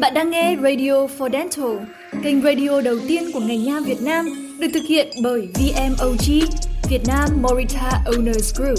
[0.00, 1.76] Bạn đang nghe Radio for Dental,
[2.22, 6.40] kênh radio đầu tiên của ngành nha Việt Nam, được thực hiện bởi VMOG,
[6.90, 8.78] Việt Nam Morita Owners Group.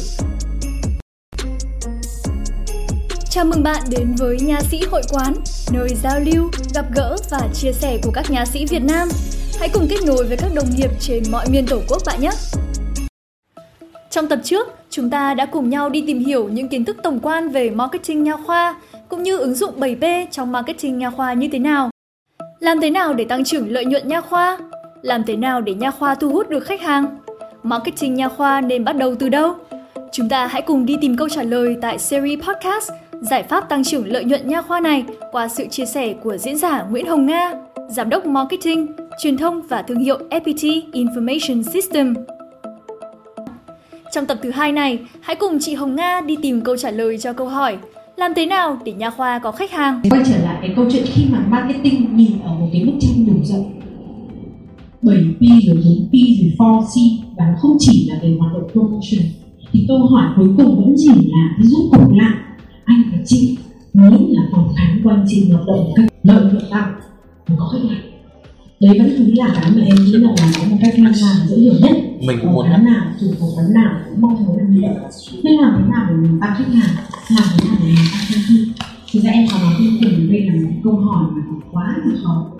[3.30, 5.34] Chào mừng bạn đến với Nha sĩ Hội quán,
[5.74, 9.10] nơi giao lưu, gặp gỡ và chia sẻ của các nha sĩ Việt Nam.
[9.60, 12.32] Hãy cùng kết nối với các đồng nghiệp trên mọi miền Tổ quốc bạn nhé!
[14.10, 17.20] Trong tập trước, chúng ta đã cùng nhau đi tìm hiểu những kiến thức tổng
[17.20, 18.76] quan về marketing nha khoa,
[19.12, 21.90] cũng như ứng dụng 7P trong marketing nha khoa như thế nào.
[22.60, 24.58] Làm thế nào để tăng trưởng lợi nhuận nha khoa?
[25.02, 27.06] Làm thế nào để nha khoa thu hút được khách hàng?
[27.64, 29.54] Marketing nha khoa nên bắt đầu từ đâu?
[30.12, 33.84] Chúng ta hãy cùng đi tìm câu trả lời tại series podcast Giải pháp tăng
[33.84, 37.26] trưởng lợi nhuận nha khoa này qua sự chia sẻ của diễn giả Nguyễn Hồng
[37.26, 37.54] Nga,
[37.90, 38.88] Giám đốc Marketing,
[39.22, 42.14] Truyền thông và Thương hiệu FPT Information System.
[44.12, 47.18] Trong tập thứ hai này, hãy cùng chị Hồng Nga đi tìm câu trả lời
[47.18, 47.78] cho câu hỏi
[48.18, 50.02] làm thế nào để nha khoa có khách hàng?
[50.10, 53.26] Quay trở lại cái câu chuyện khi mà marketing nhìn ở một cái bức tranh
[53.26, 53.72] đủ rộng.
[55.02, 59.26] 7P rồi 4P rồi 4C và nó không chỉ là về hoạt động promotion.
[59.72, 62.36] Thì câu hỏi cuối cùng vẫn chỉ là ví dụ cục lại.
[62.86, 63.58] Anh và chị
[63.94, 66.94] muốn là phòng khám của anh hoạt động cách lợi nhuận tăng
[67.48, 68.11] và có khách hàng
[68.82, 70.30] đấy vẫn cứ là cái mà em nghĩ là
[70.60, 71.98] có một cách làm làm dễ hiểu nhất.
[72.28, 74.96] Mình cũng muốn quán nào chủ của quán nào cũng mong muốn làm như vậy.
[75.44, 76.96] Nên làm thế nào để mình tăng khách hàng
[77.36, 78.56] làm thế nào để mình tăng doanh thu
[79.14, 82.16] thực ra em có nói với cùng đây là một câu hỏi mà quá là
[82.24, 82.52] khó.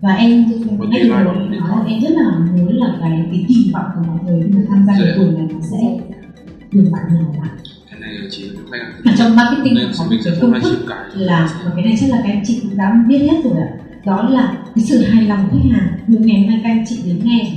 [0.00, 0.44] Và em
[0.92, 4.42] anh nói là em rất là muốn là cái cái kỳ vọng của mọi người
[4.42, 5.98] khi mà tham gia cái buổi này nó sẽ
[6.72, 7.48] được bạn nào bạn
[7.90, 8.50] cái này chỉ
[9.18, 12.30] trong marketing Nên có một cái công thức là và cái này chắc là các
[12.32, 13.68] anh chị cũng đã biết hết rồi ạ
[14.08, 15.88] đó là cái sự hài lòng khách hàng.
[16.06, 17.52] Nếu ngày hôm nay các anh chị đến nghe.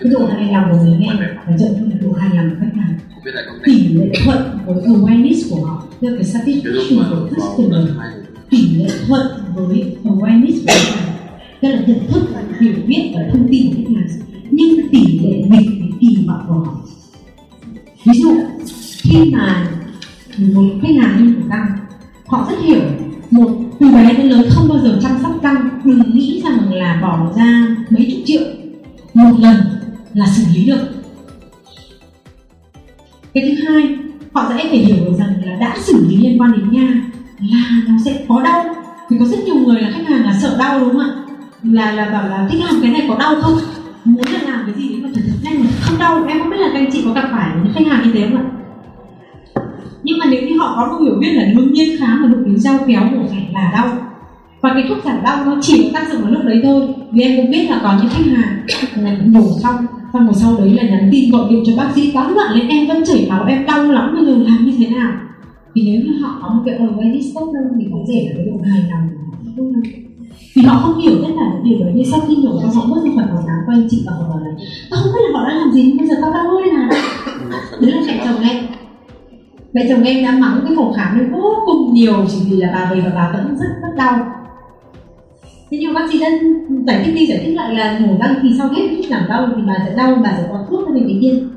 [0.00, 1.10] Cái độ hài lòng của người nghe
[1.46, 2.98] và dần hơn độ hài lòng của khách hàng.
[3.64, 7.88] Tỷ lệ thuận với awareness của họ tức là cái satisfaction của customer.
[8.50, 11.16] tỷ lệ thuận với awareness của khách hàng.
[11.60, 12.22] Tức là nhận thức
[12.60, 14.08] hiểu biết và thông tin của khách hàng.
[14.50, 16.80] Nhưng tỷ lệ nghịch với kỳ vọng của họ.
[18.04, 18.30] Ví dụ
[19.02, 19.68] khi mà
[20.38, 21.66] một khách hàng như của răng
[22.26, 22.80] họ rất hiểu
[23.30, 23.50] một
[24.26, 28.20] lớn không bao giờ chăm sóc răng đừng nghĩ rằng là bỏ ra mấy chục
[28.24, 28.42] triệu.
[29.14, 29.56] Một lần
[30.14, 30.80] là xử lý được.
[33.34, 33.96] Cái thứ hai,
[34.32, 37.00] họ sẽ phải hiểu được rằng là đã xử lý liên quan đến nha
[37.38, 38.64] là nó sẽ có đau.
[39.10, 41.10] Thì có rất nhiều người là khách hàng là sợ đau đúng không ạ?
[41.62, 43.58] Là là bảo là thích làm cái này có đau không?
[44.04, 46.24] Muốn là làm cái gì đấy mà thực thực nhanh mà không đau.
[46.28, 48.28] Em không biết là các anh chị có gặp phải những khách hàng như thế
[48.30, 48.44] không ạ?
[50.02, 52.44] Nhưng mà nếu như họ có một hiểu biết là đương nhiên khám và đụng
[52.44, 54.05] đến dao kéo cũng phải là đau
[54.66, 56.88] và cái thuốc giảm đau nó chỉ có tác dụng vào lúc đấy thôi.
[57.12, 59.76] Vì em cũng biết là có những khách hàng nhổ xong
[60.12, 62.10] xong rồi sau đấy là nhắn tin gọi điện cho bác sĩ.
[62.14, 64.86] Quá loạn lên em vẫn chảy máu, em đau lắm bây giờ làm như thế
[64.86, 65.12] nào?
[65.74, 68.46] Thì nếu như họ có một cái awareness tốt hơn thì có thể là cái
[68.46, 69.08] độ hài lòng
[69.56, 69.82] tốt hơn.
[70.54, 72.86] Vì họ không hiểu tất cả những điều đấy, nhưng sau khi nhổ xong họ
[72.86, 74.50] bước ra khỏi phòng khám quay chị và họ bảo là,
[74.90, 76.88] tao không biết là họ đã làm gì bây giờ tao đau hơi nào
[77.80, 78.56] đấy là mẹ chồng em.
[79.72, 82.70] Mẹ chồng em đã mắng cái phòng khám này vô cùng nhiều, chỉ vì là
[82.74, 84.26] bà về và bà vẫn rất rất đau
[85.70, 86.28] thế nhưng bác sĩ đã
[86.86, 89.48] giải thích đi, giải thích lại là mổ răng thì sau hết thuốc giảm đau
[89.56, 91.48] thì bà sẽ đau, bà sẽ có thuốc cho mình cái tiên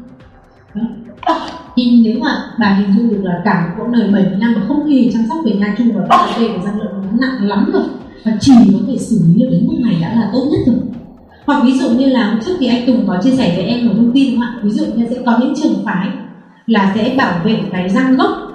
[1.22, 1.36] ờ,
[1.76, 4.62] thì nếu mà bà hình dung được là cả một quãng đời 70 năm mà
[4.68, 7.28] không hề chăm sóc về nha chung và các vấn đề của răng lợn nó
[7.28, 7.84] nặng lắm rồi,
[8.26, 10.76] và chỉ có thể xử lý được đến mức này đã là tốt nhất rồi.
[11.46, 13.94] Hoặc ví dụ như là trước thì anh Tùng có chia sẻ với em một
[13.98, 14.60] thông tin đúng không ạ?
[14.64, 16.08] Ví dụ như sẽ có những trường phái
[16.66, 18.49] là sẽ bảo vệ cái răng gốc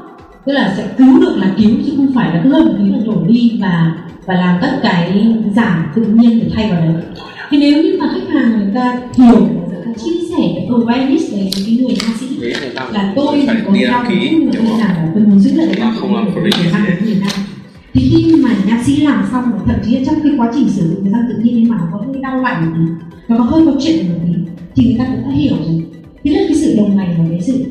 [0.47, 2.99] tức là sẽ cứu được là cứu chứ không phải là cứ hơn tí là
[3.06, 3.97] đổ đi và
[4.27, 7.03] và làm tất cái giảm tự nhiên để thay vào đấy.
[7.50, 11.32] Thì nếu như mà khách hàng người ta hiểu người ta chia sẻ cái awareness
[11.32, 12.53] đấy với cái người ca sĩ thì
[12.93, 16.27] là tôi phải có đăng ký nhưng là tôi muốn giữ lại cái không làm
[16.27, 17.37] free người người ta
[17.94, 21.05] thì khi mà nhạc sĩ làm xong thậm chí trong cái quá trình sử dụng
[21.05, 23.66] cái răng tự nhiên nhưng mà có hơi đau lạnh một tí nó có hơi
[23.66, 24.32] có chuyện một tí
[24.76, 25.82] thì người ta cũng đã hiểu rồi.
[26.25, 27.65] Thế là cái sự đồng hành và cái sự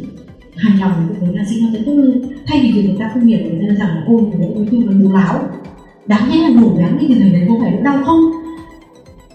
[0.58, 2.22] hài lòng với người ta sinh nó sẽ tốt hơn.
[2.48, 4.82] Thay vì việc người ta không hiểu người ta rằng là ôi người ôi tôi
[4.82, 5.50] là bố láo
[6.06, 8.22] đáng nhẽ là nổ đáng đi thì thời đấy có phải đau không?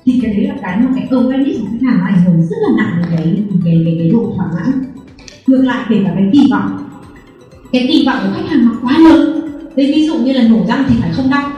[0.05, 2.77] Thì cái đấy là cái mà cái awareness của khách hàng ảnh hưởng rất là
[2.77, 4.85] nặng đến cái cái cái, cái độ thỏa mãn.
[5.47, 6.89] Ngược lại kể cả cái kỳ vọng.
[7.73, 9.41] Cái kỳ vọng của khách hàng nó quá lớn.
[9.77, 11.51] Đây ví dụ như là nổ răng thì phải không đau?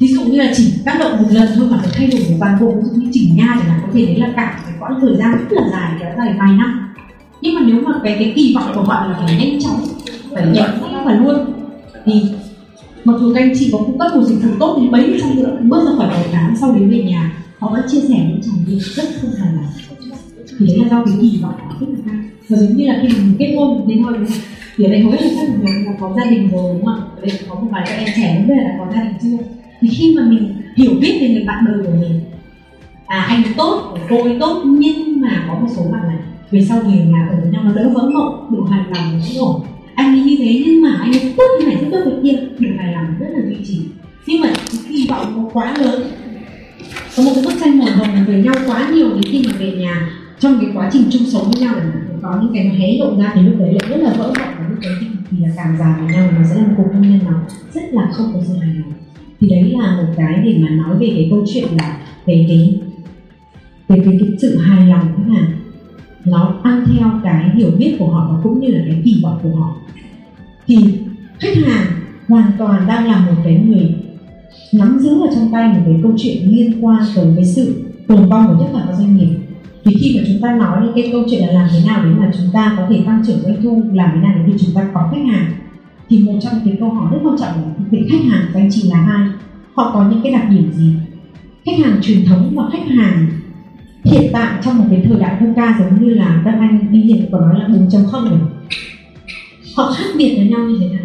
[0.00, 2.36] Ví dụ như là chỉ tác động một lần thôi mà phải thay đổi một
[2.40, 4.74] toàn bộ ví dụ như chỉnh nha chẳng hạn có thể đấy là cả cái
[4.80, 6.83] quãng thời gian rất là dài kéo dài vài năm
[7.44, 9.80] nhưng mà nếu mà cái cái kỳ vọng của bạn là phải nhanh chóng,
[10.30, 11.36] phải nhẹ nhàng và luôn,
[12.04, 12.22] thì
[13.04, 15.36] mặc dù các anh chị có cung cấp một dịch vụ tốt đến mấy trăm
[15.36, 17.32] nữa bước ra khỏi phòng khám sau đến về nhà.
[17.58, 19.66] Họ vẫn chia sẻ những trải nghiệm rất không hài lòng.
[20.58, 22.98] Thì đấy là do cái kỳ vọng của rất là cao và giống như là
[23.02, 24.38] khi mình kết hôn đến thôi đúng không?
[24.76, 27.00] Thì ở đây hầu hết các bạn là có gia đình rồi, đúng không?
[27.00, 29.14] Ạ ở đây có một vài các em trẻ vấn đề là có gia đình
[29.22, 29.44] chưa?
[29.80, 32.20] Thì khi mà mình hiểu biết về người bạn đời của mình
[33.06, 36.18] à anh tốt, cô ấy tốt, nhưng mà có một số bạn này
[36.54, 39.38] về sau về nhà ở với nhau nó đỡ vỡ mộng đủ hài lòng cũng
[39.38, 39.60] ổn.
[39.94, 42.38] Anh ấy như thế nhưng mà anh ấy tốt như này rất tốt cái kia
[42.58, 43.80] đủ hài lòng rất là duy trì.
[44.26, 44.52] Nhưng mà
[44.88, 46.02] kỳ vọng nó quá lớn.
[47.16, 49.72] Có một cái bức tranh màu hồng về nhau quá nhiều đến khi mà về
[49.72, 50.10] nhà
[50.40, 51.84] trong cái quá trình chung sống với nhau là
[52.22, 54.68] có những cái hé lộ ra thì lúc đấy lại rất là vỡ mộng và
[54.68, 57.02] lúc đấy thì, thì là càng già với nhau nó sẽ là một cuộc hôn
[57.02, 57.40] nhân nào
[57.74, 58.92] rất là không có sự hài lòng.
[59.40, 62.80] Thì đấy là một cái để mà nói về cái câu chuyện là về cái
[63.88, 65.46] về cái, cái sự hài lòng thế nào
[66.24, 69.38] nó ăn theo cái hiểu biết của họ và cũng như là cái kỳ vọng
[69.42, 69.76] của họ.
[70.66, 70.76] Thì
[71.38, 71.86] khách hàng
[72.28, 73.94] hoàn toàn đang là một cái người
[74.72, 78.28] nắm giữ ở trong tay một cái câu chuyện liên quan tới cái sự tồn
[78.28, 79.36] vong của tất cả các doanh nghiệp.
[79.84, 82.10] Thì khi mà chúng ta nói đến cái câu chuyện là làm thế nào để
[82.10, 84.88] mà chúng ta có thể tăng trưởng doanh thu, làm thế nào để chúng ta
[84.94, 85.52] có khách hàng,
[86.08, 88.68] thì một trong cái câu hỏi rất quan trọng là vị khách hàng của anh
[88.70, 89.28] chị là ai?
[89.74, 90.92] Họ có những cái đặc điểm gì?
[91.66, 93.26] Khách hàng truyền thống và khách hàng
[94.04, 97.26] hiện tại trong một cái thời đại VUCA giống như là các anh đi hiện
[97.30, 98.38] của nó là 4.0 rồi
[99.76, 101.04] họ khác biệt với nhau như thế nào?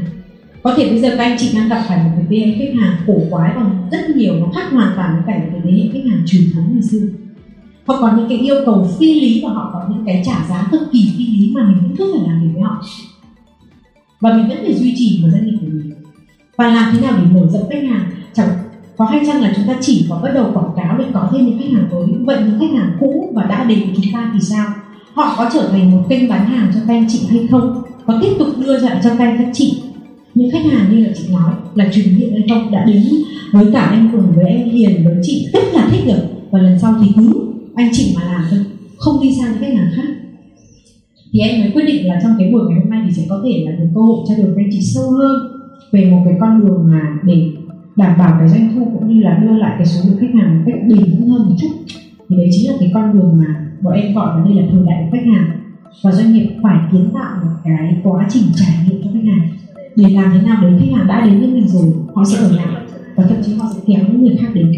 [0.63, 2.97] Có thể bây giờ các anh chị đang gặp phải một cái bên khách hàng
[3.07, 6.09] cổ quái và rất nhiều nó khác hoàn toàn với cả cái thế hệ khách
[6.09, 7.07] hàng truyền thống ngày xưa.
[7.85, 10.67] Họ có những cái yêu cầu phi lý và họ có những cái trả giá
[10.71, 12.83] cực kỳ phi lý mà mình vẫn cứ phải làm việc với họ.
[14.19, 15.93] Và mình vẫn phải duy trì một doanh nghiệp của mình.
[16.57, 18.11] Và làm thế nào để mở rộng khách hàng?
[18.33, 18.49] Chẳng
[18.99, 21.45] có hay chăng là chúng ta chỉ có bắt đầu quảng cáo để có thêm
[21.45, 22.07] những khách hàng mới?
[22.25, 24.65] Vậy những khách hàng cũ và đã đến với chúng ta thì sao?
[25.13, 27.81] Họ có trở thành một kênh bán hàng cho các anh chị hay không?
[28.05, 29.81] Có tiếp tục đưa ra cho các anh các chị?
[30.35, 33.03] Những khách hàng như là chị nói là truyền miệng hay không đã đến
[33.51, 36.19] với cả anh cùng với anh hiền với chị rất là thích rồi.
[36.51, 37.33] Và lần sau thì cứ
[37.75, 38.59] anh chị mà làm thôi,
[38.97, 40.07] không đi sang những khách hàng khác.
[41.33, 43.41] Thì em mới quyết định là trong cái buổi ngày hôm nay thì sẽ có
[43.45, 45.51] thể là được cơ hội trao đổi với anh chị sâu hơn
[45.91, 47.51] về một cái con đường mà để
[47.99, 50.57] đảm bảo cái doanh thu cũng như là đưa lại cái số lượng khách hàng
[50.57, 51.67] một cách bền vững hơn một chút.
[52.29, 54.81] Thì đấy chính là cái con đường mà bọn em gọi là đây là thời
[54.87, 55.49] đại của khách hàng.
[56.03, 59.49] Và doanh nghiệp phải kiến tạo một cái quá trình trải nghiệm cho khách hàng.
[59.95, 62.51] Để làm thế nào đến khách hàng đã đến với mình rồi, họ sẽ ở
[62.51, 62.67] lại.
[63.15, 64.71] Và thậm chí họ sẽ kéo những người khác đến.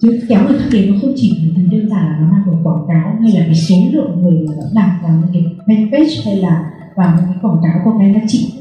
[0.00, 2.58] Chứ kéo người khác đến nó không chỉ là đơn giản là nó mang một
[2.62, 6.36] quảng cáo hay là cái số lượng người mà đặt vào những cái fanpage hay
[6.36, 8.52] là vào những cái quảng cáo của cái giá trị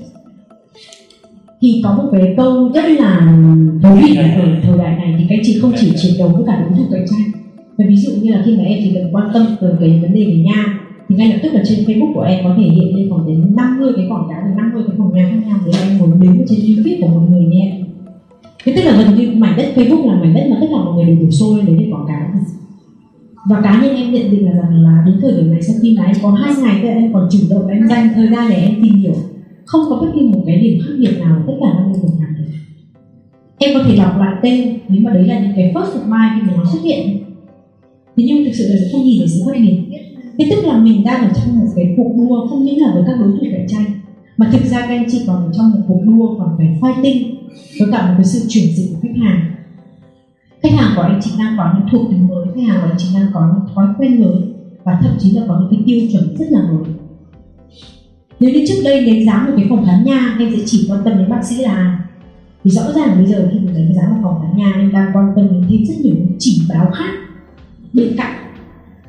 [1.63, 3.37] thì có một cái câu rất là
[3.83, 6.43] thú vị là ở thời đại này thì các chị không chỉ chiến đấu với
[6.47, 7.41] cả đối thủ cạnh tranh.
[7.77, 10.13] Và ví dụ như là khi mà em chỉ cần quan tâm tới cái vấn
[10.13, 10.79] đề về nha
[11.09, 13.55] thì ngay lập tức là trên Facebook của em có thể hiện lên khoảng đến
[13.55, 16.45] 50 cái quảng cáo đến 50 cái phòng nha khác nhau để em muốn đến
[16.49, 17.81] trên feed của một người nghe
[18.63, 20.95] thế tức là gần như mảnh đất Facebook là mảnh đất mà tất cả mọi
[20.95, 22.21] người đều đổ xô lên để quảng cáo.
[23.49, 25.97] Và cá nhân em nhận định là rằng là đến thời điểm này sau khi
[25.97, 28.55] mà em có hai ngày thì em còn chủ động em dành thời gian để
[28.55, 29.13] em tìm hiểu
[29.65, 32.09] không có bất kỳ một cái điểm khác biệt nào tất cả năm mươi một
[32.19, 32.33] ngàn
[33.57, 36.33] em có thể đọc lại tên, nếu mà đấy là những cái first of mind
[36.35, 37.23] khi mà nó xuất hiện.
[38.17, 39.77] Thế nhưng thực sự là không nhìn thấy sự khác biệt.
[40.37, 43.03] Thế tức là mình đang ở trong một cái cuộc đua, không những là với
[43.07, 43.85] các đối thủ cạnh tranh,
[44.37, 47.35] mà thực ra các anh chị còn ở trong một cuộc đua, còn phải fighting
[47.79, 49.51] với cả một cái sự chuyển dịch của khách hàng.
[50.63, 52.97] Khách hàng của anh chị đang có những thuộc tính mới, khách hàng của anh
[52.97, 54.35] chị đang có những thói quen mới,
[54.83, 56.83] và thậm chí là có những cái tiêu chuẩn rất là mới
[58.39, 61.01] nếu như trước đây đánh giá một cái phòng khám nha em sẽ chỉ quan
[61.05, 61.99] tâm đến bác sĩ là
[62.63, 65.11] thì rõ ràng bây giờ khi mình đánh giá một phòng khám nha em đang
[65.13, 67.13] quan tâm đến thêm rất nhiều những chỉ báo khác.
[67.93, 68.35] Bên cạnh,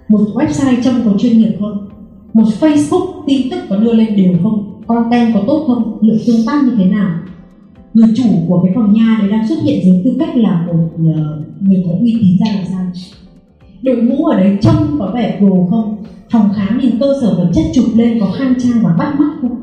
[0.09, 1.89] một website trông có chuyên nghiệp hơn,
[2.33, 6.47] một facebook tin tức có đưa lên đều không, content có tốt không, lượng tương
[6.47, 7.19] tác như thế nào.
[7.95, 10.89] Người chủ của cái phòng nha đấy đang xuất hiện dưới tư cách là một
[11.17, 12.87] ờ, người có uy tín ra làm sao?
[13.83, 15.97] Đội ngũ ở đấy trông có vẻ pro không?
[16.35, 19.35] Phòng khám nhìn cơ sở vật chất chụp lên có khang trang và bắt mắt
[19.41, 19.57] không?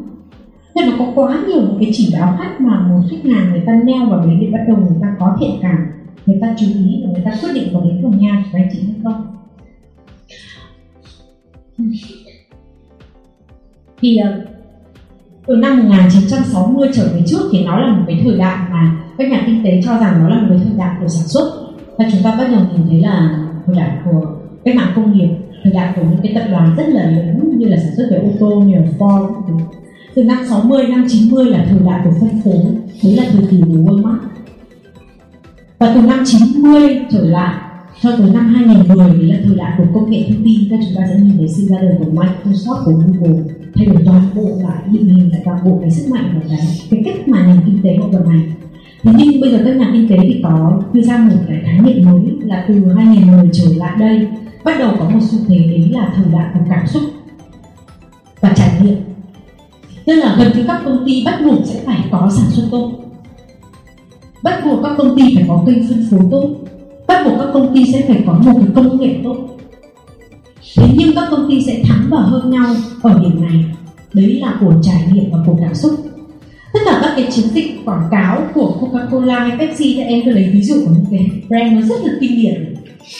[0.76, 3.64] Nên nó có quá nhiều những cái chỉ báo khác mà một khách hàng người
[3.66, 5.78] ta neo vào đấy để bắt đầu người ta có thiện cảm.
[6.26, 8.70] Người ta chú ý và người ta quyết định có đến phòng nha của anh
[8.74, 9.28] chị hay không?
[14.02, 14.46] Thì ờ,
[15.48, 19.32] từ năm 1960 trở về trước thì nó là một cái thời đại mà các
[19.32, 21.52] nhà kinh tế cho rằng nó là một cái thời đại của sản xuất.
[21.98, 24.26] Và chúng ta bắt đầu nhìn thấy là thời đại của
[24.66, 25.30] cách mạng công nghiệp
[25.64, 28.18] thời đại của những cái tập đoàn rất là lớn như là sản xuất về
[28.18, 29.34] ô tô, như là Ford.
[30.16, 32.64] Từ năm 60 năm 90 là thời đại của phân phối.
[33.04, 34.18] Đấy là thời kỳ của Walmart.
[35.80, 37.56] Và từ năm 90 trở lại,
[38.02, 40.70] cho tới năm 2010 đấy là thời đại của công nghệ thông tin.
[40.70, 43.44] Các chúng ta sẽ nhìn thấy sự ra đời của Microsoft, của Google,
[43.76, 46.60] thay đổi toàn bộ lại định hình, lại toàn bộ cái sức mạnh và cái
[46.90, 48.52] cái cách mà nền kinh tế họ vận hành.
[49.04, 51.80] Thế nhưng bây giờ các nhà kinh tế thì có đưa ra một cái khái
[51.80, 54.28] niệm mới là từ 2010 trở lại đây
[54.64, 57.04] bắt đầu có một xu thế đấy là thời đại của cảm xúc
[58.42, 58.98] và trải nghiệm.
[60.06, 62.92] Tức là gần như các công ty bắt buộc sẽ phải có sản xuất tốt.
[64.44, 66.50] Bắt buộc các công ty phải có kênh phân phối tốt.
[67.08, 69.38] Bắt buộc các công ty sẽ phải có một cái công nghệ tốt.
[70.78, 73.66] Thế nhưng các công ty sẽ thắng và hơn nhau ở điểm này.
[74.14, 75.92] Đấy là của trải nghiệm và của cảm xúc.
[76.74, 80.32] Tất cả các cái chiến dịch quảng cáo của Coca-Cola hay Pepsi, thì em cứ
[80.32, 82.76] lấy ví dụ của những cái brand nó rất là kinh điển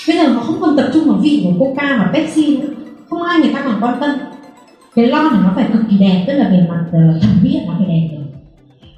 [0.08, 2.68] bây giờ nó không còn tập trung vào vị của Coca và Pepsi nữa
[3.10, 4.10] không ai người ta còn quan tâm.
[4.96, 7.60] Cái lon này nó phải cực kỳ đẹp tức là về mặt uh, thẩm mỹ
[7.68, 8.26] nó phải đẹp rồi.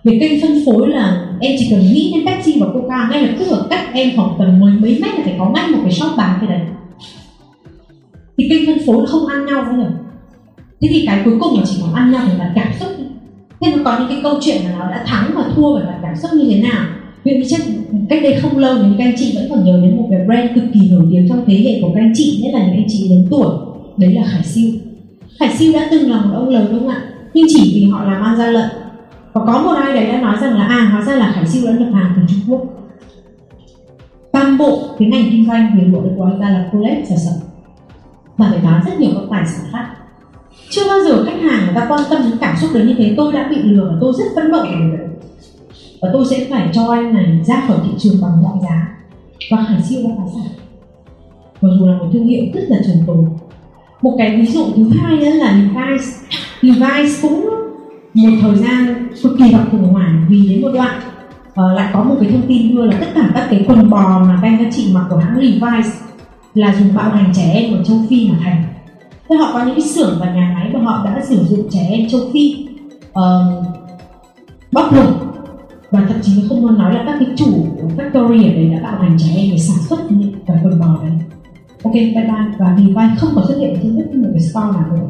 [0.03, 3.33] Về kênh phân phối là em chỉ cần nghĩ đến Pepsi và Coca ngay lập
[3.39, 5.91] tức ở cách em khoảng tầm mười mấy mét là phải có ngay một cái
[5.91, 6.67] shop bán cái đấy.
[8.37, 9.91] Thì kênh phân phối không ăn nhau nữa
[10.81, 12.89] thế thì cái cuối cùng là chỉ còn ăn nhau về mặt cảm xúc
[13.61, 15.99] thế nó có những cái câu chuyện là nó đã thắng và thua về mặt
[16.01, 16.85] cảm xúc như thế nào?
[17.23, 17.61] Ví chắc
[18.09, 20.55] cách đây không lâu thì các anh chị vẫn còn nhớ đến một cái brand
[20.55, 22.85] cực kỳ nổi tiếng trong thế hệ của các anh chị, nhất là những anh
[22.87, 23.47] chị lớn tuổi.
[23.97, 24.71] Đấy là khải siêu.
[25.39, 27.01] Khải siêu đã từng là một ông lớn đúng không ạ?
[27.33, 28.69] Nhưng chỉ vì họ làm ăn gian lận.
[29.33, 31.67] Và có một ai đấy đã nói rằng là à hóa ra là khải siêu
[31.67, 32.61] đã nhập hàng từ trung quốc.
[34.31, 37.49] Toàn bộ cái ngành kinh doanh về bộ của anh ta là collect sản phẩm
[38.37, 39.85] và phải bán rất nhiều các tài sản khác.
[40.69, 43.13] Chưa bao giờ khách hàng người ta quan tâm đến cảm xúc đến như thế.
[43.17, 45.07] Tôi đã bị lừa và tôi rất phẫn nộ về điều đấy
[46.03, 48.97] và tôi sẽ phải cho anh này ra khỏi thị trường bằng mọi giá.
[49.51, 50.51] Và khải siêu các phá sản.
[51.61, 53.25] Mặc dù là một thương hiệu rất là trường tồn.
[54.01, 56.03] Một cái ví dụ thứ hai nữa là Levi's.
[56.61, 57.49] Levi's cũng
[58.13, 61.01] một thời gian cực kỳ gặp khủng hoảng vì đến một đoạn
[61.47, 64.19] uh, lại có một cái thông tin đưa là tất cả các cái quần bò
[64.19, 65.89] mà các anh các chị mặc của hãng Levi's
[66.53, 68.63] là dùng bạo hành trẻ em ở châu Phi mà thành.
[69.29, 71.87] Thế họ có những cái xưởng và nhà máy mà họ đã sử dụng trẻ
[71.89, 72.67] em châu Phi
[73.09, 73.65] uh,
[74.71, 75.32] bóc lột
[75.93, 77.45] và thậm chí không muốn nói là các cái chủ
[77.97, 80.99] factory ở đấy đã bạo hành trẻ em để sản xuất những cái quần bò
[81.01, 81.11] đấy.
[81.83, 82.57] Ok bye bye.
[82.59, 85.09] Và vì vai không có xuất hiện trên bất cứ một cái store nào nữa.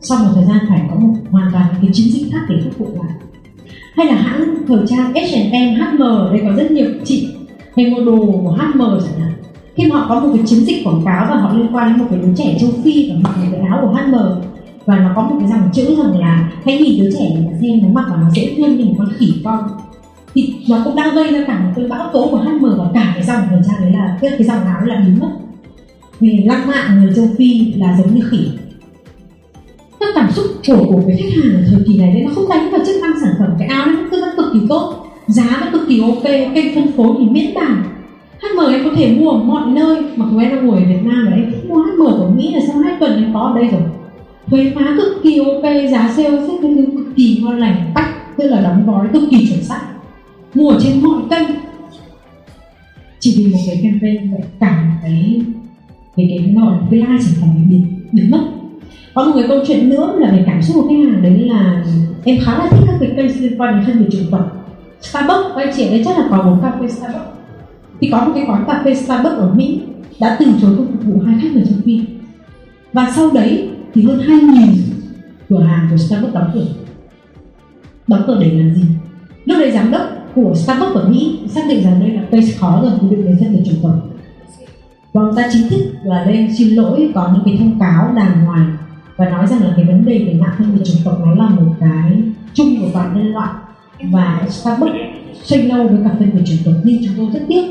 [0.00, 2.78] Sau một thời gian phải có một hoàn toàn cái chiến dịch khác để phục
[2.78, 3.16] vụ lại.
[3.94, 5.98] Hay là hãng thời trang H&M, HM
[6.32, 7.28] đây có rất nhiều chị
[7.76, 9.32] hay mua đồ của HM chẳng hạn.
[9.76, 11.98] Khi mà họ có một cái chiến dịch quảng cáo và họ liên quan đến
[11.98, 14.14] một cái đứa trẻ châu Phi và mặc một cái áo của HM
[14.86, 17.58] và nó có một cái dòng chữ rằng là hãy nhìn đứa trẻ này mà
[17.60, 19.68] xem nó mặc và nó dễ thương như một con khỉ con
[20.34, 23.12] thì nó cũng đang gây ra cả một cái bão tố của HM và cả
[23.14, 25.30] cái dòng thời trang đấy là cái, cái dòng áo là biến mất.
[26.20, 28.48] Vì lăng mạ người châu Phi là giống như khỉ.
[30.00, 32.48] Các cảm xúc của của cái khách hàng ở thời kỳ này đấy nó không
[32.48, 34.94] đánh vào chức năng sản phẩm cái áo nó cũng cực kỳ tốt.
[35.26, 36.22] Giá nó cực kỳ ok
[36.54, 37.82] kênh phân phối thì miễn bàn.
[38.40, 41.02] HM em có thể mua ở mọi nơi mặc dù em đang ngồi ở Việt
[41.02, 43.60] Nam và em thích mua HM của Mỹ là sau hai tuần em có ở
[43.60, 43.82] đây rồi.
[44.46, 48.60] Thuế má cực kỳ ok giá sale rất cực kỳ ngon lành bách tức là
[48.60, 49.80] đóng gói cực kỳ chuẩn xác
[50.54, 51.48] mua trên mọi kênh
[53.20, 55.42] chỉ vì một cái campaign vậy cả một cái
[56.16, 57.80] cái cái gọi cái lai sản phẩm bị
[58.12, 58.40] biến mất.
[59.14, 61.84] Có một cái câu chuyện nữa là về cảm xúc của khách hàng, đấy là
[62.24, 64.62] em khá là thích các cái kênh liên quan đến thân về trường tộc
[65.00, 67.26] Starbucks quay chị đấy chắc là có một cà phê Starbucks.
[68.00, 69.80] Thì có một cái quán cà phê Starbucks ở Mỹ
[70.20, 72.04] đã từ chối không phục vụ hai khách người trong phim
[72.92, 74.66] và sau đấy thì hơn 2.000
[75.48, 76.66] cửa hàng của Starbucks đóng cửa.
[78.06, 78.84] Đóng cửa để làm gì?
[79.44, 80.02] Lúc đấy giám đốc
[80.34, 83.36] của Starbucks ở Mỹ xác định rằng đây là case khó rồi quy định về
[83.40, 83.94] dân biệt chủng tộc
[85.12, 88.44] và ông ta chính thức là lên xin lỗi, có những cái thông cáo đàng
[88.46, 88.76] hoàng
[89.16, 91.48] và nói rằng là cái vấn đề về nạn phân biệt chủng tộc nó là
[91.48, 92.22] một cái
[92.54, 93.50] chung của toàn nhân loại.
[94.10, 94.92] Và Starbucks
[95.42, 97.62] xoay lâu với cả phân biệt chủng tộc nhưng chúng tôi rất tiếc.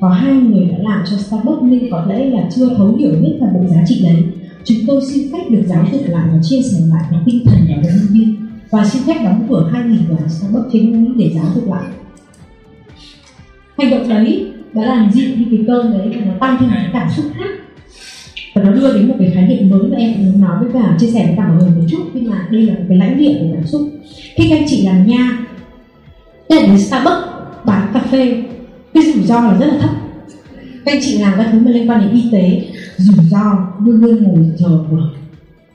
[0.00, 3.36] Có hai người đã làm cho Starbucks nhưng có lẽ là chưa thấu hiểu hết
[3.40, 4.24] toàn bộ giá trị đấy.
[4.64, 7.58] Chúng tôi xin phép được giáo dục lại và chia sẻ lại cái tinh thần
[7.66, 8.36] của nhân viên.
[8.70, 11.84] Và xin phép đóng cửa 2.000 cửa Starbucks trên Mỹ để giáo dục lại
[13.80, 16.90] hành động đấy đã làm dịu đi cái cơn đấy và nó tăng thêm cái
[16.92, 17.50] cảm xúc khác.
[18.54, 20.72] Và nó đưa đến một cái khái niệm mới mà em cũng muốn nói với
[20.72, 22.98] cả chia sẻ với cả mọi người một chút, nhưng mà đây là một cái
[22.98, 23.82] lãnh địa của cảm xúc.
[24.34, 25.38] Khi các anh chị làm nha
[26.48, 27.26] đến đến Starbucks,
[27.64, 28.42] bán cà phê.
[28.94, 29.90] Cái rủi ro là rất là thấp.
[30.84, 32.62] Các anh chị làm các thứ mà liên quan đến y tế,
[32.96, 35.10] rủi ro, luôn luôn ngồi chờ vừa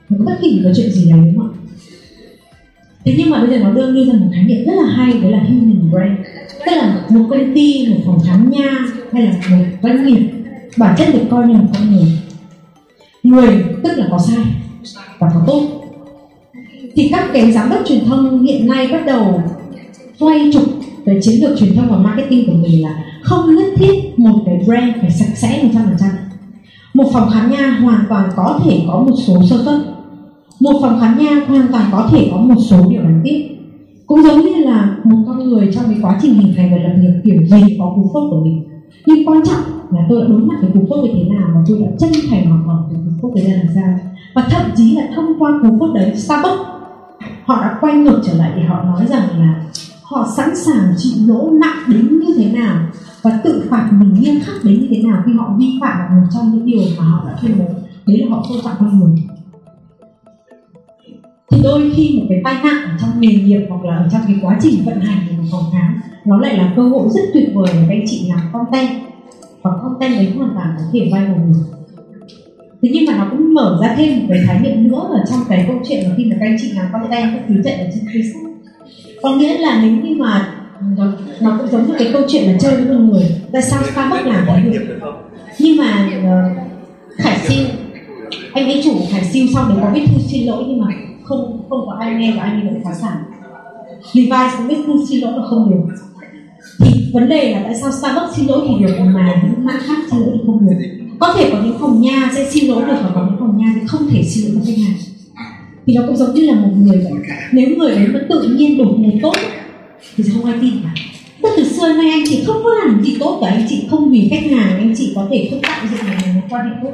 [0.08, 1.58] bất kỳ có chuyện gì đấy, đúng không ạ?
[3.04, 5.12] Thế nhưng mà bây giờ nó đưa đưa ra một khái niệm rất là hay
[5.12, 6.16] đấy là human brain
[6.66, 8.78] tức là một công ty một phòng khám nha,
[9.12, 10.30] hay là một doanh nghiệp
[10.76, 12.18] bản chất được coi như một con người.
[13.22, 14.44] Người tức là có sai
[15.18, 15.62] và có tốt.
[16.94, 19.42] Thì các cái giám đốc truyền thông hiện nay bắt đầu
[20.20, 20.64] xoay trục
[21.04, 24.62] về chiến lược truyền thông và marketing của mình là không nhất thiết một cái
[24.66, 26.10] brand phải sạch sẽ một trăm phần trăm.
[26.94, 29.84] Một phòng khám nha hoàn toàn có thể có một số sơ xuất
[30.60, 33.55] một phòng khám nha hoàn toàn có thể có một số điều đáng tiếc
[34.06, 36.94] cũng giống như là một con người trong cái quá trình hình thành và lập
[37.00, 38.64] nghiệp kiểu gì có cú phốt của mình.
[39.06, 41.60] Nhưng quan trọng là tôi đã đối mặt với cú phốt như thế nào và
[41.68, 43.98] tôi đã chân thành học hỏi từ cú phốt đấy ra làm sao.
[44.34, 46.62] Và thậm chí là thông qua cú phốt đấy, Starbucks,
[47.44, 49.62] họ đã quay ngược trở lại để họ nói rằng là
[50.02, 52.76] họ sẵn sàng chịu lỗ nặng đến như thế nào
[53.22, 56.26] và tự phạt mình nghiêm khắc đến như thế nào khi họ vi phạm một
[56.34, 57.64] trong những điều mà họ đã tuyên bố.
[58.06, 59.35] Đấy là họ tôn trọng con người
[61.56, 64.20] thì đôi khi một cái tai nạn ở trong nghề nghiệp hoặc là ở trong
[64.26, 67.20] cái quá trình vận hành của một phòng khám nó lại là cơ hội rất
[67.34, 68.88] tuyệt vời để các anh chị làm content
[69.62, 71.64] và content đấy hoàn toàn có thể vay vào người
[72.82, 75.40] thế nhưng mà nó cũng mở ra thêm một cái khái niệm nữa ở trong
[75.48, 77.86] cái câu chuyện mà khi mà các anh chị làm content các thứ chạy ở
[77.94, 78.52] trên facebook.
[79.22, 80.54] Có nghĩa là nếu như mà
[80.96, 81.04] nó,
[81.40, 84.26] nó cũng giống như cái câu chuyện là chơi với một người tại sao Starbucks
[84.26, 84.98] làm cái được
[85.58, 86.56] nhưng mà uh,
[87.18, 87.66] Khải siêu
[88.52, 90.86] anh ấy chủ Khải siêu xong đấy có viết thư xin lỗi nhưng mà
[91.28, 93.16] không không có ai nghe và anh ấy được phá sản.
[94.12, 95.94] Levi's cũng biết không xin lỗi là không được.
[96.78, 99.96] Thì vấn đề là tại sao Starbucks xin lỗi thì được, mà những mã khác
[100.10, 100.76] xin lỗi thì không được?
[101.18, 103.72] Có thể có những phòng nha sẽ xin lỗi được và có những phòng nha
[103.74, 104.96] thì không thể xin lỗi được khách hàng.
[105.86, 107.12] Thì nó cũng giống như là một người vậy
[107.52, 109.32] nếu người đấy vẫn tự nhiên đột ngột tốt
[110.16, 110.90] thì không ai tin cả.
[111.42, 114.10] Tức từ xưa nay anh chị không có làm gì tốt cả, anh chị không
[114.10, 116.92] vì khách hàng, anh chị có thể không tạo dựng một mối quan hệ tốt.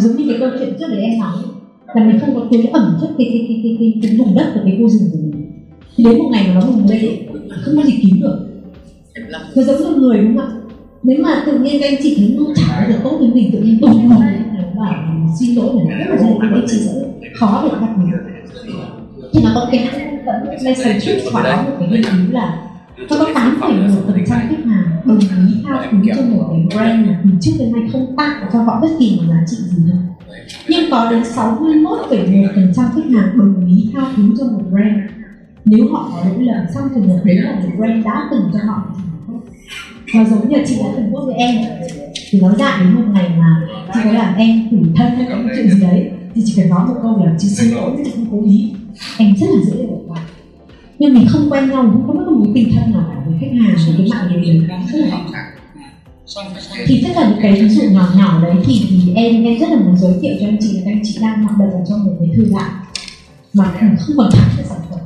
[0.00, 1.36] Giống như cái câu chuyện trước đấy em nói
[1.94, 4.50] là mình không có tưới ẩm chất cái cái cái cái cái, cái vùng đất
[4.54, 5.52] của cái khu rừng của mình.
[5.96, 7.00] Thì đến một ngày mà nó bùng lên
[7.64, 8.46] không có gì cứu được.
[9.56, 10.52] Nó giống như người đúng không ạ?
[11.02, 13.50] Nếu mà tự nhiên các anh chị thấy nó chả bao giờ tốt với mình
[13.52, 14.20] tự nhiên đột ngột
[14.76, 15.04] bảo
[15.40, 16.92] xin lỗi là rất là dễ thì anh chị sẽ
[17.34, 18.10] khó để gặp mình.
[19.32, 19.88] Thì nó có cái
[20.60, 24.64] lesson trước và có một cái nghiên cứu là nó có 8,1 phần trăm khách
[24.66, 28.16] hàng đồng ý thao túng cho một cái brand mà từ trước đến nay không
[28.16, 29.98] tạo cho họ bất kỳ một giá trị gì đâu.
[30.68, 31.96] Nhưng có đến 61,1
[32.54, 34.96] phần trăm khách hàng đồng ý thao túng cho một brand.
[35.64, 38.58] Nếu họ có lỗi lầm trong trường hợp đấy là một brand đã từng cho
[38.66, 38.82] họ
[40.14, 41.54] và giống như chị đã từng post với em.
[42.30, 45.36] Thì nó dại đến một ngày mà chị có làm em tủi thân hay có
[45.56, 48.26] chuyện gì đấy thì chỉ phải nói một câu là chị xin lỗi chị không
[48.30, 48.74] cố ý.
[49.18, 50.20] Em rất là dễ để bỏ qua
[50.98, 53.76] nhưng mình không quen nhau không có một tình thân nào cả với khách hàng
[53.86, 54.78] với cái mạng lưới đấy.
[54.92, 55.38] rất là khó
[56.86, 59.70] thì tất cả những cái ví dụ nhỏ nhỏ đấy thì, thì em em rất
[59.70, 62.04] là muốn giới thiệu cho anh chị là anh chị đang hoạt động ở trong
[62.04, 62.70] một cái thời đại
[63.54, 64.98] mà không còn thẳng cái sản phẩm.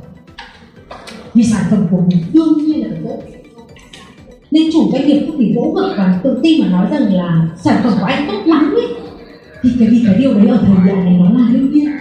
[1.33, 3.17] Vì sản phẩm của mình đương nhiên là tốt
[4.51, 7.47] nên chủ doanh nghiệp không thể vỗ ngực và tự tin mà nói rằng là
[7.63, 8.87] sản phẩm của anh tốt lắm ấy.
[9.63, 11.91] Thì cái vì cái điều đấy ở thời đại này nó là đương nhiên.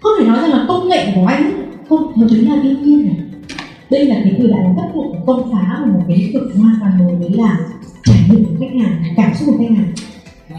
[0.00, 3.06] Không thể nói rằng là công nghệ của anh không nó chính là đương nhiên
[3.06, 3.16] này.
[3.90, 6.52] Đây là cái thời đại bắt buộc của công phá và một cái lĩnh vực
[6.56, 7.58] hoàn toàn mới đấy là
[8.04, 9.92] trải nghiệm của khách hàng cảm xúc của khách hàng.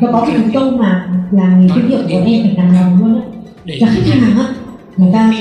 [0.02, 3.22] Và có một câu mà là người kinh nghiệm của em phải làm lòng luôn
[3.22, 3.28] á.
[3.66, 4.54] là khách hàng á
[4.98, 5.34] người ta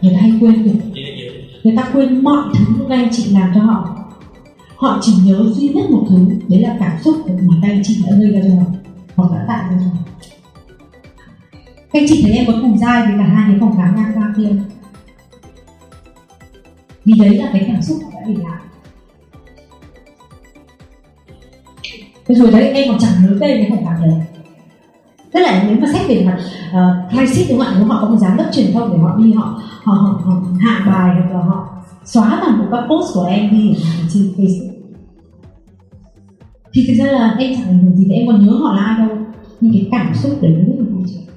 [0.00, 1.00] người ta hay quên được
[1.64, 3.94] người ta quên mọi thứ các anh chị làm cho họ.
[4.76, 6.16] Họ chỉ nhớ duy nhất một thứ
[6.48, 8.66] đấy là cảm xúc mà anh chị đã gây ra cho họ
[9.16, 10.04] hoặc đã tạo ra cho họ.
[11.92, 14.12] Các anh chị thấy em có cùng dai với cả hai cái phòng khám ngang
[14.14, 14.50] qua kia
[17.08, 18.60] vì đấy là cái cảm xúc họ đã để lại.
[22.26, 24.20] Thế rồi đấy em còn chẳng nhớ tên cái phòng khám đấy.
[25.32, 26.38] Tức là nếu mà xét về mặt
[26.72, 27.74] ờ, uh, crisis đúng không ạ?
[27.78, 30.42] Nếu họ có một giám đốc truyền thông để họ đi họ họ, họ, họ
[30.60, 31.68] hạ bài hoặc là họ
[32.04, 33.76] xóa toàn bộ các post của em đi
[34.14, 34.70] trên facebook.
[36.72, 39.08] Thì thực ra là em chẳng ảnh hưởng gì em còn nhớ họ là ai
[39.08, 39.18] đâu.
[39.60, 41.27] Nhưng cái cảm xúc đấy rất là quan trọng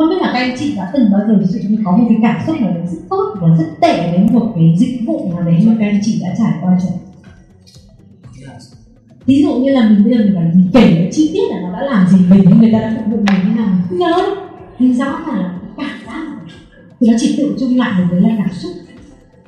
[0.00, 2.04] không biết là các anh chị đã từng bao giờ ví dụ như có một
[2.08, 5.32] cái cảm xúc nào đấy rất tốt và rất tệ đến một cái dịch vụ
[5.32, 6.88] nào đấy mà các anh chị đã trải qua chưa?
[9.26, 11.60] Ví dụ như là mình bây giờ mình phải mình kể cái chi tiết là
[11.60, 14.36] nó đã làm gì mình người ta đã phục vụ mình như nào không nhớ
[14.78, 16.26] nhưng rõ là cảm giác
[17.00, 18.72] thì nó chỉ tự chung lại được với là cảm xúc.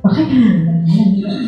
[0.03, 1.47] Và khách hàng là nó là như vậy.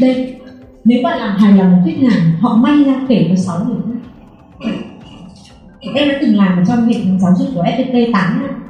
[0.00, 0.36] Đây,
[0.84, 3.85] nếu bạn làm hài lòng một khách hàng, họ may ra kể với sáu người
[5.94, 8.62] em đã từng làm ở trong hệ giáo dục của FPT 8 năm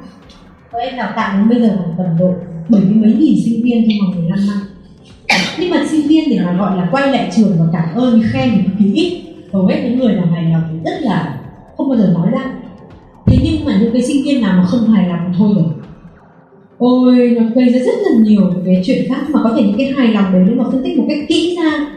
[0.71, 2.33] và em đào tạo đến bây giờ khoảng tầm độ
[2.69, 4.57] bảy mươi mấy nghìn sinh viên trong vòng 15 năm.
[5.59, 8.49] Nhưng mà sinh viên để mà gọi là quay lại trường và cảm ơn, khen
[8.55, 9.21] thì cực ít
[9.53, 11.39] hầu hết những người làm hài lòng thì rất là
[11.77, 12.53] không bao giờ nói ra.
[13.25, 15.65] Thế nhưng mà những cái sinh viên nào mà không hài lòng thì thôi rồi.
[16.77, 19.93] Ôi, nó gây ra rất là nhiều cái chuyện khác mà có thể những cái
[19.97, 21.87] hài lòng đấy nếu mà phân tích một cách kỹ ra.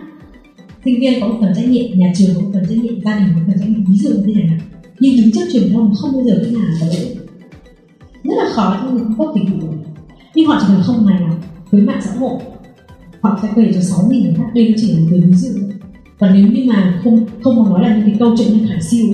[0.85, 3.15] Sinh viên có một phần trách nhiệm, nhà trường có một phần trách nhiệm, gia
[3.19, 4.59] đình có một phần trách nhiệm, ví dụ như thế này
[5.01, 7.17] nhưng đứng trước truyền thông không bao giờ biết làm tới
[8.25, 9.69] rất là khó cho người cung cấp dịch vụ
[10.35, 12.41] nhưng họ chỉ cần không hài lòng với mạng xã hội,
[13.21, 14.51] họ sẽ về cho sáu nghìn người khác.
[14.55, 15.49] Đây chỉ là một ví dụ.
[16.19, 18.83] Và nếu như mà không không có nói là những cái câu chuyện như khải
[18.83, 19.09] siêu,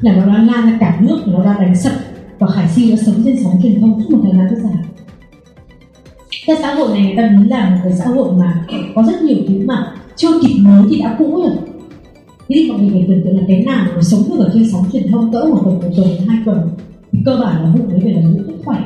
[0.00, 1.92] là nó đã lan ra cả nước, nó đã đánh sập
[2.38, 4.84] và khải siêu đã sống trên sóng truyền thông suốt một thời gian rất dài.
[6.46, 9.22] Cái xã hội này người ta muốn làm một cái xã hội mà có rất
[9.22, 11.52] nhiều thứ mà chưa kịp mới thì đã cũ rồi.
[12.48, 13.79] Thế thì mọi người phải tưởng tượng là cái nào
[14.40, 16.70] ở trên sóng truyền thông cỡ một tuần một tuần hai tuần
[17.12, 18.78] thì cơ bản là vụ đấy về là những sức khỏe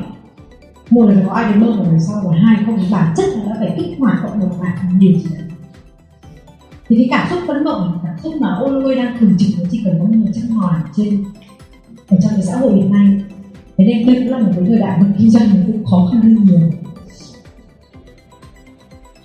[0.89, 3.43] một là có ai đến bơm vào đằng sau và hai không bản chất là
[3.45, 5.43] đã phải kích hoạt cộng đồng mạng nhiều gì đấy
[6.87, 9.81] thì cái cảm xúc phấn nộ cảm xúc mà ôi đang thường trực nó chỉ
[9.85, 11.23] cần có người chăm hỏi trên
[12.07, 13.21] ở trong cái xã hội hiện nay.
[13.77, 16.09] Thế nên đây cũng là một cái thời đại mà kinh doanh nó cũng khó
[16.11, 16.59] khăn hơn nhiều.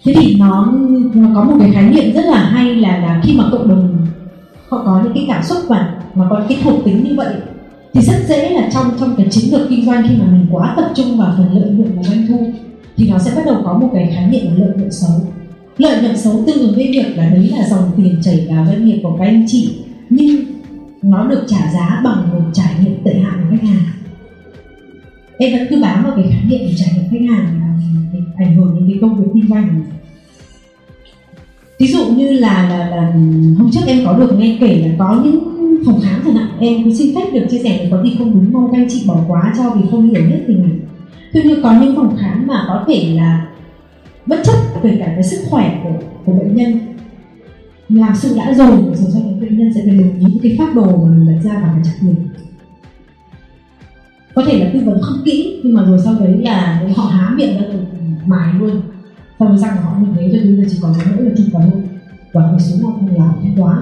[0.05, 0.73] Thế thì nó,
[1.15, 4.07] nó có một cái khái niệm rất là hay là là khi mà cộng đồng
[4.69, 7.35] họ có những cái cảm xúc và mà có cái thuộc tính như vậy
[7.95, 10.75] thì rất dễ là trong trong cái chiến lược kinh doanh khi mà mình quá
[10.77, 12.51] tập trung vào phần lợi nhuận và doanh thu
[12.97, 15.11] thì nó sẽ bắt đầu có một cái khái niệm là lợi nhuận xấu.
[15.79, 18.85] Lợi nhuận xấu tương ứng với việc là đấy là dòng tiền chảy vào doanh
[18.85, 19.75] nghiệp của các anh chị
[20.11, 20.37] nhưng
[21.03, 23.85] nó được trả giá bằng một trải nghiệm tệ hại của khách hàng.
[25.39, 27.75] Em vẫn cứ bám vào cái khái niệm của trải nghiệm khách hàng là
[28.37, 29.69] ảnh hưởng đến cái công việc kinh doanh.
[29.69, 30.01] Của mình
[31.81, 33.13] ví dụ như là, là là
[33.59, 35.50] hôm trước em có được nghe kể là có những
[35.87, 38.53] phòng khám chẳng hạn em cũng xin phép được chia sẻ có gì không đúng
[38.53, 40.81] mong các anh chị bỏ quá cho vì không hiểu hết thì mình.
[41.33, 43.49] tuy nhiên có những phòng khám mà có thể là
[44.27, 46.79] bất chấp về cả cái sức khỏe của của bệnh nhân
[47.89, 50.75] làm sự đã rồi rồi cho đó bệnh nhân sẽ phải đồng ý cái phát
[50.75, 52.29] đồ mà mình đặt ra và phải chặt mình.
[54.35, 57.35] có thể là tư vấn không kỹ, nhưng mà rồi sau đấy là họ há
[57.37, 57.83] miệng ra rồi
[58.27, 58.81] mài luôn.
[59.39, 61.47] Sau đấy răng của họ như thế, cho nên giờ chỉ còn mỗi là trung
[61.53, 61.83] vào thôi.
[62.33, 63.79] Và một số họ không làm thanh toán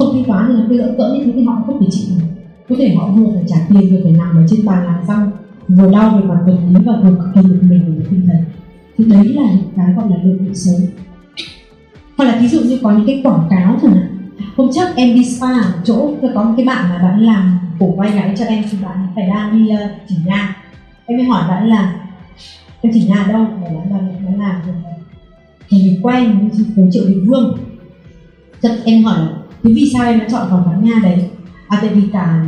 [0.00, 2.06] không thanh toán thì là cái lỡ cỡ như thế thì họ không thể chịu
[2.18, 2.26] được
[2.68, 5.30] có thể họ vừa phải trả tiền vừa phải nằm ở trên bàn làm răng
[5.68, 8.44] vừa đau về mặt vật lý và vừa cực kỳ bực mình về tinh thần.
[8.98, 10.74] Thì đấy là những cái gọi là lợi nhuận xấu
[12.16, 14.16] hoặc là ví dụ như có những cái quảng cáo chẳng hạn.
[14.56, 17.94] Hôm trước em đi spa ở chỗ có một cái bạn mà bạn làm cổ
[17.96, 20.56] quay gáy cho em thì bạn phải đang đi ờ, uh, chỉnh nha
[21.06, 21.94] em mới hỏi bạn là
[22.80, 23.46] em chỉnh nha đâu?
[23.60, 24.60] Mà bạn làm bạn làm
[25.68, 27.58] thì mình quen với phố triệu đình vương
[28.62, 31.30] Thật em hỏi là thế vì sao em đã chọn phòng khám nha đấy?
[31.68, 32.44] À tại vì cả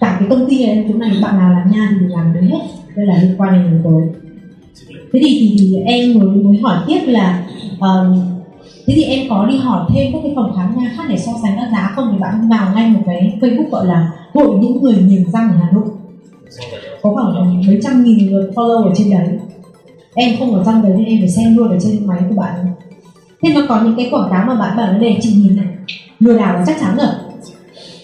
[0.00, 2.60] cả cái công ty này chỗ này bạn nào làm nha thì làm đấy hết.
[2.96, 4.12] Đây là liên quan đến yếu
[5.12, 7.44] thế thì, thì, thì em mới mới hỏi tiếp là
[7.80, 8.20] um,
[8.86, 11.32] thế thì em có đi hỏi thêm các cái phòng khám nha khác để so
[11.42, 12.08] sánh các giá không?
[12.12, 15.56] Thì bạn vào ngay một cái facebook gọi là hội những người nghiền răng ở
[15.60, 15.88] hà nội.
[17.02, 19.28] Có khoảng mấy trăm nghìn lượt follow ở trên đấy.
[20.14, 22.54] Em không ở răng đấy nên em phải xem luôn ở trên máy của bạn.
[23.42, 25.66] Thế nó có những cái quảng cáo mà bạn bảo là để chị nhìn này
[26.24, 27.06] lừa đảo là chắc chắn rồi.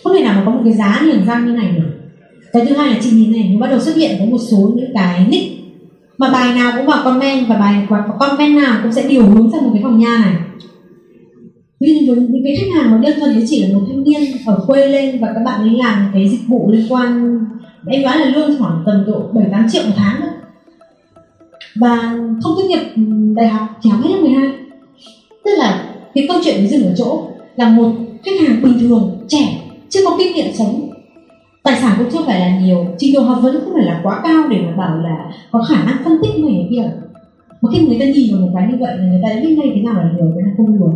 [0.04, 1.98] Không thể nào mà có một cái giá niềng răng như này được
[2.52, 4.72] cái thứ hai là chị nhìn này, nó bắt đầu xuất hiện có một số
[4.76, 5.58] những cái nick
[6.18, 9.50] mà bài nào cũng vào comment và bài và comment nào cũng sẽ điều hướng
[9.52, 10.34] sang một cái phòng nha này.
[11.80, 14.64] Nhưng với những cái khách hàng mà đơn thuần chỉ là một thanh niên ở
[14.66, 17.38] quê lên và các bạn ấy làm cái dịch vụ liên quan.
[17.86, 20.30] Em đoán là lương khoảng tầm độ bảy tám triệu một tháng thôi.
[21.74, 21.96] Và
[22.42, 23.02] không tốt nghiệp ừ,
[23.36, 24.48] đại học chỉ học hết lớp 12
[25.44, 27.92] tức là cái câu chuyện dừng ở chỗ là một
[28.24, 30.90] khách hàng bình thường, trẻ, chưa có kinh nghiệm sống.
[31.62, 34.20] Tài sản cũng chưa phải là nhiều trình độ học vấn không phải là quá
[34.24, 36.90] cao để mà bảo là có khả năng phân tích này kia.
[37.60, 39.72] Mà khi người ta nhìn vào một cái như vậy là người ta biết ngay
[39.74, 40.92] thế nào là lừa cái nào không lừa.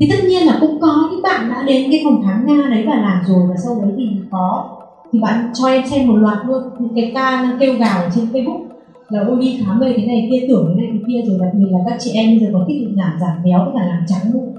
[0.00, 2.84] Thì tất nhiên là cũng có những bạn đã đến cái phòng khám nga đấy
[2.86, 4.76] và làm rồi, và sau đấy thì có,
[5.12, 8.64] thì bạn cho em xem một loạt luôn, những cái ca kêu gào trên facebook
[9.08, 11.50] là, ôi, đi khám về thế này, kia, tưởng thế này, thế kia, rồi đặc
[11.54, 14.32] biệt là các chị em bây giờ có thích giảm giảm béo và làm trắng
[14.32, 14.54] luôn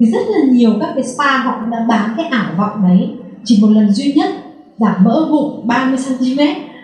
[0.00, 3.08] thì rất là nhiều các cái spa họ đã bán cái ảo vọng đấy.
[3.44, 4.30] Chỉ một lần duy nhất,
[4.78, 6.40] giảm mỡ bụng 30 cm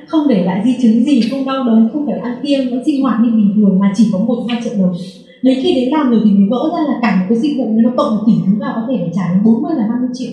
[0.07, 3.03] không để lại di chứng gì, không đau đớn, không phải ăn kiêng, vẫn sinh
[3.03, 4.95] hoạt như bình thường mà chỉ có một, hai triệu đồng.
[5.43, 7.67] Đấy, khi đến làm rồi thì mình vỡ ra là cả một cái dịch vụ
[7.71, 10.31] nó cộng một tỷ thứ vào có thể phải trả đến 40 là 50 triệu.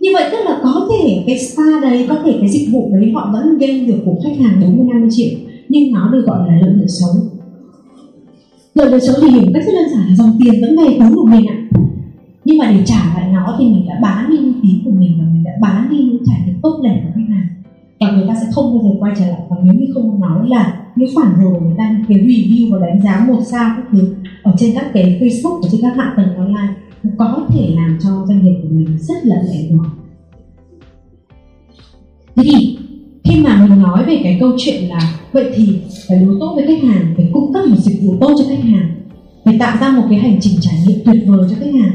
[0.00, 3.12] Như vậy tức là có thể cái spa đấy, có thể cái dịch vụ đấy
[3.14, 6.54] họ vẫn gain được của khách hàng 40 50 triệu, nhưng nó được gọi là
[6.60, 7.10] lợi nhuận xấu
[8.80, 11.16] rồi nhuận số thì hiểu cách rất đơn giản là dòng tiền vẫn về túi
[11.16, 11.56] của mình ạ.
[12.44, 15.16] Nhưng mà để trả lại nó thì mình đã bán đi uy tín của mình
[15.18, 17.46] và mình đã bán đi những trải nghiệm tốt đẹp của khách hàng.
[18.00, 19.40] Và người ta sẽ không bao giờ quay trở lại.
[19.50, 22.86] Và nếu như không nói là những phản hồi của người ta cái review và
[22.86, 26.14] đánh giá một sao các thứ ở trên các cái facebook, ở trên các hạ
[26.16, 26.74] tầng online
[27.18, 29.86] có thể làm cho doanh nghiệp của mình rất là mệt mỏi.
[32.36, 32.78] Thế thì
[33.24, 36.66] khi mà mình nói về cái câu chuyện là vậy thì phải đối tốt với
[36.66, 38.90] khách hàng, phải cung cấp một dịch vụ tốt cho khách hàng,
[39.44, 41.92] phải tạo ra một cái hành trình trải nghiệm tuyệt vời cho khách hàng.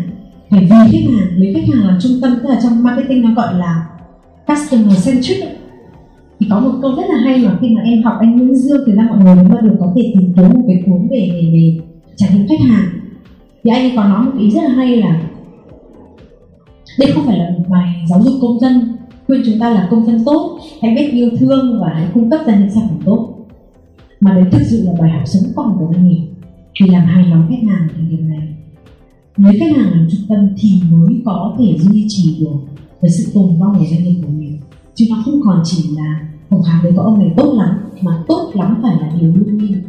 [0.50, 3.34] Phải vì khách hàng lấy khách hàng làm trung tâm, tức là trong marketing nó
[3.34, 3.86] gọi là
[4.48, 5.43] customer centric
[6.39, 8.84] thì có một câu rất là hay mà khi mà em học anh Nguyễn Dương
[8.88, 11.50] thì ra mọi người mới được có thể tìm kiếm một cái cuốn về về
[11.54, 11.78] về
[12.15, 12.86] trải nghiệm khách hàng.
[13.63, 15.21] Thì anh ấy có nói một ý rất là hay là
[17.00, 18.94] đây không phải là một bài giáo dục công dân
[19.27, 22.41] khuyên chúng ta là công dân tốt, hãy biết yêu thương và hãy cung cấp
[22.45, 23.35] ra những sản phẩm tốt.
[24.19, 26.27] Mà đấy thực sự là bài học sống còn của doanh nghiệp.
[26.81, 28.55] Vì làm hài lòng khách hàng thì điều này.
[29.38, 32.55] Nếu khách hàng làm trung tâm thì mới có thể duy trì được
[33.01, 34.59] cái sự tồn vong của doanh nghiệp của mình.
[34.95, 38.23] Chứ nó không còn chỉ là phòng khám đấy có ông này tốt lắm, mà
[38.27, 39.83] tốt lắm phải là điều đương nhiên.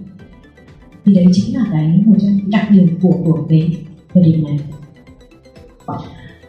[1.05, 3.77] Thì đấy chính là cái một trong những đặc điểm của của cái
[4.15, 4.59] thời điểm này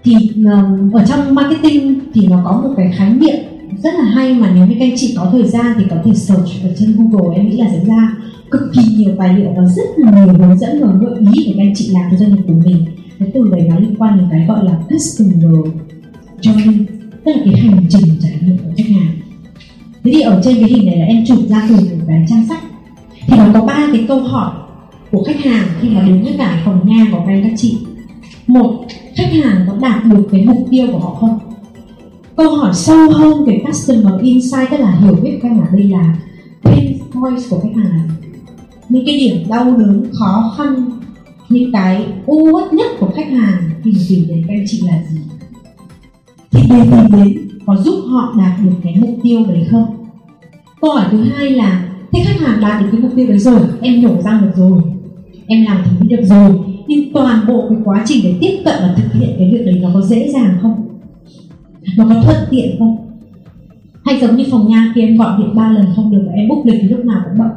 [0.07, 3.35] thì uh, ở trong marketing thì nó có một cái khái niệm
[3.83, 6.13] rất là hay mà nếu như các anh chị có thời gian thì có thể
[6.13, 8.13] search ở trên Google em nghĩ là sẽ ra
[8.51, 11.53] cực kỳ nhiều tài liệu và rất là nhiều hướng dẫn và gợi ý để
[11.57, 12.85] các anh chị làm cho doanh nghiệp của mình.
[13.19, 15.51] Cái từ đấy nó liên quan đến cái gọi là customer
[16.41, 16.85] journey
[17.25, 19.07] tức là cái hành trình trải nghiệm của khách hàng.
[20.03, 22.47] Thế thì ở trên cái hình này là em chụp ra từ một cái trang
[22.49, 22.63] sách.
[23.27, 24.51] Thì nó có ba cái câu hỏi
[25.11, 27.77] của khách hàng khi mà đến với cả phòng nha của các anh các chị.
[28.47, 28.85] Một
[29.17, 31.39] khách hàng có đạt được cái mục tiêu của họ không?
[32.35, 36.15] Câu hỏi sâu hơn về customer insight, tức là hiểu biết khách hàng đây là
[36.63, 38.09] pain points của khách hàng.
[38.89, 40.91] Những cái điểm đau đớn, khó khăn,
[41.49, 45.03] những cái u uất nhất của khách hàng thì tìm đến các anh chị là
[45.09, 45.19] gì?
[46.51, 49.85] Thì để tìm đến có giúp họ đạt được cái mục tiêu đấy không?
[50.81, 53.59] Câu hỏi thứ hai là, thế khách hàng đạt được cái mục tiêu đấy rồi,
[53.81, 54.81] em nhổ răng được rồi,
[55.47, 58.95] em làm thì được rồi nhưng toàn bộ cái quá trình để tiếp cận và
[58.97, 60.99] thực hiện cái việc đấy nó có dễ dàng không?
[61.97, 62.97] Nó có thuận tiện không?
[64.05, 66.47] Hay giống như phòng nha khi em gọi điện ba lần không được và em
[66.47, 67.51] book lịch lúc nào cũng bận.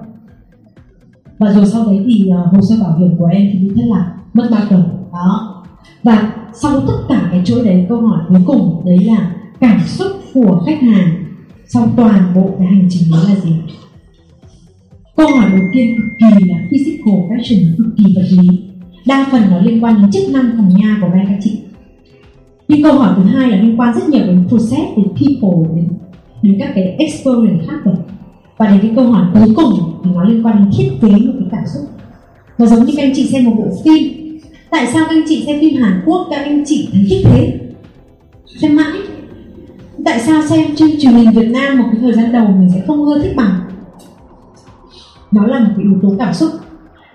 [1.38, 3.84] Và rồi sau đấy thì uh, hồ sơ bảo hiểm của em thì bị thất
[3.86, 5.62] lạc mất ba tuần đó.
[6.02, 10.12] Và sau tất cả cái chuỗi đấy câu hỏi cuối cùng đấy là cảm xúc
[10.34, 11.24] của khách hàng
[11.66, 13.52] sau toàn bộ cái hành trình đó là gì?
[15.16, 18.69] Câu hỏi đầu tiên cực kỳ là physical question cực kỳ vật lý
[19.06, 21.58] đa phần nó liên quan đến chức năng phòng nha của các anh chị.
[22.68, 25.88] Nhưng câu hỏi thứ hai là liên quan rất nhiều đến process đến people đến,
[26.42, 27.94] đến các cái experience khác rồi.
[28.56, 29.72] Và đến cái câu hỏi cuối cùng
[30.04, 31.82] thì nó liên quan đến thiết kế một cái cảm xúc.
[32.58, 34.12] Nó giống như các anh chị xem một bộ phim.
[34.70, 37.60] Tại sao các anh chị xem phim Hàn Quốc các anh chị thấy thích thế?
[38.60, 38.92] Xem mãi.
[40.04, 42.82] Tại sao xem chương truyền hình Việt Nam một cái thời gian đầu mình sẽ
[42.86, 43.60] không ưa thích bằng?
[45.30, 46.50] Nó là một cái yếu tố cảm xúc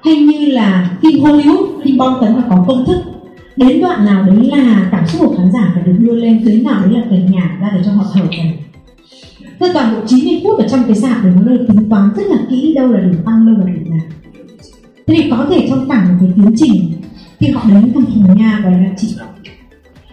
[0.05, 2.97] hay như là phim Hollywood phim bom tấn mà có công thức.
[3.55, 6.63] Đến đoạn nào đấy là cảm xúc của khán giả phải được đưa lên đến
[6.63, 8.53] nào đấy là phải nhả ra để cho họ thở thầy
[9.59, 12.23] Thế toàn bộ 90 phút ở trong cái sạp để nó được tính toán rất
[12.27, 13.99] là kỹ đâu là điểm tăng đâu là điểm giảm
[15.07, 16.91] thế thì có thể trong cả một cái tiến trình,
[17.39, 19.15] khi họ đến thăm phòng nhà và là chị.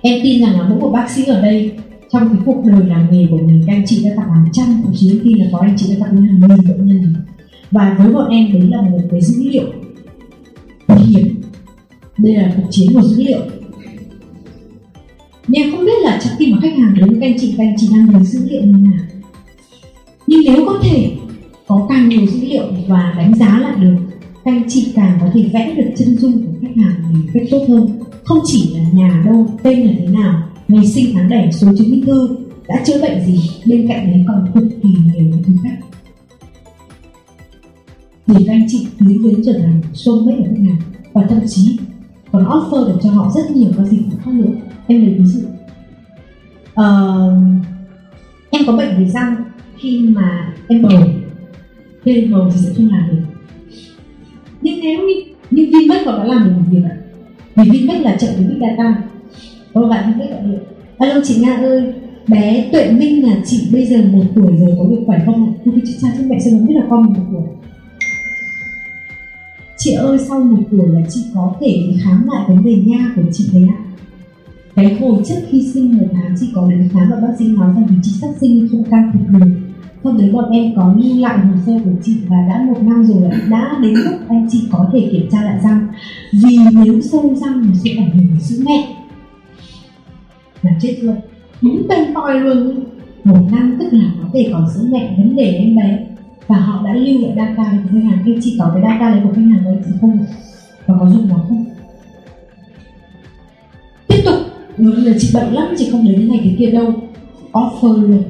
[0.03, 1.73] Em tin rằng là mỗi một bác sĩ ở đây,
[2.13, 4.67] trong cái cuộc đời làm nghề của mình, các anh chị đã gặp hàng trăm,
[4.83, 7.15] thậm chí tin là có anh chị đã gặp đến hàng nghìn bệnh nhân.
[7.71, 9.65] Và với bọn em đấy là một cái dữ liệu
[12.23, 13.41] đây là cuộc chiến của dữ liệu.
[15.49, 17.75] Nhưng không biết là trong khi mà khách hàng đến với anh chị các anh
[17.79, 19.05] chị đang lấy dữ liệu như nào.
[20.27, 21.11] Nhưng nếu có thể,
[21.67, 23.97] có càng nhiều dữ liệu và đánh giá lại được
[24.45, 27.43] các anh chị càng có thể vẽ được chân dung của khách hàng mình cách
[27.51, 27.99] tốt hơn.
[28.25, 31.91] Không chỉ là nhà đâu, tên là thế nào, ngày sinh tháng đẻ, số chứng
[31.91, 32.37] minh thư,
[32.69, 35.77] đã chữa bệnh gì, bên cạnh đấy còn cực kỳ nhiều những thứ khác.
[38.27, 40.77] Để các anh chị tiến đến trở thành soulmate của khách hàng,
[41.13, 41.79] và thậm chí
[42.33, 44.51] còn offer được cho họ rất nhiều các dịch vụ khác nữa.
[44.87, 45.41] Em lấy ví dụ.
[46.81, 47.33] Uh,
[48.51, 49.37] em có bệnh về răng.
[49.79, 50.93] Khi mà em bầu
[52.05, 53.23] lên bầu thì sẽ không làm được.
[54.63, 55.15] Nhưng nếu như
[55.51, 56.97] nhưng Vinmec còn đã làm được một việc ạ.
[57.57, 59.03] Vì Vinmec là chậm với big data
[59.75, 60.61] có bạn Vinmec gọi điện.
[60.99, 61.93] Alo chị Nga ơi
[62.29, 65.53] bé Tuệ Minh là chị bây giờ một tuổi rồi có việc khỏe không ạ?
[65.65, 67.43] Tôi chị cha chắc mẹ sẽ không biết là con mình một tuổi.
[69.85, 73.13] Chị ơi, sau một tuổi là chị có thể đi khám lại vấn đề nha
[73.17, 73.79] của chị đấy ạ.
[74.75, 77.75] Cái hồi trước khi sinh một tháng, chị có đến khám và bác sĩ nói
[77.77, 79.47] rằng chị sắp sinh không can thiệp được.
[80.05, 83.05] Sau đấy bọn em có lưu lại hồ sơ của chị và đã một năm
[83.05, 85.87] rồi đã đến lúc anh chị có thể kiểm tra lại răng.
[86.33, 88.97] Vì nếu sâu răng thì sẽ ảnh hưởng đến sữa mẹ.
[90.63, 91.17] Là chết luôn.
[91.63, 92.85] Đúng tên coi luôn.
[93.25, 96.07] Một năm tức là có thể còn sữa mẹ, vấn đề em bé
[96.47, 98.19] và họ đã lưu lại data của khách hàng.
[98.25, 100.19] Nhưng chỉ có cái data đấy của khách hàng đấy thì không
[100.87, 101.65] và có dùng nó không?
[104.09, 104.35] Tiếp tục.
[104.77, 106.95] Người là chị bệnh lắm, chị không đến cái này cái kia đâu.
[107.53, 108.23] Offer luôn.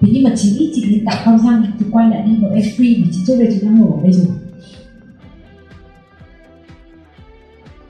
[0.00, 2.50] Thế nhưng mà chỉ ít chị đi tạo con răng thì quay lại đi vào
[2.50, 4.26] em free vì chị trước đây chị đang ngủ ở đây rồi.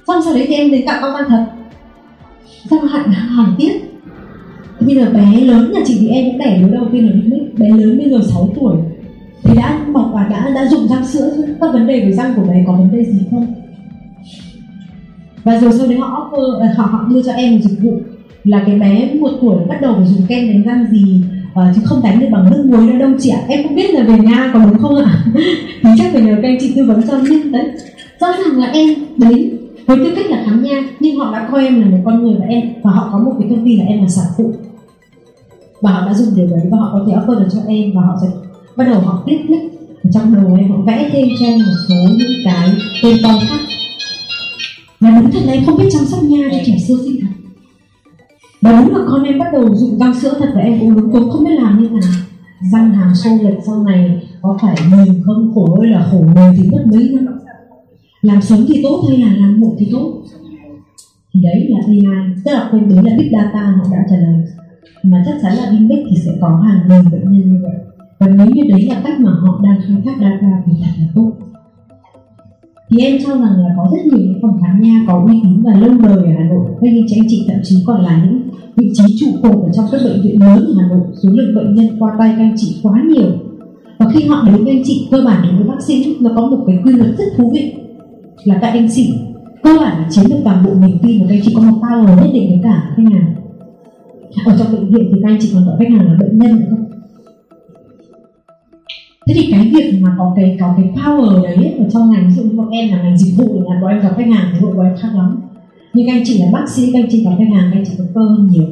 [0.07, 1.47] Xong sau đấy thì em đến tạo con răng thật.
[2.71, 3.73] Xong hạn hàng tiếp
[4.79, 7.14] thì bây giờ bé lớn nhà chị thì em cũng đẻ đứa đầu tiên ở
[7.14, 8.77] nước bé lớn bây giờ 6 tuổi
[9.42, 12.42] thì đã mọc và đã đã dùng răng sữa các vấn đề về răng của
[12.42, 13.55] bé có vấn đề gì không?
[15.44, 18.01] Và rồi sau đấy họ offer ờ, họ họ đưa cho em một dịch vụ
[18.44, 21.22] là cái bé một tuổi bắt đầu phải dùng kem đánh răng gì
[21.53, 23.40] uh, chứ không đánh được bằng nước muối nữa đâu chị ạ.
[23.48, 25.24] Em không biết là về nhà có đúng không ạ?
[25.83, 27.70] Thì chắc phải nhờ các anh chị tư vấn cho nhưng đấy.
[28.20, 31.64] Rõ ràng là em đến với tư cách là khám nha nhưng họ đã coi
[31.64, 33.85] em là một con người và em và họ có một cái thông tin là
[33.85, 34.53] em là sản phụ.
[35.81, 38.03] Và họ đã dùng điều đấy và họ có thể offer được cho em và
[38.03, 38.29] họ sẽ
[38.79, 39.64] bắt đầu họ click click
[40.12, 42.69] trong đầu em họ vẽ thêm cho em một số những cái
[43.03, 43.61] tên to khác.
[45.01, 47.29] Và đúng thật là em không biết chăm sóc nha cho trẻ sơ sinh thật.
[48.62, 51.12] Và đúng là con em bắt đầu dùng răng sữa thật và em cũng đúng
[51.12, 52.11] tôi không biết làm như nào.
[52.73, 55.53] Răng hàm sâu lệch sau này có phải mềm không?
[55.55, 57.38] Khổ ơi là khổ mềm thì mất mấy năm.
[58.23, 60.23] Làm sớm thì tốt hay là làm muộn thì tốt?
[61.35, 62.35] Thì đấy là AI.
[62.45, 64.45] Tức là quên đấy là big data họ đã trả lời.
[65.03, 67.88] Mà chắc chắn là Vinmec thì sẽ có hàng nghìn bệnh nhân như vậy
[68.18, 71.07] và nếu như đấy là cách mà họ đang khai thác data thì thật là
[71.14, 71.33] tốt
[72.90, 75.62] thì em cho rằng là có rất nhiều những phòng khám nha có uy tín
[75.62, 76.64] và lâu đời ở Hà Nội.
[76.83, 78.42] Hay như anh chị thậm chí còn là những
[78.76, 81.07] vị trí trụ cột ở trong các bệnh viện lớn ở Hà Nội.
[81.22, 83.31] Số lượng bệnh nhân qua tay các anh chị quá nhiều.
[83.98, 86.46] Và khi họ đến với anh chị, cơ bản đến với bác sĩ nó có
[86.46, 87.74] một cái quy luật rất thú vị.
[88.44, 89.14] Là các anh chị,
[89.62, 91.78] cơ bản là chiếm được toàn bộ niềm tin và các anh chị, có một
[91.81, 93.35] power nhất định với cả khách hàng.
[94.46, 96.59] Ở trong bệnh viện thì các anh chị còn gọi khách hàng là bệnh nhân
[99.29, 102.35] thế thì cái việc mà có cái có cái power đấy ở trong ngành, ví
[102.35, 104.61] dụ như bọn em là ngành dịch vụ là bọn em gặp khách hàng thì
[104.61, 105.41] bọn của em khác lắm.
[105.95, 107.85] Nhưng các anh chị là bác sĩ, các anh chị gặp khách hàng, các anh
[107.87, 108.64] chị có cơ hơn nhiều.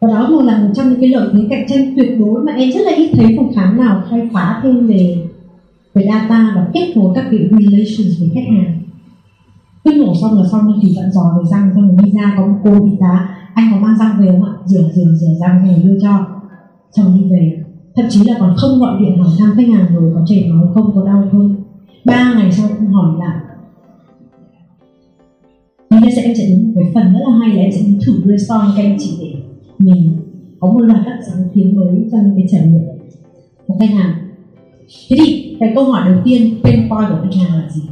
[0.00, 2.52] Và đó luôn là một trong những cái lợi thế cạnh tranh tuyệt đối mà
[2.52, 5.16] em rất là ít thấy phòng khám nào khai phá thêm về
[5.94, 8.80] về data và kết nối các cái relations với khách hàng.
[9.84, 12.46] Cứ nổ xong là xong, thì dặn dò về răng, xong rồi đi ra, có
[12.46, 14.52] một cô y tá, anh có mang răng về không ạ?
[14.64, 16.26] Rửa rửa rửa răng về đưa cho.
[16.92, 17.65] Chồng đi về
[17.96, 20.70] thậm chí là còn không gọi điện hỏi thăm khách hàng rồi, có chảy máu
[20.74, 21.54] không, có đau không?
[22.04, 23.36] Ba ngày sau cũng hỏi lại.
[25.90, 27.80] Thì bây giờ em sẽ đến một cái phần rất là hay là em sẽ
[28.06, 29.34] thử brainstorm các anh chị để
[29.78, 30.12] mình
[30.60, 32.82] có một loạt các sáng kiến mới trong cái trải nghiệm.
[33.66, 34.14] Của khách hàng.
[35.08, 37.82] Thế thì, cái câu hỏi đầu tiên, pain point của khách hàng là gì?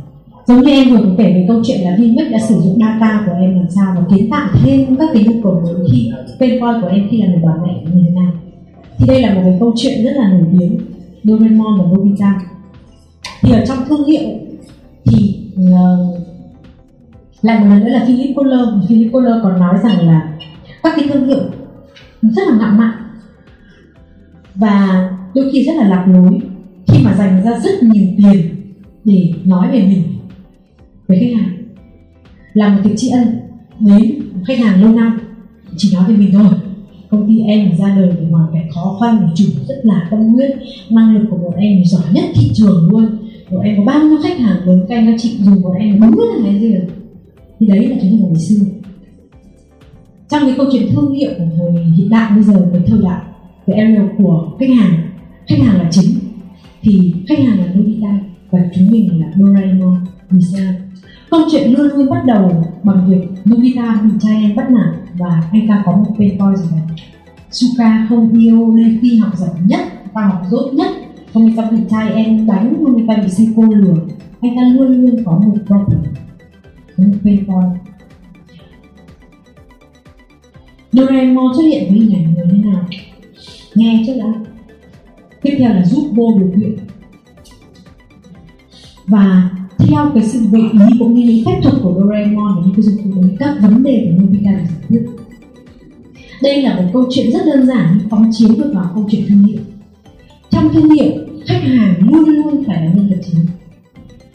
[0.46, 3.32] Giống như em vừa kể về câu chuyện là Vinmec đã sử dụng data của
[3.40, 6.82] em làm sao và kiến tạo thêm các cái nhu cầu mới khi pain point
[6.82, 8.32] của em khi là một bà mẹ như thế nào
[8.98, 10.78] thì đây là một cái câu chuyện rất là nổi tiếng
[11.24, 12.40] Doraemon và Nobita
[13.42, 14.28] thì ở trong thương hiệu
[15.04, 16.20] thì uh,
[17.42, 20.38] lại một lần nữa là Philip Kohler Philip Kohler còn nói rằng là
[20.82, 21.40] các cái thương hiệu
[22.22, 22.94] rất là ngạo mạn
[24.54, 26.40] và đôi khi rất là lạc lối
[26.86, 28.54] khi mà dành ra rất nhiều tiền
[29.04, 30.02] để nói về mình
[31.06, 31.56] với khách hàng.
[32.52, 33.40] Là một việc tri ân
[33.80, 35.18] đến khách hàng lâu năm
[35.76, 36.46] chỉ nói về mình thôi
[37.14, 40.20] công ty em ra đời thì hoàn cảnh khó khăn và chủ rất là tâm
[40.20, 40.50] huyết,
[40.90, 43.06] năng lực của bọn em giỏi nhất thị trường luôn.
[43.50, 46.18] Bọn em có bao nhiêu khách hàng lớn anh các chị dùng bọn em đúng
[46.18, 46.86] là cái gì rồi
[47.60, 48.64] thì đấy là chúng ta ngày xưa.
[50.28, 53.20] Trong cái câu chuyện thương hiệu của thời hiện đại bây giờ với thời đại,
[53.66, 54.94] cái area của khách hàng
[55.46, 56.06] khách hàng là chính.
[56.82, 58.18] Thì khách hàng là Nobita
[58.50, 59.96] và chúng mình là Doraemon
[60.30, 60.72] vì sao
[61.34, 65.42] câu chuyện luôn luôn bắt đầu bằng việc Nobita bị trai em bắt nạt và
[65.52, 66.96] anh ta có một tên coi gì đấy.
[67.50, 69.80] Suka không yêu Levi học giỏi nhất,
[70.12, 70.88] và học dốt nhất,
[71.32, 73.94] không ta bị trai em đánh không ta bị Seiko lừa,
[74.40, 76.02] anh ta luôn luôn có một problem.
[76.96, 77.64] Có một tên coi.
[80.92, 82.84] Doraemon xuất hiện với hình ảnh người thế nào?
[83.74, 84.32] Nghe trước đã.
[85.42, 86.76] Tiếp theo là giúp vô điều kiện.
[89.06, 89.50] Và
[89.86, 92.82] theo cái sự gợi ý cũng như những phép thuật của Doraemon và những cái
[92.82, 95.02] dụng cụ đấy, các vấn đề của Nobita được giải quyết.
[96.42, 99.24] Đây là một câu chuyện rất đơn giản, nhưng phóng chiếu được vào câu chuyện
[99.28, 99.58] thương hiệu.
[100.50, 101.12] Trong thương hiệu,
[101.46, 103.40] khách hàng luôn luôn phải là nhân vật chính.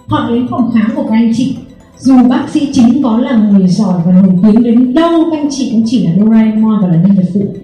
[0.08, 1.58] Họ đến phòng khám của các anh chị.
[2.00, 5.48] Dù bác sĩ chính có là người giỏi và nổi tiếng đến đâu, các anh
[5.50, 7.56] chị cũng chỉ là Doraemon và là nhân vật phụ.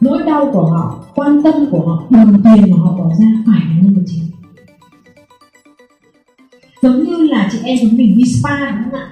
[0.00, 3.60] Nỗi đau của họ, quan tâm của họ, đồng tiền mà họ bỏ ra phải
[3.68, 4.22] là nhân vật chính
[6.82, 9.08] giống như là chị em chúng mình đi spa đúng không ạ?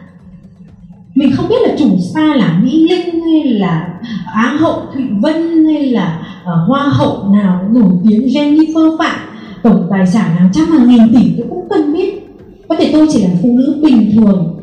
[1.14, 5.02] Mình không biết là chủ spa là mỹ linh hay là à, á hậu thụy
[5.20, 9.20] vân hay là uh, hoa hậu nào nổi tiếng jennifer phạm.
[9.62, 12.26] Tổng tài sản hàng trăm hàng nghìn tỷ tôi cũng cần biết.
[12.68, 14.60] Có thể tôi chỉ là phụ nữ bình thường.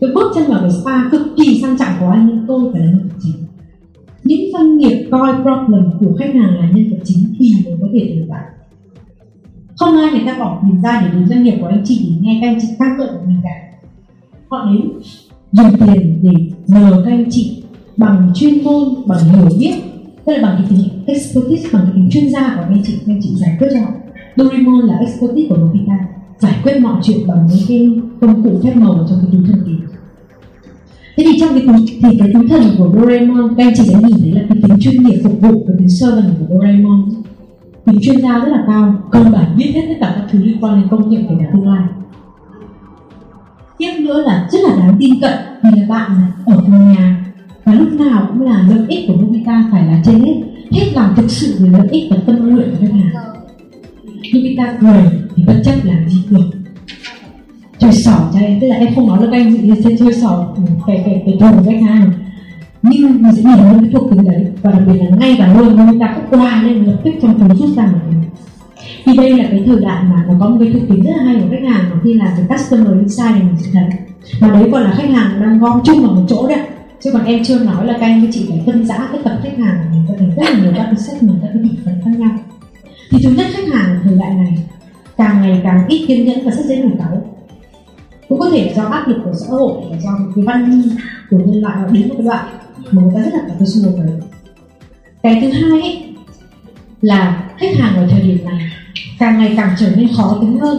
[0.00, 2.82] Tôi bước chân vào cái spa cực kỳ sang trọng của anh nhưng tôi phải
[2.82, 3.46] là nhân vật chính.
[4.24, 7.88] Những doanh nghiệp coi problem của khách hàng là nhân vật chính thì mới có
[7.94, 8.59] thể tồn tại
[9.80, 12.16] không ai người ta bỏ tiền ra để đến doanh nghiệp của anh chị để
[12.20, 13.50] nghe các anh chị ca gợi của mình cả.
[14.48, 14.80] Họ đến
[15.52, 16.32] dùng tiền để
[16.66, 17.62] nhờ các anh chị
[17.96, 19.74] bằng chuyên môn, bằng hiểu biết,
[20.24, 23.12] tức là bằng cái tính expertise, bằng cái tính chuyên gia của anh chị các
[23.12, 23.90] anh chị giải quyết cho họ.
[24.36, 25.98] Doraemon là expertise của Nobita
[26.38, 29.62] giải quyết mọi chuyện bằng những cái công cụ phép màu trong cái túi thần
[29.66, 29.72] kỳ.
[31.16, 33.94] Thế thì trong cái túi, thì cái túi thần của Doraemon, các anh chị sẽ
[34.02, 37.04] nhìn thấy là cái tính chuyên nghiệp phục vụ và tính servant của Doraemon
[37.86, 40.56] tính chuyên gia rất là cao, cơ bản biết hết tất cả các thứ liên
[40.60, 41.82] quan đến công nghệ của tương lai.
[43.78, 46.10] Tiếp nữa là rất là đáng tin cậy vì là bạn
[46.46, 47.24] ở cùng nhà.
[47.64, 50.34] Và lúc nào cũng là lợi ích của Nobita phải là trên hết.
[50.72, 53.10] Hết lòng thực sự vì lợi ích và tâm nguyện của khách hàng.
[54.34, 55.04] Nobita cười
[55.36, 56.50] thì bất chấp làm gì được.
[57.78, 60.54] Chơi sỏ cho em, tức là em không nói được anh gì sẽ chơi sỏ
[60.86, 62.10] cái cái cái thù khách hàng
[62.82, 64.46] nhưng mình sẽ nhìn thấy cái thuộc tính đấy.
[64.62, 67.56] Và đặc biệt là ngay cả luôn Nobita cũng qua lên lập tức trong chúng
[67.56, 67.98] rút ra một
[69.04, 71.24] thì đây là cái thời đại mà nó có một cái thực tính rất là
[71.24, 73.84] hay của khách hàng mà khi làm cái customer insight này mình sẽ thấy.
[74.40, 76.58] Và đấy còn là khách hàng đang gom chung vào một chỗ đấy.
[77.00, 79.58] Chứ còn em chưa nói là các anh chị phải phân giã cái tập khách
[79.58, 82.10] hàng, mình có thể rất là nhiều các cái segment các cái thị phần khác
[82.18, 82.30] nhau.
[83.10, 84.58] Thì thứ nhất, khách hàng thời đại này
[85.16, 87.22] càng ngày càng ít kiên nhẫn và rất dễ nổi cáu.
[88.28, 89.72] Cũng có thể do áp lực của xã hội,
[90.04, 90.82] do cái văn minh
[91.30, 92.44] của nhân loại đến một cái đoạn
[92.90, 94.20] mà người ta rất là phải xung đột đấy
[95.22, 96.14] cái thứ hai ấy,
[97.00, 98.72] là khách hàng ở thời điểm này
[99.18, 100.78] càng ngày càng trở nên khó tính hơn.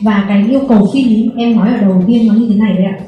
[0.00, 2.72] Và cái yêu cầu phi lý em nói ở đầu tiên nó như thế này
[2.72, 2.98] đấy ạ.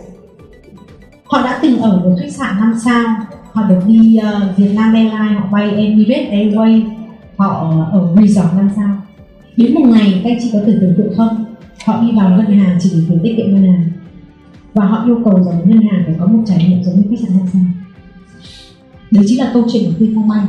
[1.24, 3.16] Họ đã từng ở một khách sạn năm sao
[3.52, 6.82] họ được đi ờ, uh, Việt Nam Airlines họ bay Emirates Airways
[7.36, 8.96] họ ở resort năm sao.
[9.56, 11.44] Đến một ngày các anh chị có thể tưởng tượng không?
[11.86, 13.90] Họ đi vào ngân hàng chỉ để tiết kiệm ngân hàng.
[14.74, 17.26] Và họ yêu cầu rằng ngân hàng phải có một trải nghiệm giống như khách
[17.28, 17.62] sạn năm sao
[19.14, 20.46] đấy chính là câu chuyện của Tiên Phong Banh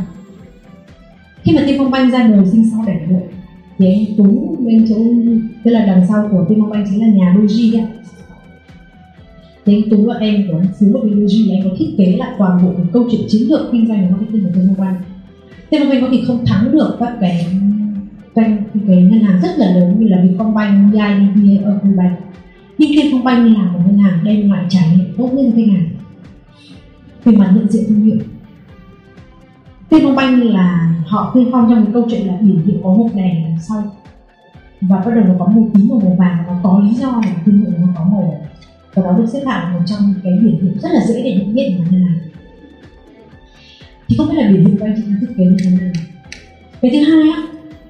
[1.43, 3.25] khi mà Tiên Phong Banh ra đời sinh sau đẻ được
[3.77, 4.95] thì anh Tú bên chỗ
[5.63, 7.87] tức là đằng sau của Tiên Phong Banh chính là nhà Doji ạ.
[9.65, 12.15] Thì anh Tú và em của anh Phú và bên Doji anh có thiết kế
[12.17, 14.85] lại toàn bộ một câu chuyện chiến lược kinh doanh và marketing của Tiên Phong
[14.85, 14.95] Banh
[15.69, 17.45] Tiên Phong Banh có thể không thắng được các cái
[18.35, 22.19] doanh cái ngân hàng rất là lớn như là Vietcombank, BIDV, Agribank
[22.77, 25.55] nhưng Tiên Phong Banh là một ngân hàng đem lại trải nghiệm tốt nhất cho
[25.55, 25.89] khách hàng.
[27.25, 28.17] Về mặt nhận diện thương hiệu
[29.89, 30.15] Tiên
[30.53, 33.57] là họ tiên phong trong cái câu chuyện là biển hiệu có hộp đèn đằng
[33.67, 33.83] sau.
[34.81, 37.31] Và bắt đầu nó có màu tím và màu vàng nó có lý do để
[37.45, 38.45] thương hiệu nó có màu.
[38.93, 41.55] Và nó được xếp hạng một trong cái biển hiệu rất là dễ để nhận
[41.55, 42.15] biết mà như nào.
[44.07, 45.91] Thì không biết là biển hiệu của anh chị thiết kế như thế nào.
[46.81, 47.41] Cái thứ hai á,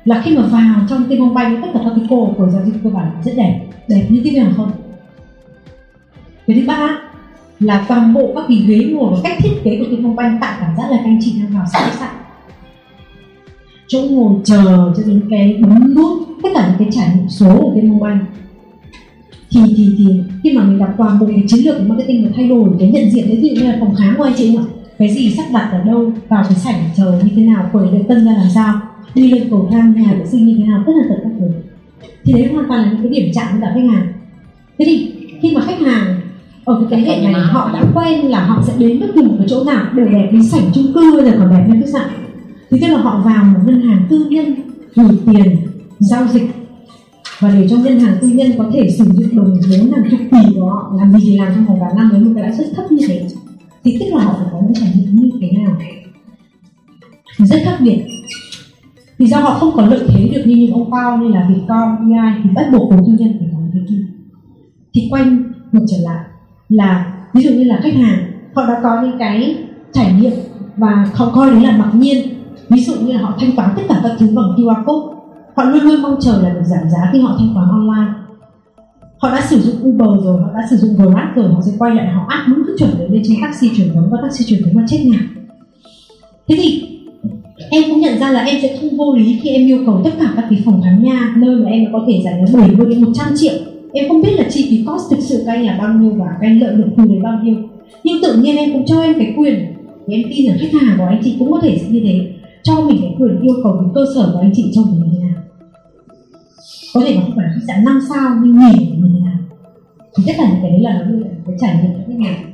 [0.06, 2.66] là khi mà vào trong tiên phong banh, tất cả các cái cô của giao
[2.66, 3.60] dịch cơ bản rất đẹp.
[3.88, 4.72] Đẹp như thế nào không?
[6.48, 7.00] Cái thứ ba
[7.60, 10.38] là toàn bộ các cái ghế ngồi và cách thiết kế của cái phong banh
[10.42, 12.16] tạo cảm giác là các anh chị đang vào sẵn sàng
[13.88, 17.58] chỗ ngồi chờ cho đến cái bấm nút, tất cả những cái trải nghiệm số
[17.62, 18.26] của cái phong banh
[19.52, 20.06] thì thì thì,
[20.44, 22.92] khi mà mình đọc toàn bộ cái chiến lược của marketing và thay đổi cái
[22.92, 24.64] nhận diện, ví dụ như là phòng khám của anh chị ạ?
[24.98, 28.00] Cái gì sắp đặt ở đâu, vào cái sảnh chờ như thế nào quầy lễ
[28.08, 28.80] tân ra làm sao,
[29.16, 31.48] đi lên cầu thang nhà vệ sinh như thế nào tất là tất các thứ
[32.24, 34.14] thì đấy hoàn toàn là những cái điểm chạm với cả khách hàng.
[34.78, 36.20] Thế thì khi mà khách hàng
[36.66, 39.36] ở cái thế hệ này họ đã quen là họ sẽ đến bất kỳ một
[39.38, 41.90] cái chỗ nào đều đẹp đi sảnh chung cư bây giờ còn đẹp như khách
[41.94, 42.10] sạn
[42.70, 44.56] thì tức là họ vào một ngân hàng tư nhân
[44.96, 45.58] gửi tiền
[46.00, 46.50] giao dịch.
[47.40, 50.20] Và để cho ngân hàng tư nhân có thể sử dụng đồng vốn hàng chục
[50.32, 52.54] tỷ của họ làm gì thì làm trong vòng vài năm với một cái lãi
[52.58, 53.28] suất thấp như thế.
[53.84, 55.78] Thì tức là họ phải có những trải nghiệm như thế nào.
[57.38, 58.06] Rất khác biệt.
[59.18, 62.10] Thì do họ không có lợi thế được như những ông Pao như là Vietcom,
[62.10, 64.06] BI thì bắt buộc vốn tư nhân phải có cái gì
[64.94, 66.26] thì quanh ngược trở lại
[66.70, 69.58] là, ví dụ như là khách hàng, họ đã có những cái
[69.94, 70.32] trải nghiệm
[70.78, 72.28] và họ coi đấy là mặc nhiên.
[72.70, 75.16] Ví dụ như là họ thanh toán tất cả các thứ bằng QR code.
[75.56, 78.14] Họ luôn luôn mong chờ là được giảm giá khi họ thanh toán online.
[79.18, 81.96] Họ đã sử dụng Uber rồi, họ đã sử dụng Grab rồi, họ sẽ quay
[81.96, 84.64] lại, họ áp đúng cái chuẩn đấy lên trên taxi truyền thống và taxi truyền
[84.64, 85.20] thống là chết nhà.
[86.48, 86.90] Thế thì
[87.70, 90.12] em cũng nhận ra là em sẽ không vô lý khi em yêu cầu tất
[90.20, 93.04] cả các cái phòng khám nha nơi mà em có thể giải đến 70 đến
[93.04, 93.54] 100 triệu
[93.96, 96.38] em không biết là chi phí cost thực sự các anh là bao nhiêu và
[96.42, 97.56] cái lợi nhuận từ đấy bao nhiêu.
[98.04, 99.66] Nhưng tự nhiên em cũng cho em cái quyền.
[100.08, 102.28] Thì em tin rằng khách hàng của anh chị cũng có thể như thế.
[102.64, 105.20] Cho mình cái quyền yêu cầu cái cơ sở của anh chị trông như thế
[105.20, 105.26] nào
[106.96, 109.38] có thể nó không phải khách sạn năm sao nhưng nhìn như thế nào
[110.18, 112.30] thì tất cả những cái đấy là nó đưa lại cái trải nghiệm của khách
[112.30, 112.52] hàng.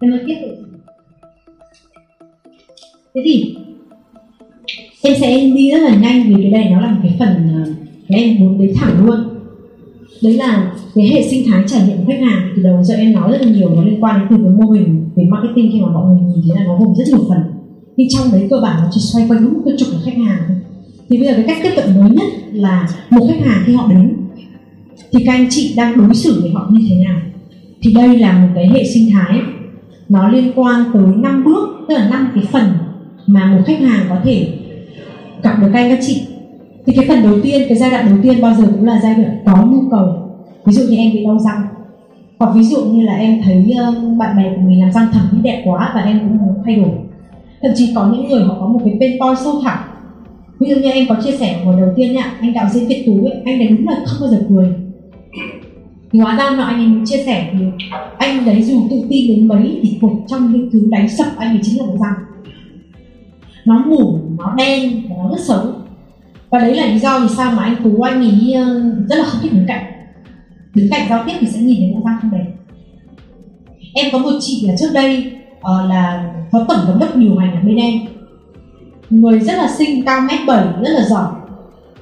[0.00, 0.66] Em nói tiếp tục
[3.14, 3.56] thế thì,
[5.02, 7.72] em sẽ đi rất là nhanh vì cái này nó là một cái phần ờ,
[8.08, 9.35] cái em muốn đến thẳng luôn
[10.22, 13.12] đấy là cái hệ sinh thái trải nghiệm của khách hàng từ đầu giờ em
[13.12, 15.80] nói rất là nhiều nó liên quan đến từ cái mô hình về marketing khi
[15.80, 17.38] mà mọi người nhìn thấy là nó gồm rất nhiều phần.
[17.96, 20.38] Nhưng trong đấy cơ bản nó chỉ xoay quanh một cái trục của khách hàng
[20.48, 20.56] thôi.
[21.08, 23.88] Thì bây giờ cái cách tiếp cận mới nhất là một khách hàng khi họ
[23.90, 24.16] đến,
[25.12, 27.20] thì các anh chị đang đối xử với họ như thế nào?
[27.82, 29.40] Thì đây là một cái hệ sinh thái,
[30.08, 32.64] nó liên quan tới năm bước, tức là năm cái phần
[33.26, 34.48] mà một khách hàng có thể
[35.42, 36.22] gặp được các anh, các chị
[36.86, 39.14] thì cái phần đầu tiên cái giai đoạn đầu tiên bao giờ cũng là giai
[39.14, 40.08] đoạn có nhu cầu.
[40.64, 41.62] Ví dụ như em bị đau răng.
[42.38, 43.74] Hoặc ví dụ như là em thấy
[44.18, 46.76] bạn bè của mình làm răng thẩm mỹ đẹp quá và em cũng muốn thay
[46.76, 46.90] đổi.
[47.62, 49.78] Thậm chí có những người họ có một cái pain point sâu thẳm.
[50.60, 53.02] Ví dụ như em có chia sẻ hồi đầu tiên nhá anh đạo diễn Việt
[53.06, 54.68] Tú ấy, anh đấy đúng là không bao giờ cười.
[56.12, 57.58] Thì hóa ra mà anh ấy chia sẻ thì
[58.18, 61.48] anh đấy dù tự tin đến mấy thì một trong những thứ đánh sập anh
[61.48, 62.24] ấy chính là cái răng.
[63.64, 65.62] Nó mủ nó đen và nó rất xấu
[66.56, 69.24] và đấy là lý do vì sao mà anh tú anh ấy ờ, rất là
[69.24, 69.84] không thích đứng cạnh.
[70.74, 72.46] Đứng cạnh giao tiếp thì sẽ nhìn thấy bộ răng không đẹp.
[73.94, 77.54] Em có một chị là trước đây uh, là phó tổng giám đốc nhiều ngành
[77.54, 77.94] ở bên em.
[79.10, 81.32] Người rất là xinh cao mét bảy rất là giỏi.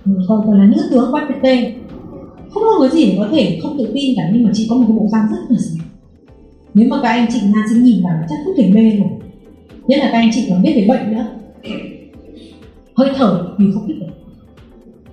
[0.04, 1.46] Ừ, còn còn là nữ tướng quay pt
[2.50, 4.76] không có người gì để có thể không tự tin cả nhưng mà chị có
[4.76, 5.82] một cái bộ răng rất là xinh.
[6.74, 9.08] Nếu mà các anh chị nam sinh nhìn vào chắc không thể mê rồi
[9.86, 11.26] nhất là các anh chị còn biết về bệnh nữa.
[12.96, 14.13] Hơi thở thì không thích được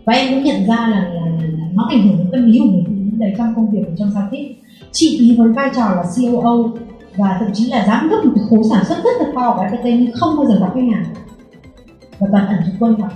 [0.06, 2.60] và em cũng nhận ra là, là, là, là nó ảnh hưởng đến tâm lý
[2.60, 4.56] của người phụ nữ đấy trong công việc và trong giao tiếp.
[4.91, 6.72] Chị ý với vai trò là COO
[7.16, 9.64] và thậm chí là giám đốc một cái khối sản xuất rất là to của
[9.64, 11.06] FPT nhưng không bao giờ gặp khách hàng.
[12.20, 13.14] Và toàn ẩn chúng tôi gặp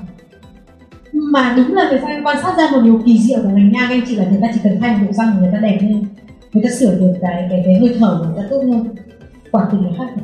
[1.14, 3.72] mà đúng là về sau em quan sát ra một điều kỳ diệu của ngành
[3.72, 5.78] nha anh chị là người ta chỉ cần thay một bộ răng người ta đẹp
[5.82, 6.06] hơn
[6.54, 8.96] người ta sửa được cái cái, cái hơi thở của người ta tốt hơn.
[9.52, 10.24] Quả thực là khác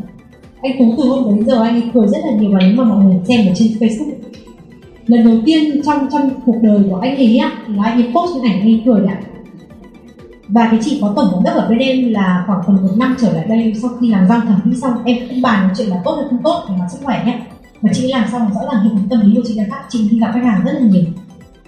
[0.61, 2.83] anh tú từ hôm đến giờ anh ấy cười rất là nhiều và nếu mà
[2.83, 4.11] mọi người xem ở trên facebook
[5.11, 8.31] lần đầu tiên trong trong cuộc đời của anh ấy á, là anh ấy post
[8.33, 9.21] cái ảnh anh ấy cười đã
[10.47, 13.15] và cái chị có tổng giám đốc ở bên em là khoảng tầm một năm
[13.21, 16.01] trở lại đây, sau khi làm răng thẩm mỹ xong, em không bàn chuyện là
[16.05, 17.39] tốt hay không tốt về mặt sức khỏe nhé.
[17.81, 20.09] Mà chị làm xong rõ ràng hệ thống tâm lý của chị đã khác, chị
[20.11, 21.03] đi gặp khách hàng rất là nhiều.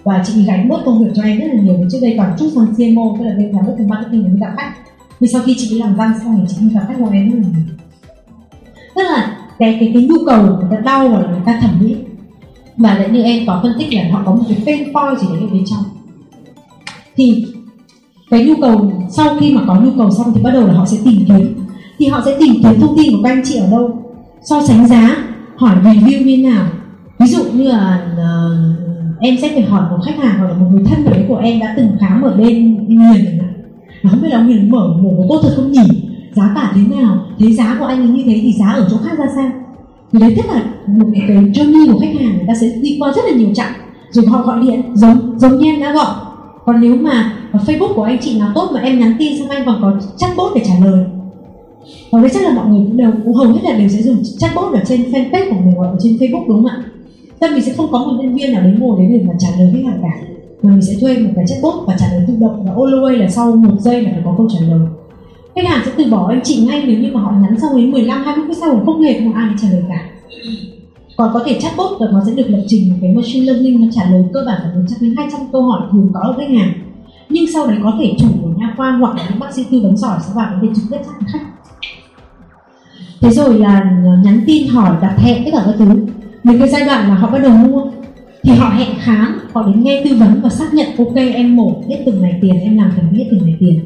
[0.04, 2.48] Và chị gánh bớt công việc cho em rất là nhiều, trước đây còn chút
[2.54, 4.72] sang CMO tức là bên giám đốc cùng marketing đi gặp khách.
[5.20, 7.30] Vì sau khi chị đi làm răng xong thì chị đi gặp khách của em
[7.30, 7.76] rất là nhiều.
[8.94, 11.70] Tức là cái cái cái nhu cầu của người ta đau và người ta thẩm
[11.80, 11.96] mỹ
[12.76, 15.26] mà lại như em có phân tích là họ có một cái pain point gì
[15.32, 15.84] đấy ở bên trong.
[17.16, 17.44] Thì
[18.30, 20.86] cái nhu cầu sau khi mà có nhu cầu xong thì bắt đầu là họ
[20.86, 21.54] sẽ tìm kiếm.
[21.98, 23.98] Thì họ sẽ tìm kiếm thông tin của các anh chị ở đâu?
[24.42, 25.16] So sánh giá
[25.56, 26.66] hỏi review như nào?
[27.18, 30.66] Ví dụ như là uh, em sẽ phải hỏi một khách hàng hoặc là một
[30.70, 33.38] người thân đấy của em đã từng khám ở bên miền
[34.04, 35.88] nó không biết là ông mở mổ có tốt thật không nhỉ?
[36.32, 37.26] Giá cả thế nào?
[37.38, 39.50] Thế giá của anh ấy như thế thì giá ở chỗ khác ra sao?
[40.14, 43.12] Thì đấy tức là một cái, journey của khách hàng người ta sẽ đi qua
[43.16, 43.72] rất là nhiều chặng
[44.10, 46.14] rồi họ gọi điện giống giống như em đã gọi.
[46.64, 49.62] Còn nếu mà facebook của anh chị nào tốt mà em nhắn tin xong anh
[49.66, 51.04] còn có chatbot để trả lời.
[52.10, 54.16] Và đấy chắc là mọi người cũng đều cũng hầu hết là đều sẽ dùng
[54.38, 56.84] chatbot ở trên fanpage của mình hoặc ở trên facebook đúng không ạ?
[57.38, 59.48] Tức mình sẽ không có một nhân viên nào đến ngồi đến để mà trả
[59.58, 60.14] lời khách hàng cả.
[60.62, 62.98] Mà mình sẽ thuê một cái chatbot và trả lời tự động và all the
[62.98, 64.80] way là sau một giây là phải có câu trả lời
[65.54, 67.90] khách hàng sẽ từ bỏ anh chị ngay nếu như mà họ nhắn sau đến
[67.90, 70.08] 15 20 phút sau không hề có ai trả lời cả.
[71.16, 73.86] Còn có thể chatbot và nó sẽ được lập trình một cái machine learning nó
[73.92, 76.72] trả lời cơ bản là 100 đến 200 câu hỏi thường có ở khách hàng.
[77.28, 79.80] Nhưng sau đấy có thể chủ của nha khoa hoặc là những bác sĩ tư
[79.82, 81.46] vấn giỏi sẽ vào để trực tiếp chat khách.
[83.20, 86.06] Thế rồi là ờ, nhắn tin, hỏi, đặt hẹn, tất cả các thứ.
[86.44, 87.82] Đến cái giai đoạn là họ bắt đầu mua
[88.42, 91.82] thì họ hẹn khám, họ đến nghe tư vấn và xác nhận, ok, em mổ,
[91.88, 93.80] hết từng này tiền, em làm cần biết từng này tiền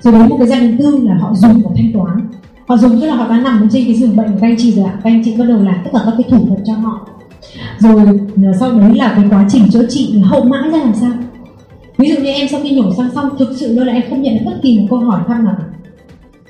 [0.00, 2.28] rồi đến một cái giai đoạn tư là họ dùng và thanh toán.
[2.68, 4.72] Họ dùng tức là họ đã nằm trên cái giường bệnh của các anh chị
[4.72, 4.92] rồi ạ.
[5.04, 7.08] Các anh chị bắt đầu làm tất cả các cái thủ thuật cho họ.
[7.78, 8.06] Rồi
[8.44, 11.12] ờ, sau đấy là cái quá trình chữa trị hậu mãi ra làm sao?
[11.98, 14.22] Ví dụ như em sau khi nhổ răng xong, thực sự luôn là em không
[14.22, 15.56] nhận được bất kỳ một câu hỏi thăm nào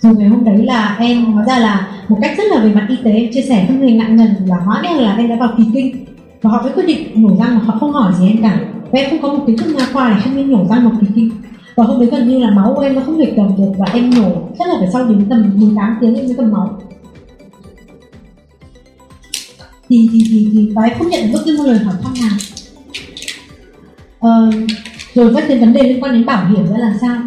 [0.01, 2.87] rồi ngày hôm đấy là em, hóa ra là một cách rất là về mặt
[2.89, 5.37] y tế, em chia sẻ với người ngại ngần là hóa ra là em đã
[5.37, 6.05] vào kỳ kinh.
[6.43, 8.61] Và họ mới quyết định nhổ răng mà họ không hỏi gì em cả.
[8.91, 10.91] Và em không có một kiến thức nha khoa để không nên nhổ răng một
[11.01, 11.31] kỳ kinh
[11.77, 13.87] và hôm đấy gần như là máu của em nó không thể cầm được và
[13.93, 16.79] em nhổ chắc là phải sau đến tầm 18 tiếng em mới cầm máu.
[19.89, 22.14] Thì thì thì thì và em không nhận được bất cứ một lời hỏi thăm
[22.20, 22.37] nào.
[24.20, 24.51] Ờ,
[25.14, 27.22] rồi các cái vấn đề liên quan đến bảo hiểm ra làm sao?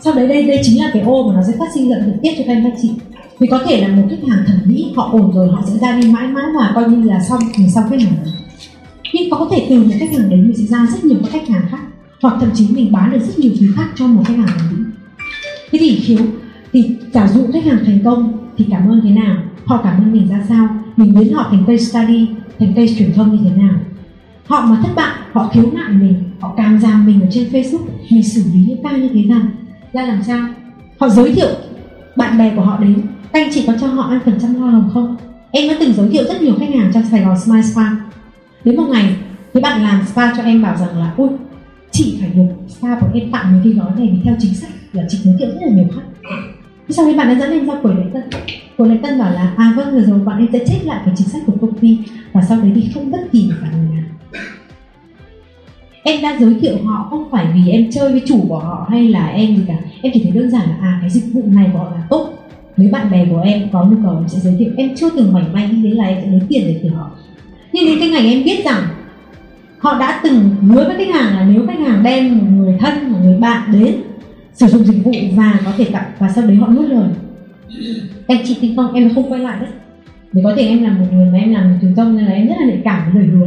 [0.00, 2.18] Sau đấy đây đây chính là cái ô mà nó sẽ phát sinh lợi nhuận
[2.22, 2.90] tiếp cho các em các chị.
[3.38, 6.00] Vì có thể là một khách hàng thẩm mỹ họ ổn rồi họ sẽ ra
[6.00, 8.14] đi mãi mãi và coi như là xong thì xong khách hàng
[9.14, 11.48] nhưng có thể từ những khách hàng đấy mình sẽ ra rất nhiều các khách
[11.48, 11.80] hàng khác
[12.22, 14.84] hoặc thậm chí mình bán được rất nhiều thứ khác cho một khách hàng đấy
[15.70, 16.18] thế thì khiếu
[16.72, 19.36] thì giả dụ khách hàng thành công thì cảm ơn thế nào?
[19.64, 20.68] Họ cảm ơn mình ra sao?
[20.96, 22.26] Mình biến họ thành case study,
[22.58, 23.74] thành case truyền thông như thế nào?
[24.46, 27.84] Họ mà thất bại, họ khiếu nại mình, họ càng giam mình ở trên facebook,
[28.10, 29.42] mình xử lý những ca như thế nào?
[29.92, 30.48] Ra làm sao?
[31.00, 31.48] Họ giới thiệu
[32.16, 33.02] bạn bè của họ đến,
[33.32, 35.16] các anh chị có cho họ ăn phần trăm hoa hồng không?
[35.50, 37.84] Em đã từng giới thiệu rất nhiều khách hàng trong sài gòn smile spa.
[38.64, 39.16] Đến một ngày,
[39.54, 41.28] cái bạn làm spa cho em bảo rằng là ui
[41.94, 45.02] chị phải được spa bọn em tặng những cái gói này theo chính sách là
[45.08, 46.30] chị giới thiệu rất là nhiều khách
[46.88, 48.22] sau đấy bạn đã dẫn em ra quầy lễ tân.
[48.76, 51.14] Quầy lễ tân bảo là à vâng rồi rồi bọn em sẽ check lại cái
[51.16, 51.98] chính sách của công ty
[52.32, 54.04] và sau đấy thì không bất kỳ một phản hồi nào.
[56.02, 59.08] Em đã giới thiệu họ không phải vì em chơi với chủ của họ hay
[59.08, 59.74] là em gì cả.
[60.02, 62.28] Em chỉ thấy đơn giản là à cái dịch vụ này của họ là tốt.
[62.76, 64.70] Nếu bạn bè của em có nhu cầu em sẽ giới thiệu.
[64.76, 67.10] Em chưa từng mảnh may nghĩ đến là em sẽ lấy tiền để từ họ.
[67.72, 68.82] Nhưng đến cái ngày em biết rằng
[69.84, 73.12] họ đã từng hứa với khách hàng là nếu khách hàng đem một người thân
[73.12, 73.96] một người bạn đến
[74.52, 77.08] sử dụng dịch vụ và có thể tặng và sau đấy họ nuốt lời.
[78.26, 79.70] Anh chị tin không em không quay lại đấy.
[80.32, 82.32] Để có thể em là một người mà em làm một truyền thông nên là
[82.32, 83.46] em rất là nhạy cảm với lời hứa.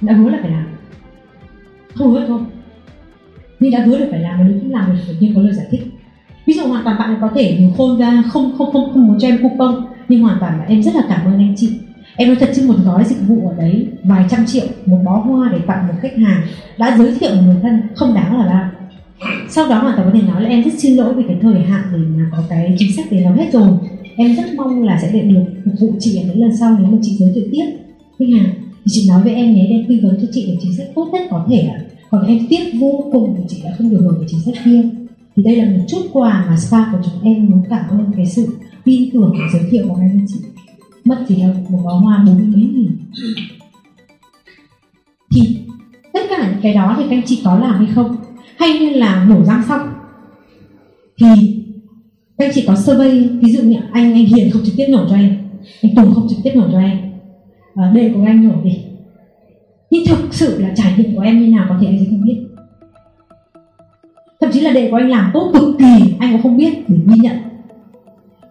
[0.00, 0.66] Đã hứa là phải làm.
[1.94, 2.40] Không hứa thôi.
[3.60, 5.54] Nhưng đã hứa được phải làm và nếu không làm thì phải nhiên có lời
[5.54, 5.82] giải thích.
[6.46, 9.28] Ví dụ hoàn toàn bạn có thể khôn ra, không không không không muốn cho
[9.28, 11.72] em coupon, nhưng hoàn toàn là em rất là cảm ơn anh chị
[12.16, 15.18] em nói thật chứ, một gói dịch vụ ở đấy, vài trăm triệu, một bó
[15.18, 16.42] hoa để tặng một khách hàng,
[16.78, 18.70] đã giới thiệu một người thân không đáng là bao.
[19.50, 21.60] Sau đó hoàn toàn có thể nói là em rất xin lỗi vì cái thời
[21.60, 23.68] hạn để mà có cái chính sách để nó hết rồi.
[24.16, 26.98] Em rất mong là sẽ được phục vụ chị ở những lần sau nếu mà
[27.02, 27.64] chị giới thiệu tiếp.
[28.18, 28.54] Khách hàng
[28.84, 31.08] thì chị nói với em nhé em tư vấn cho chị được chính sách tốt
[31.12, 31.80] nhất có thể ạ.
[32.10, 34.82] Còn em tiếc vô cùng vì chị đã không được hưởng cái chính sách kia.
[35.36, 38.26] Thì đây là một chút quà mà spa của chúng em muốn cảm ơn cái
[38.26, 38.46] sự
[38.84, 40.38] tin tưởng và giới thiệu của anh chị
[41.04, 42.96] mất chỉ đâu một bó hoa bốn mươi mấy nghìn.
[45.34, 45.58] Thì
[46.12, 48.16] tất cả những cái đó thì các anh chị có làm hay không?
[48.58, 49.88] Hay như là nổ răng xong?
[51.20, 51.26] Thì
[52.38, 55.06] các anh chị có survey ví dụ như anh anh hiền không trực tiếp nổ
[55.10, 55.38] cho em
[55.82, 56.98] anh tùng không trực tiếp nổ cho em.
[57.74, 58.84] À, đây của anh nổ đi.
[59.90, 62.22] Nhưng thực sự là trải nghiệm của em như nào có thể anh sẽ không
[62.24, 62.36] biết.
[64.40, 66.96] Thậm chí là đề của anh làm tốt cực kỳ anh cũng không biết để
[67.06, 67.36] ghi nhận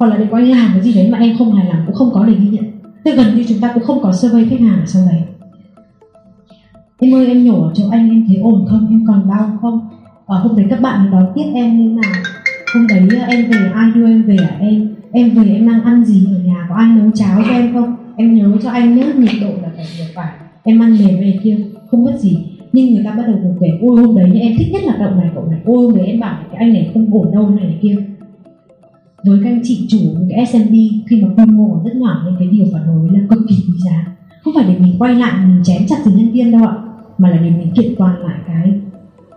[0.02, 1.96] hoặc là đệ có anh làm cái gì đấy mà em không hài lòng cũng
[1.96, 2.66] không có để ghi nhận.
[3.04, 5.22] Tức gần như chúng ta cũng không có survey khách hàng ở sau đấy.
[7.00, 8.88] Em ơi em nhổ ở chỗ anh em thấy ổn không?
[8.90, 9.90] Em còn đau không?
[10.28, 12.14] Và hôm đấy các bạn đón tiếp em như nào
[12.74, 14.58] hôm đấy ờ, em về ai đưa em về à?
[14.60, 16.66] Em em về em đang ăn gì ở nhà?
[16.70, 17.96] Có ai nấu cháo cho em không?
[18.16, 20.32] Em nhớ cho anh nhớ nhiệt độ là phải vừa phải.
[20.64, 21.58] Em ăn mềm về kia
[21.92, 22.38] không mất gì.
[22.74, 25.16] Nhưng người ta bắt đầu cùng kể ôi hôm đấy em thích nhất là cậu
[25.16, 25.60] này cậu này.
[25.66, 27.96] Ôi hôm đấy em bảo cái anh này không ổn đâu này, này kia
[29.26, 30.74] với các anh chị chủ những cái SMB
[31.08, 33.80] khi mà quy mô rất nhỏ nên cái điều phản hồi là cực kỳ quý
[33.86, 34.06] giá.
[34.44, 36.74] Không phải để mình quay lại, mình chém chặt từ nhân viên đâu ạ,
[37.18, 38.74] mà là để mình kiện toàn lại cái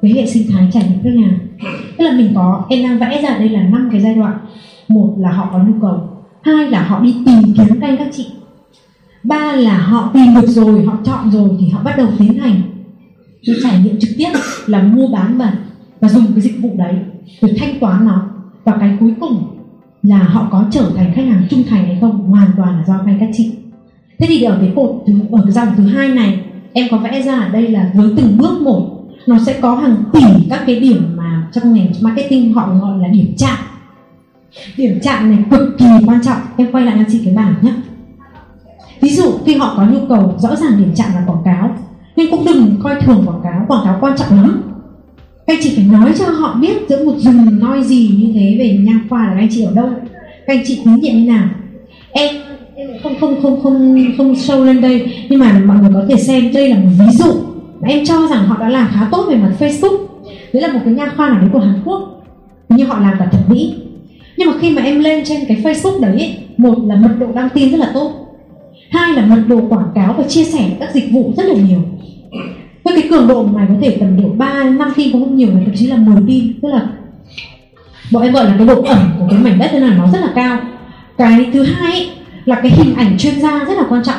[0.02, 1.38] cái hệ sinh thái trải nghiệm khách hàng.
[1.98, 4.38] Tức là mình có em đang vẽ ra đây là năm cái giai đoạn.
[4.88, 6.08] Một là họ có nhu cầu,
[6.42, 8.26] hai là họ đi tìm kiếm các anh các chị,
[9.24, 12.62] ba là họ tìm được rồi, họ chọn rồi thì họ bắt đầu tiến hành
[13.46, 14.30] cái trải nghiệm trực tiếp
[14.66, 15.54] là mua bán và
[16.00, 16.94] và dùng cái dịch vụ đấy
[17.42, 18.30] để thanh toán nó.
[18.64, 19.53] Và cái cuối cùng
[20.04, 22.26] là họ có trở thành khách hàng trung thành hay không?
[22.30, 23.52] Hoàn toàn là do các các chị.
[24.18, 26.40] Thế thì ở cái cột thứ ở cái dòng thứ hai này,
[26.72, 28.90] em có vẽ ra ở đây là với từng bước một,
[29.26, 33.08] nó sẽ có hàng tỷ các cái điểm mà trong ngành marketing họ gọi là
[33.08, 33.58] điểm chạm.
[34.76, 36.38] Điểm chạm này cực kỳ quan trọng.
[36.56, 37.72] Em quay lại cho chị cái bảng nhé
[39.04, 41.76] ví dụ, khi họ có nhu cầu, rõ ràng điểm chạm là quảng cáo,
[42.16, 43.64] nhưng cũng đừng coi thường quảng cáo.
[43.68, 44.62] Quảng cáo quan trọng lắm
[45.46, 48.56] các anh chị phải nói cho họ biết giữa một rừng nói gì như thế
[48.58, 49.88] về nha khoa là các anh chị ở đâu.
[50.46, 51.48] Các anh chị tín nhiệm như nào.
[52.12, 52.34] Em
[53.02, 56.52] không không không không không sâu lên đây, nhưng mà mọi người có thể xem,
[56.52, 57.32] đây là một ví dụ.
[57.80, 59.98] Mà em cho rằng họ đã làm khá tốt về mặt Facebook.
[60.52, 62.22] Đấy là một cái nha khoa nào đấy của Hàn Quốc.
[62.68, 63.74] Như họ làm cả thẩm mỹ.
[64.36, 67.48] Nhưng mà khi mà em lên trên cái Facebook đấy một là mật độ đăng
[67.54, 68.12] tin rất là tốt.
[68.90, 71.78] Hai là mật độ quảng cáo và chia sẻ các dịch vụ rất là nhiều
[72.96, 75.60] cái cường độ mày có thể tầm độ 3 năm tin cũng không nhiều mà
[75.64, 76.86] thậm chí là 10 tin tức là
[78.12, 80.20] bọn em gọi là cái độ ẩm của cái mảnh đất thế là nó rất
[80.20, 80.58] là cao.
[81.18, 82.10] Cái thứ hai ấy,
[82.44, 84.18] là cái hình ảnh chuyên gia rất là quan trọng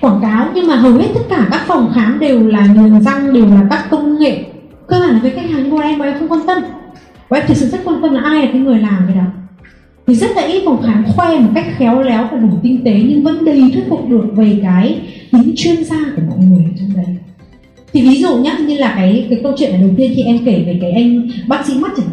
[0.00, 0.48] quảng cáo.
[0.54, 3.66] Nhưng mà hầu hết tất cả các phòng khám đều là nhường răng đều là
[3.70, 4.44] các công nghệ.
[4.86, 6.62] Cơ bản là với khách hàng của em bọn em không quan tâm.
[7.30, 9.24] Bọn em thực sự rất quan tâm là ai là cái người làm cái đó.
[10.06, 13.02] Thì rất là ít phòng khám khoe một cách khéo léo và đủ tinh tế
[13.08, 15.00] nhưng vẫn đầy thuyết phục được về cái
[15.32, 17.16] tính chuyên gia của mọi người trong đấy
[17.92, 20.64] thì ví dụ nhá, như là cái cái câu chuyện đầu tiên khi em kể
[20.66, 22.06] về cái anh bác sĩ mắt chẳng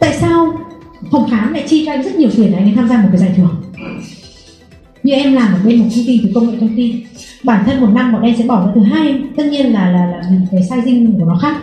[0.00, 0.58] tại sao
[1.10, 3.08] phòng khám lại chi cho anh rất nhiều tiền để anh ấy tham gia một
[3.12, 3.56] cái giải thưởng?
[5.02, 6.96] Như em làm ở bên một công ty về công nghệ thông tin.
[7.44, 10.06] Bản thân một năm bọn em sẽ bỏ ra từ hai tất nhiên là là
[10.06, 11.56] là cái sizing của nó khác.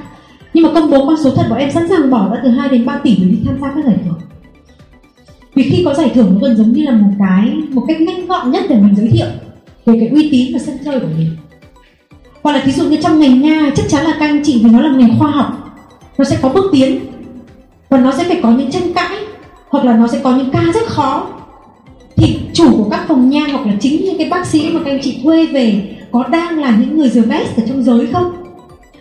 [0.53, 2.69] Nhưng mà công bố con số thật, bọn em sẵn sàng bỏ ra từ 2
[2.69, 4.19] đến 3 tỷ để đi tham gia các giải thưởng.
[5.55, 8.27] Vì khi có giải thưởng nó gần giống như là một cái, một cách nhanh
[8.27, 9.27] gọn nhất để mình giới thiệu
[9.85, 11.29] về cái uy tín và sân chơi của mình
[12.43, 14.69] hoặc là thí dụ như trong ngành nha chắc chắn là các anh chị vì
[14.69, 15.75] nó là ngành khoa học,
[16.17, 16.99] nó sẽ có bước tiến.
[17.89, 19.17] Và nó sẽ phải có những tranh cãi,
[19.69, 21.27] hoặc là nó sẽ có những ca rất khó.
[22.15, 24.91] Thì chủ của các phòng nha hoặc là chính những cái bác sĩ mà các
[24.91, 28.31] anh chị thuê về, có đang là những người the best ở trong giới không?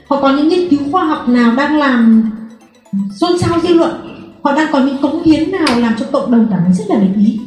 [0.08, 2.30] Họ có những nghiên cứu khoa học nào đang làm
[3.20, 3.90] xôn xao dư luận?
[4.42, 6.96] Họ đang có những cống hiến nào làm cho cộng đồng cảm thấy rất là
[6.96, 7.40] để ý?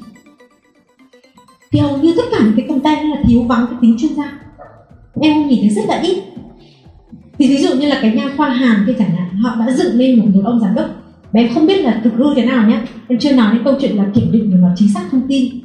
[1.72, 4.45] Thì hầu như tất cả những cái content là thiếu vắng cái tính chuyên gia
[5.22, 6.24] em nhìn thấy rất là ít.
[7.40, 9.96] Thì ví dụ như là cái nha khoa hàn kia chẳng hạn họ đã dựng
[9.96, 10.86] lên một, người ông giám đốc.
[11.32, 13.74] Và em không biết là thực hư thế nào nhé em chưa nói đến câu
[13.82, 15.62] chuyện là kiểm định về mặt chính xác thông tin.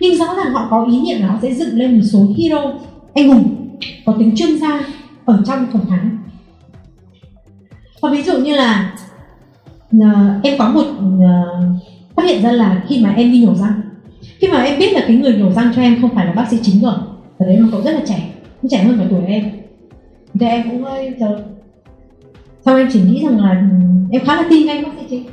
[0.00, 2.72] Nhưng rõ ràng họ có ý niệm là họ sẽ dựng lên một số hero
[3.14, 3.76] anh hùng
[4.06, 4.80] có tính chuyên gia
[5.24, 6.24] ở trong phòng khám
[8.04, 8.94] và ví dụ như là
[9.96, 11.82] uh, em có một uh,
[12.16, 13.80] phát hiện ra là khi mà em đi nhổ răng.
[14.38, 16.48] Khi mà em biết là cái người nhổ răng cho em không phải là bác
[16.50, 16.94] sĩ chính rồi
[17.38, 18.33] và đấy nó cậu rất là trẻ
[18.64, 19.44] cũng trẻ hơn cả tuổi em.
[20.40, 21.38] Thì em cũng hơi chờ
[22.64, 23.76] sau em chỉ nghĩ rằng là ừ,
[24.10, 25.24] em khá là tin anh bác sĩ chính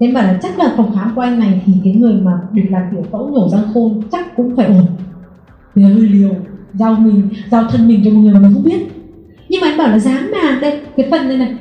[0.00, 2.62] nên bảo là chắc là phòng khám của anh này thì cái người mà được
[2.70, 4.86] làm tiểu phẫu nhổ răng khôn chắc cũng phải ổn.
[5.74, 6.30] Thì hơi liều
[6.74, 8.86] giao mình giao thân mình cho một người mà mình không biết.
[9.48, 11.54] Nhưng mà anh bảo là dám mà đây cái phần này này.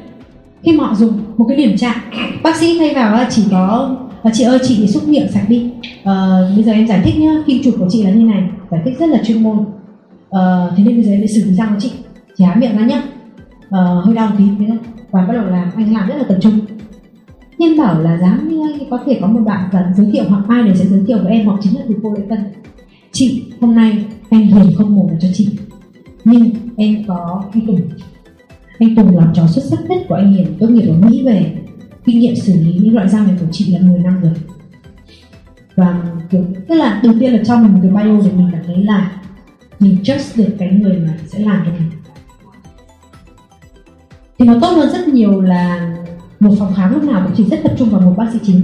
[0.63, 1.95] Khi mà họ dùng một cái điểm chạm
[2.43, 5.71] bác sĩ thay vào là chỉ có và chị ơi chị xúc miệng sạch đi.
[6.03, 6.13] À,
[6.55, 8.99] bây giờ em giải thích nhá kim chụp của chị là như này giải thích
[8.99, 9.65] rất là chuyên môn
[10.29, 11.91] ờ, thế nên bây giờ em sẽ xử lý răng của chị.
[12.37, 13.03] Chị há miệng ra nhá.
[13.69, 14.77] Ờ, hơi đau tí thế thôi.
[15.11, 16.59] Và bắt đầu làm anh làm rất là tập trung.
[17.57, 20.43] Nhân bảo là dám như anh có thể có một bạn dẫn giới thiệu hoặc
[20.47, 22.39] ai để sẽ giới thiệu với em hoặc chính là từ cô lễ tân.
[23.11, 25.49] Chị hôm nay anh hiền không mồm cho chị.
[26.25, 27.81] Nhưng em có anh tùng.
[28.79, 31.55] Anh tùng làm trò xuất sắc nhất của anh hiền tốt nghiệp ở mỹ về.
[32.05, 34.33] Kinh nghiệm xử lý những loại răng này của chị là 10 năm rồi.
[35.75, 38.83] Và kiểu tức là đầu tiên là trong một cái bio để mình cảm thấy
[38.83, 39.18] là
[39.79, 41.89] mình trust được cái người mà sẽ làm cho mình
[44.39, 45.95] thì nó tốt hơn rất nhiều là
[46.39, 48.61] một phòng khám lúc nào cũng chỉ rất tập trung vào một bác sĩ chính.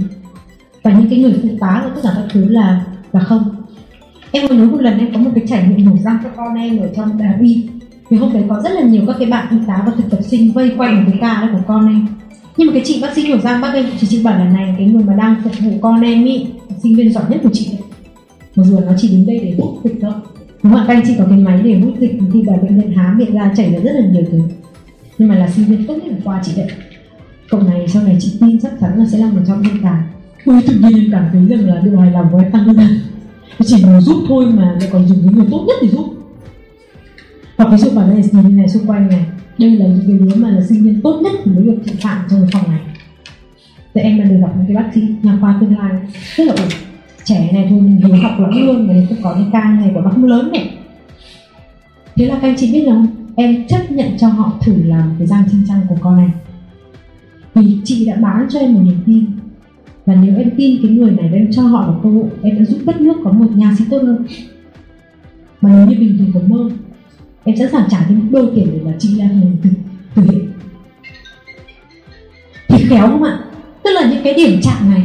[0.82, 3.64] Và những cái người phụ tá và tất cả các thứ là là không.
[4.30, 6.54] Em có nhớ một lần em có một cái trải nghiệm nổ răng cho con
[6.54, 7.68] em ở trong đại học y
[8.10, 10.18] thì hôm đấy có rất là nhiều các cái bạn y tá và thực tập
[10.22, 12.06] sinh vây quanh một cái ca đó của con em.
[12.56, 14.74] Nhưng mà cái chị bác sĩ nổ răng, bác em chỉ chị bảo là này,
[14.78, 16.46] cái người mà đang phục vụ con em ý
[16.82, 17.68] sinh viên giỏi nhất của chị.
[17.70, 17.82] Ấy.
[18.56, 20.12] mặc dù nó chỉ đến đây để bốc thực thôi
[20.66, 22.92] đúng không các anh chị có cái máy để hút dịch thì bà bệnh nhân
[22.92, 24.40] há miệng ra chảy ra rất là nhiều thứ.
[25.18, 26.68] Nhưng mà là sinh viên tốt nhất là qua chị đấy
[27.50, 30.02] cậu này sau này chị tin chắc chắn là sẽ là một trong nhân tài
[30.46, 32.88] ôi tự nhiên em cảm thấy rằng là điều hài lòng của em tăng lên.
[33.64, 36.14] Chỉ muốn giúp thôi mà lại còn dùng những người tốt nhất để giúp.
[37.56, 39.26] Hoặc ví dụ bản đây nhìn này xung quanh này,
[39.58, 41.96] đây là những cái đứa mà là sinh viên tốt nhất của mới được trọng
[41.96, 42.80] phạm trong phòng này.
[43.94, 45.92] Thì em đã được gặp những cái bác sĩ nhà khoa tương lai.
[46.36, 46.68] Rất là ổn
[47.26, 50.00] trẻ này thôi mình vừa học lắm luôn mà cũng có những ca này của
[50.00, 50.70] nó không lớn này.
[52.16, 53.06] Thế là các anh chị biết không
[53.36, 56.30] em chấp nhận cho họ thử làm cái gian chân trăng của con này.
[57.54, 59.24] Vì chị đã bán cho em một niềm tin.
[60.06, 62.58] Và nếu em tin cái người này và em cho họ một cơ hội em
[62.58, 64.26] đã giúp đất nước có một nhà sĩ tốt hơn.
[65.60, 66.70] Mà nếu như bình thường có mơ
[67.44, 69.70] em sẵn sàng trả thêm đôi tiền để mà chị ra người thực,
[70.14, 70.48] thực hiện
[72.68, 73.38] thì khéo không ạ?
[73.84, 75.02] Tức là những cái điểm chạm này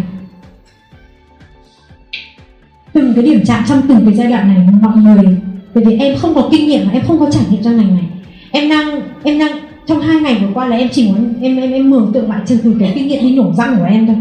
[2.94, 5.38] từng cái điểm chạm trong từng cái giai đoạn này, mọi người.
[5.74, 7.96] Bởi vì em không có kinh nghiệm và em không có trải nghiệm trong ngành
[7.96, 8.06] này.
[8.52, 9.52] Em đang em đang,
[9.88, 12.40] trong hai ngày vừa qua là em chỉ muốn, em em em mường tượng lại
[12.48, 14.16] từ cái kinh nghiệm đi nổ răng của em thôi.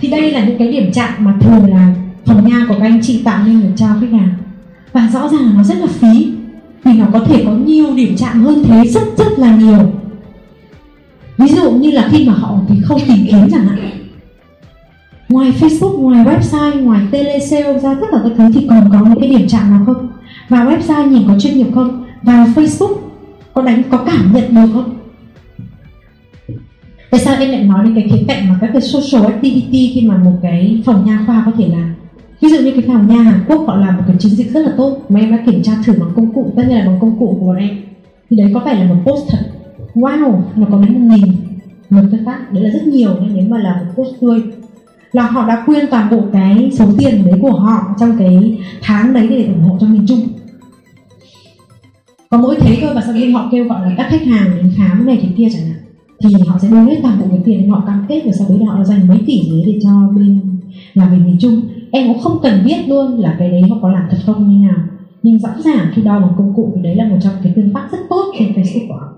[0.00, 3.00] Thì đây là những cái điểm chạm mà thường là phòng nha của các anh
[3.02, 4.34] chị tạo nên để cho khách hàng.
[4.92, 6.28] Và rõ ràng là nó rất là phí,
[6.84, 9.92] vì nó có thể có nhiều điểm chạm hơn thế, rất rất là nhiều.
[11.38, 13.78] Ví dụ như là khi mà họ thì không tìm kiếm chẳng hạn
[15.28, 19.20] ngoài Facebook, ngoài website, ngoài telesale ra tất cả các thứ thì còn có những
[19.20, 20.08] cái điểm chạm nào không?
[20.48, 22.04] Vào website nhìn có chuyên nghiệp không?
[22.22, 22.94] Vào Facebook
[23.54, 24.96] có đánh có cảm nhận được không?
[27.10, 30.08] Tại sao em lại nói đến cái khía cạnh mà các cái social activity khi
[30.08, 31.94] mà một cái phòng nha khoa có thể làm?
[32.44, 34.66] ví dụ như cái phòng nha Hàn Quốc họ làm một cái chiến dịch rất
[34.66, 36.98] là tốt mà em đã kiểm tra thử bằng công cụ tất nhiên là bằng
[37.00, 37.76] công cụ của bọn em
[38.30, 39.38] thì đấy có phải là một post thật
[39.94, 41.32] wow nó có đến một nghìn
[41.90, 44.42] lượt tương tác đấy là rất nhiều nên nếu mà là một post tươi
[45.14, 49.12] là họ đã quyên toàn bộ cái số tiền đấy của họ trong cái tháng
[49.12, 50.20] đấy để ủng hộ cho miền Trung.
[52.30, 54.72] Có mỗi thế thôi và sau khi họ kêu gọi là các khách hàng đến
[54.76, 55.80] khám này, thế kia chẳng hạn.
[56.20, 58.58] Thì họ sẽ đưa hết toàn bộ cái tiền họ cam kết và sau đấy
[58.64, 60.40] họ dành mấy tỷ đấy để cho bên
[60.94, 61.60] làm về miền Trung.
[61.90, 64.66] Em cũng không cần biết luôn là cái đấy họ có làm thật không như
[64.66, 64.78] nào.
[65.22, 67.72] Nhưng rõ ràng khi đo bằng công cụ thì đấy là một trong cái tương
[67.72, 69.08] tác rất tốt trên Facebook của họ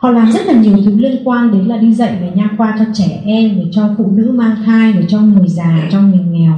[0.00, 2.76] họ làm rất là nhiều thứ liên quan đến là đi dạy về nha khoa
[2.78, 6.24] cho trẻ em để cho phụ nữ mang thai để cho người già cho người
[6.30, 6.52] nghèo.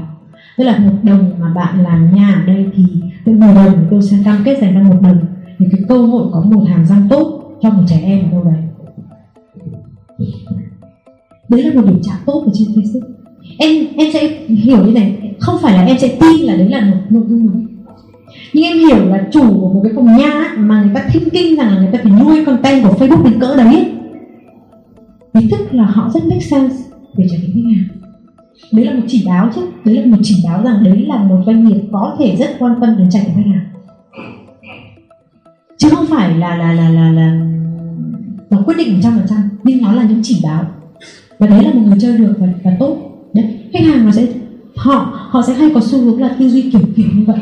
[0.59, 2.85] Tức là một đồng mà bạn làm nha ở đây thì
[3.25, 5.19] từ 10 đồng tôi sẽ cam kết dành ra một đồng.
[5.59, 8.45] Thì cái cơ hội có một hàm răng tốt cho một trẻ em ở đâu
[8.45, 8.63] đấy.
[11.49, 13.09] Đấy là một điểm trả tốt ở trên Facebook.
[13.59, 15.35] Em em sẽ hiểu như này.
[15.41, 17.67] Không phải là em sẽ tin là đấy là một nội dung đúng
[18.55, 21.57] nhưng em hiểu là chủ của một cái phòng nha mà người ta thinh kinh
[21.57, 23.93] rằng là người ta phải nuôi content của Facebook đến cỡ đấy
[25.35, 26.77] thì tức là họ rất make sense
[27.17, 28.03] về trải nghiệm khách hàng
[28.73, 31.43] đấy là một chỉ báo chứ đấy là một chỉ báo rằng đấy là một
[31.47, 33.67] doanh nghiệp có thể rất quan tâm đến trải nghiệm khách hàng.
[35.79, 37.33] Chứ không phải là là là là là
[38.51, 40.65] là quyết định một trăm phần trăm nhưng nó là những chỉ báo.
[41.39, 42.97] Và đấy là một người chơi được và, và tốt
[43.35, 44.27] đấy khách hàng nó sẽ
[44.77, 47.39] họ họ sẽ hay có xu hướng là tư duy kiểu kiểu như vậy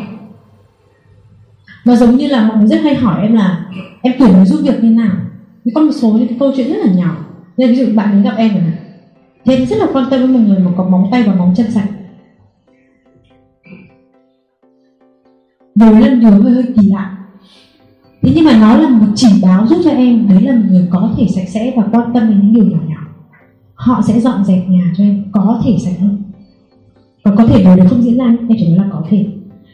[1.85, 3.67] và giống như là mọi người rất hay hỏi em là,
[4.03, 5.17] em tuyển người giúp việc như nào?
[5.65, 7.17] Thì có một số những cái câu chuyện rất là nhỏ.
[7.57, 8.73] Nên ví dụ bạn đến gặp em rồi
[9.45, 11.55] thì em rất là quan tâm với một người mà có móng tay và móng
[11.57, 11.89] chân sạch.
[15.75, 17.17] Đối là điều hơi hơi kỳ lạ.
[18.23, 20.89] Thế nhưng mà nó là một chỉ báo giúp cho em, đấy là một người
[20.91, 23.01] có thể sạch sẽ và quan tâm đến những điều nhỏ nhỏ.
[23.75, 26.23] Họ sẽ dọn dẹp nhà cho em, có thể sạch hơn.
[27.25, 29.27] Và có thể điều đấy không diễn ra, em chỉ nói là có thể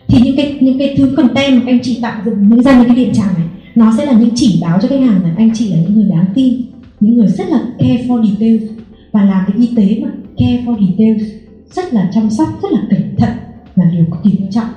[0.09, 2.87] thì những cái những cái thứ content mà anh chị tạo dựng những ra những
[2.87, 5.51] cái điện trạng này nó sẽ là những chỉ báo cho khách hàng là anh
[5.55, 6.63] chị là những người đáng tin
[7.01, 8.63] những người rất là care for details.
[9.13, 11.33] Và làm cái y tế mà care for details
[11.73, 13.31] rất là chăm sóc rất là cẩn thận
[13.77, 14.69] là điều cực kỳ quan trọng.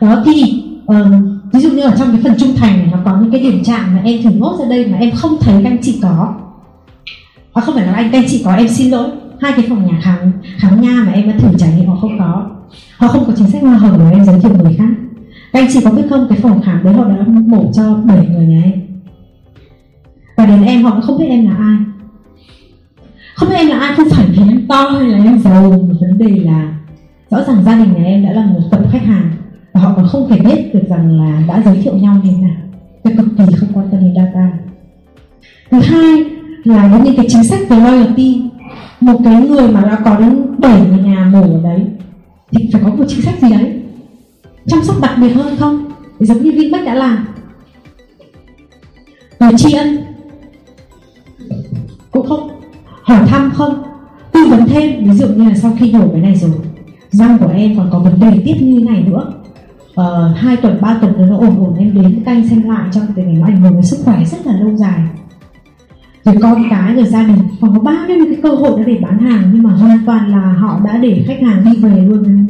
[0.00, 3.20] Đó thì um, ví dụ như ở trong cái phần trung thành này nó có
[3.20, 5.70] những cái điểm trạng mà em thử nốt ra đây mà em không thấy các
[5.70, 6.34] anh chị có.
[7.52, 9.08] À, không phải là anh các anh chị có em xin lỗi.
[9.40, 12.18] Hai cái phòng nhà khám khám nha mà em đã thử trải nghiệm họ không
[12.18, 12.50] có
[12.96, 14.90] họ không có chính sách hoa hồng để em giới thiệu người khác.
[15.52, 18.26] Các anh chị có biết không, cái phòng khám đấy họ đã mổ cho 7
[18.26, 18.72] người nhà em.
[20.36, 21.76] Và đến em họ cũng không biết em là ai.
[23.34, 25.70] Không biết em là ai không phải vì em to hay là em giàu.
[25.70, 26.74] Một vấn đề là
[27.30, 29.30] rõ ràng gia đình nhà em đã là một tập khách hàng
[29.72, 32.42] và họ còn không thể biết được rằng là đã giới thiệu nhau như thế
[32.42, 32.56] nào.
[33.04, 34.52] Tôi cực kỳ không quan tâm đến data.
[35.70, 36.24] Thứ hai
[36.64, 38.42] là những cái chính sách về loyalty.
[39.00, 41.86] Một cái người mà đã có đến bảy người nhà mổ ở đấy
[42.52, 43.82] thì phải có một chính sách gì đấy?
[44.66, 45.92] Chăm sóc đặc biệt hơn không?
[46.20, 47.26] Giống như Vinmec đã làm.
[49.38, 49.98] Và tri ân.
[52.10, 52.50] Cũng không.
[53.02, 53.82] Hỏi thăm không?
[54.32, 55.04] Tư vấn thêm.
[55.04, 56.50] Ví dụ như là sau khi nhổ cái này rồi
[57.10, 59.32] răng của em còn có vấn đề tiếp như thế này nữa.
[59.94, 63.00] Ờ, hai tuần ba tuần nữa nó ổn ổn em đến canh xem lại cho
[63.16, 65.00] từ này nó ảnh hưởng đến sức khỏe rất là lâu dài
[66.24, 69.18] rồi con cái rồi gia đình còn có bao nhiêu cái cơ hội để bán
[69.18, 72.46] hàng, nhưng mà hoàn toàn là họ đã để khách hàng đi về luôn.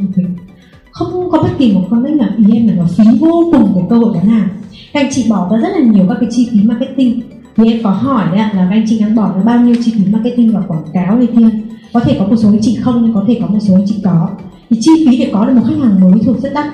[0.91, 3.83] Không có bất kỳ một con nào, ý em là nó phí vô cùng cái
[3.89, 4.47] cơ hội bán hàng.
[4.93, 7.21] Các anh chị bỏ ra rất là nhiều các cái chi phí marketing.
[7.57, 9.93] Thì em có hỏi đấy là các anh chị đang bỏ ra bao nhiêu chi
[9.97, 11.49] phí marketing và quảng cáo này kia?
[11.93, 13.85] Có thể có một số anh chị không, nhưng có thể có một số anh
[13.87, 14.29] chị có.
[14.69, 16.65] Thì chi phí để có được một khách hàng mới thuộc rất đắt.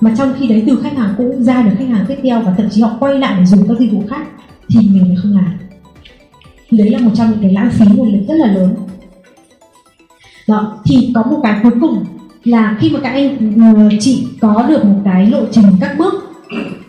[0.00, 2.54] Mà trong khi đấy từ khách hàng cũ ra được khách hàng tiếp theo, và
[2.56, 4.26] thậm chí họ quay lại để dùng các dịch vụ khác,
[4.68, 5.52] thì mình không làm
[6.72, 8.74] thì đấy là một trong những cái lãng phí nguồn lực rất là lớn.
[10.48, 12.04] Đó, thì có một cái cuối cùng
[12.44, 16.14] là khi mà các anh ừ, chị có được một cái lộ trình các bước,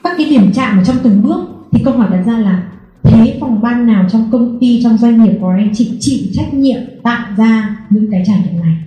[0.03, 2.63] các cái điểm chạm ở trong từng bước, thì câu hỏi đặt ra là
[3.03, 6.53] thế phòng ban nào trong công ty, trong doanh nghiệp của anh chị chịu trách
[6.53, 8.77] nhiệm tạo ra những cái trải nghiệm này?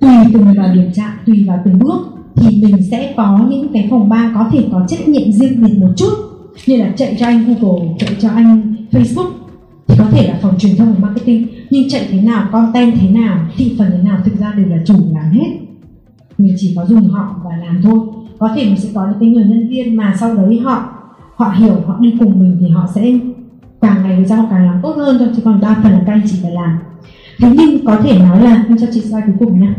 [0.00, 2.00] Tùy từng vào điểm chạm, tùy vào từng bước,
[2.36, 5.78] thì mình sẽ có những cái phòng ban có thể có trách nhiệm riêng biệt
[5.78, 6.12] một chút.
[6.66, 9.30] Như là chạy cho anh Google, chạy cho anh Facebook
[9.90, 13.10] thì có thể là phòng truyền thông và marketing, nhưng chạy thế nào, content thế
[13.10, 15.58] nào, thị phần thế nào, thực ra đều là chủ làm hết.
[16.38, 17.98] Mình chỉ có dùng họ và làm thôi.
[18.38, 20.88] Có thể mình sẽ có những cái người nhân viên mà sau đấy họ
[21.36, 23.12] họ hiểu, họ đi cùng mình thì họ sẽ
[23.80, 26.12] càng ngày về sau càng làm tốt hơn thôi, chứ còn đa phần là các
[26.12, 26.78] anh chị phải làm.
[27.38, 29.74] Thế nhưng có thể nói là cho chị slide cuối cùng nha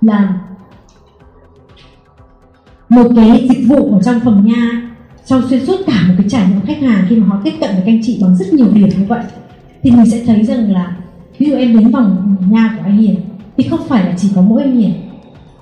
[0.00, 0.40] là
[2.88, 4.91] một cái dịch vụ ở trong phòng nha
[5.32, 7.70] trong xuyên suốt cả một cái trải nghiệm khách hàng khi mà họ tiếp cận
[7.70, 9.22] với anh chị bằng rất nhiều điểm như vậy,
[9.82, 10.96] thì mình sẽ thấy rằng là,
[11.38, 13.16] ví dụ em đến vòng nhà của anh Hiền,
[13.56, 14.92] thì không phải là chỉ có mỗi anh Hiền.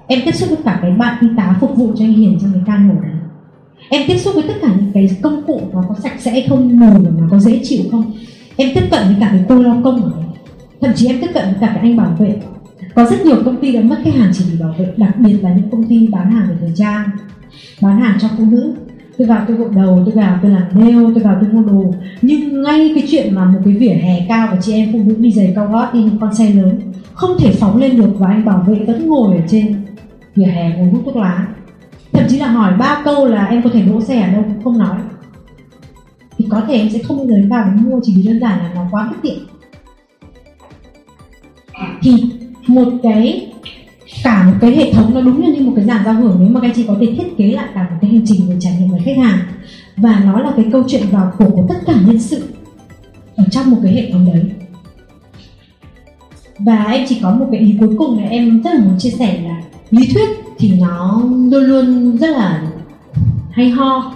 [0.07, 2.53] Em tiếp xúc với cả cái bạn y tá phục vụ cho anh Hiền trong
[2.53, 3.13] cái ca mổ này.
[3.91, 6.79] Em tiếp xúc với tất cả những cái công cụ nó có sạch sẽ không,
[6.81, 8.13] mùi nó có dễ chịu không.
[8.57, 10.27] Em tiếp cận với cả cái cô lao công ở đấy
[10.81, 12.41] thậm chí em tiếp cận với cả cái anh bảo vệ.
[12.95, 15.37] Có rất nhiều công ty đã mất khách hàng chỉ vì bảo vệ, đặc biệt
[15.43, 17.11] là những công ty bán hàng về thời trang,
[17.81, 18.75] bán hàng cho phụ nữ
[19.21, 21.95] tôi vào tôi gội đầu, tôi vào tôi làm nail, tôi vào tôi mua đồ.
[22.23, 25.17] Nhưng ngay cái chuyện mà một cái vỉa hè cao và chị em phụ nữ
[25.19, 26.81] đi giày cao gót đi, những con xe lớn,
[27.15, 29.85] không thể phóng lên được và anh bảo vệ vẫn ngồi ở trên
[30.37, 31.49] vỉa hè ngồi hút thuốc lá.
[32.13, 34.65] Thậm chí là hỏi ba câu là em có thể đỗ xe ở đâu cũng
[34.65, 34.99] không nói.
[36.39, 38.59] Thì có thể em sẽ không bao giờ vào để mua, chỉ vì đơn giản
[38.59, 39.39] là nó quá bất tiện.
[42.03, 42.13] Thì
[42.67, 43.50] một cái
[44.23, 46.61] cả một cái hệ thống nó đúng như một cái dàn giao hưởng nếu mà
[46.61, 48.77] các anh chị có thể thiết kế lại cả một cái hành trình về trải
[48.79, 49.39] nghiệm với khách hàng.
[49.97, 52.43] Và nó là cái câu chuyện vào cuộc của tất cả nhân sự
[53.37, 54.43] ở trong một cái hệ thống đấy.
[56.59, 59.11] Và em chỉ có một cái ý cuối cùng là em rất là muốn chia
[59.11, 62.63] sẻ là lý thuyết thì nó luôn luôn rất là
[63.51, 64.15] hay ho.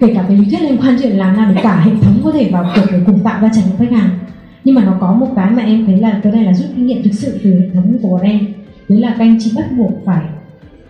[0.00, 2.32] Kể cả cái lý thuyết liên quan chuyện làm nào để cả hệ thống có
[2.32, 4.10] thể vào cuộc để cùng tạo ra trải nghiệm khách hàng.
[4.64, 6.86] Nhưng mà nó có một cái mà em thấy là cái này là rút kinh
[6.86, 8.46] nghiệm thực sự từ hệ thống của bọn em
[8.88, 10.24] đấy là các anh chị bắt buộc phải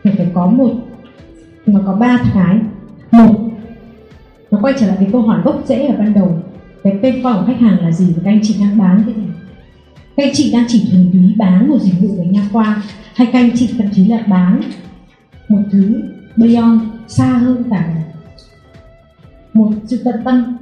[0.03, 0.75] phải phải có một
[1.73, 2.59] nó có ba cái.
[3.11, 3.35] Một,
[4.51, 6.43] nó quay trở lại cái câu hỏi gốc rễ ở ban đầu.
[6.85, 9.15] Cái tên coi của khách hàng là gì và các anh chị đang bán cái
[9.15, 9.23] gì?
[10.17, 12.83] Các anh chị đang chỉ thuần túy bán một dịch vụ về nha khoa
[13.15, 14.61] hay các anh chị thậm chí là bán
[15.49, 16.03] một thứ
[16.37, 17.95] beyond, xa hơn cả
[19.53, 20.57] một sự tận tâm,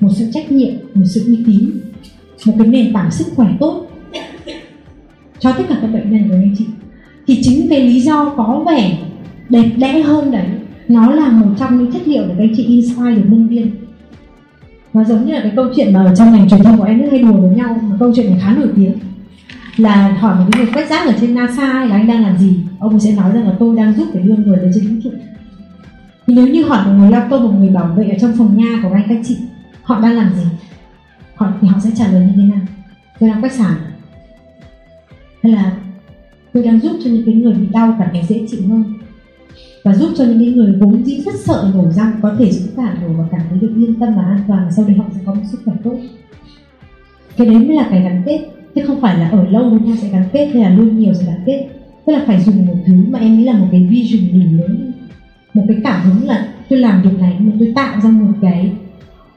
[0.00, 1.70] một sự trách nhiệm, một sự uy tín,
[2.46, 3.87] một cái nền tảng sức khỏe tốt
[5.40, 6.64] cho tất cả các bệnh nhân của anh chị.
[7.26, 8.98] Thì chính cái lý do có vẻ
[9.48, 10.46] đẹp đẽ hơn đấy,
[10.88, 13.70] nó là một trong những chất liệu để các chị inspire được nhân viên.
[14.94, 16.98] Nó giống như là cái câu chuyện mà ở trong ngành truyền thông của em
[16.98, 18.92] rất hay đùa với nhau mà câu chuyện này khá nổi tiếng.
[19.76, 22.58] Là hỏi một cái người quét rác ở trên NASA là anh đang làm gì,
[22.78, 25.10] ông sẽ nói rằng là tôi đang giúp để đưa người đến trên vũ trụ.
[26.26, 28.56] Thì nếu như hỏi một người lao công, một người bảo vệ ở trong phòng
[28.56, 29.36] nha của anh các chị,
[29.82, 30.44] họ đang làm gì,
[31.34, 32.60] họ thì họ sẽ trả lời như thế nào?
[33.20, 33.74] Tôi đang quét sàn
[35.42, 35.76] hay là
[36.52, 38.84] tôi đang giúp cho những cái người bị đau cảm thấy dễ chịu hơn.
[39.84, 42.76] Và giúp cho những cái người vốn dĩ rất sợ nổ răng có thể dũng
[42.76, 45.04] cảm nổ và cảm thấy được yên tâm và an toàn và sau đấy họ
[45.14, 45.96] sẽ có một sức khỏe tốt.
[47.36, 49.96] Cái đấy mới là cái gắn kết, chứ không phải là ở lâu với nhau
[50.02, 51.68] sẽ gắn kết hay là luôn nhiều sẽ gắn kết.
[52.06, 54.92] Tức là phải dùng một thứ mà em nghĩ là một cái vision đủ lớn,
[55.54, 58.72] một cái cảm hứng là tôi làm việc này, mà tôi tạo ra một cái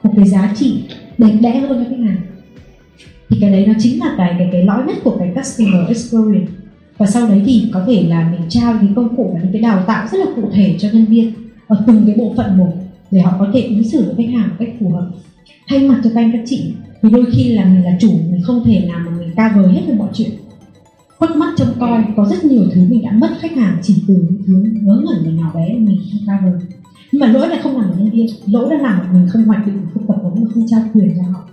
[0.03, 0.83] một cái giá trị
[1.17, 2.17] đẹp đẽ hơn cho khách hàng
[3.32, 6.51] thì cái đấy nó chính là cái cái cái lõi nhất của cái customer experience.
[6.97, 9.61] Và sau đấy thì có thể là mình trao những công cụ và những cái
[9.61, 11.34] đào tạo rất là cụ thể cho nhân viên
[11.67, 12.73] ở từng cái bộ phận một
[13.11, 15.11] để họ có thể ứng xử với khách hàng một cách phù hợp.
[15.67, 18.41] Thay mặt cho các anh các chị vì đôi khi là mình là chủ, mình
[18.43, 20.29] không thể nào mà mình cover hết được mọi chuyện.
[21.17, 24.13] Khuất mắt trông coi, có rất nhiều thứ mình đã mất khách hàng chỉ từ
[24.13, 26.61] những thứ ngớ ngẩn và nhỏ bé mình không cover.
[27.11, 29.65] Nhưng mà lỗi là không làm ở nhân viên, lỗi là làm mình không hoạch
[29.65, 31.47] định, không tập huấn, không trao quyền cho họ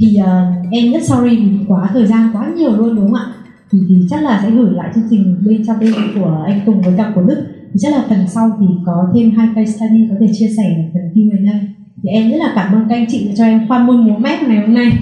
[0.00, 3.26] thì uh, em rất sorry vì quá thời gian quá nhiều luôn đúng không ạ?
[3.72, 6.82] Thì, thì chắc là sẽ gửi lại chương trình bên trong bên của anh Tùng
[6.82, 7.46] với cả của Đức.
[7.72, 10.62] Thì chắc là phần sau thì có thêm hai case study có thể chia sẻ
[10.62, 11.60] ở phần Q&A
[12.02, 14.18] thì em rất là cảm ơn các anh chị đã cho em khoa môn múa
[14.18, 14.92] mép ngày hôm nay.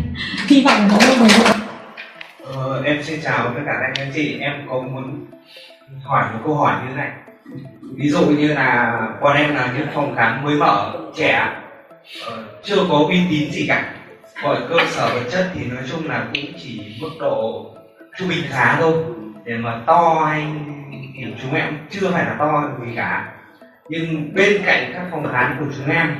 [0.49, 1.44] Hy vọng là nó bồi bổ
[2.55, 4.38] ờ, em xin chào tất cả các anh chị.
[4.40, 5.26] Em có muốn
[6.03, 7.11] hỏi một câu hỏi như thế này?
[7.96, 11.53] Ví dụ như là bọn em là những phòng khám mới mở trẻ
[12.26, 13.94] ờ, chưa có uy tín gì cả
[14.43, 17.66] mọi cơ sở vật chất thì nói chung là cũng chỉ mức độ
[18.18, 18.95] trung bình khá thôi.
[19.45, 20.47] Để mà to hay
[21.16, 23.32] kiểu chúng em chưa phải là to gì cả.
[23.89, 26.14] Nhưng bên cạnh các phòng khám của chúng em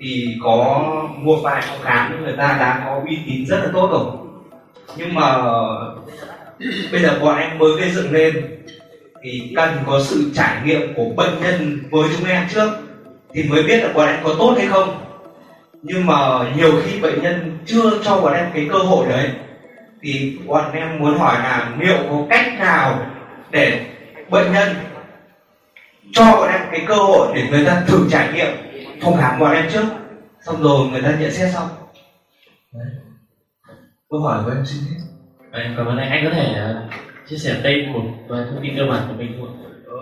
[0.00, 0.84] thì có
[1.18, 4.04] một vài phòng khám người ta đã có uy tín rất là tốt rồi.
[4.96, 5.38] Nhưng mà
[6.92, 8.58] bây giờ bọn em mới gây dựng lên
[9.22, 12.70] thì cần có sự trải nghiệm của bệnh nhân với chúng em trước
[13.32, 15.07] thì mới biết là bọn em có tốt hay không
[15.82, 19.30] nhưng mà nhiều khi bệnh nhân chưa cho bọn em cái cơ hội đấy
[20.02, 23.06] thì bọn em muốn hỏi là liệu có cách nào
[23.50, 23.80] để
[24.30, 24.68] bệnh nhân
[26.12, 28.56] cho bọn em cái cơ hội để người ta thử trải nghiệm
[29.02, 29.84] phòng khám bọn em trước
[30.40, 31.68] xong rồi người ta nhận xét xong
[32.74, 32.86] Đấy.
[34.10, 35.04] câu hỏi của em xin hết.
[35.52, 36.10] Em cảm ơn anh.
[36.10, 36.90] Anh có thể uh,
[37.28, 39.98] chia sẻ tên một vài thông tin cơ bản của mình không ờ,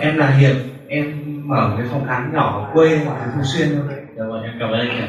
[0.00, 0.56] em là hiệp.
[0.88, 4.42] Em mở cái phòng khám nhỏ ở quê hoặc là thường xuyên thôi dạ vâng
[4.42, 5.08] em cảm ơn anh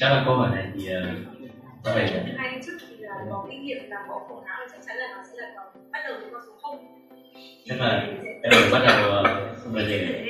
[0.00, 1.02] Chắc là câu hỏi này thì uh,
[1.84, 4.78] có vẻ là hai trước thì là có kinh nghiệm làm mẫu khổ não chắc
[4.86, 5.62] chắn là nó sẽ là
[5.92, 6.86] bắt đầu từ con số không.
[7.66, 8.06] Chắc là
[8.42, 10.24] em bắt đầu uh, vấn đề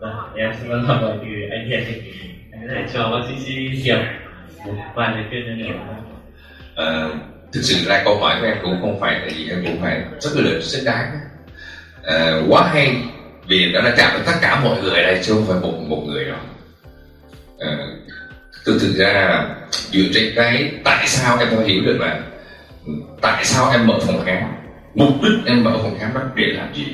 [0.00, 1.84] vâng em xin bắt đầu từ anh hiền
[2.52, 3.98] anh có thể cho bác sĩ sĩ hiệp
[4.66, 5.94] một vài lời khuyên cho nữa
[6.76, 7.08] à,
[7.52, 10.04] thực sự ra câu hỏi của em cũng không phải là gì em cũng phải
[10.20, 11.20] rất là xứng đáng.
[12.02, 12.96] À, quá hay
[13.48, 15.78] vì nó đã chạm đến tất cả mọi người ở đây chứ không phải một
[15.88, 16.36] một người đâu.
[17.58, 17.76] À,
[18.66, 22.20] thực thực ra dựa trên cái tại sao em phải hiểu được là
[23.20, 24.42] tại sao em mở phòng khám?
[24.94, 26.86] Mục đích em mở phòng khám đó để làm gì?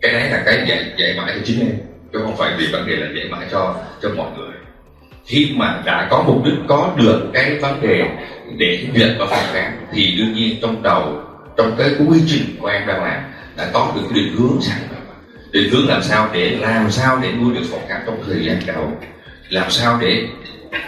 [0.00, 1.78] Cái đấy là cái dạy dạy mãi cho chính em
[2.12, 4.52] chứ không phải vì vấn đề là dạy mãi cho cho mọi người.
[5.26, 8.04] Khi mà đã có mục đích có được cái vấn đề
[8.56, 11.22] để nhận vào phòng khám thì đương nhiên trong đầu
[11.56, 13.22] trong cái quy trình của em đang làm
[13.56, 14.78] đã có được cái định hướng sẵn
[15.54, 18.58] định hướng làm sao để làm sao để nuôi được phòng khám trong thời gian
[18.66, 18.92] đầu?
[19.48, 20.26] Làm sao để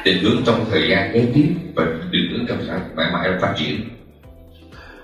[0.04, 3.54] định hướng trong thời gian kế tiếp và định hướng trong sao mãi mãi phát
[3.56, 3.80] triển?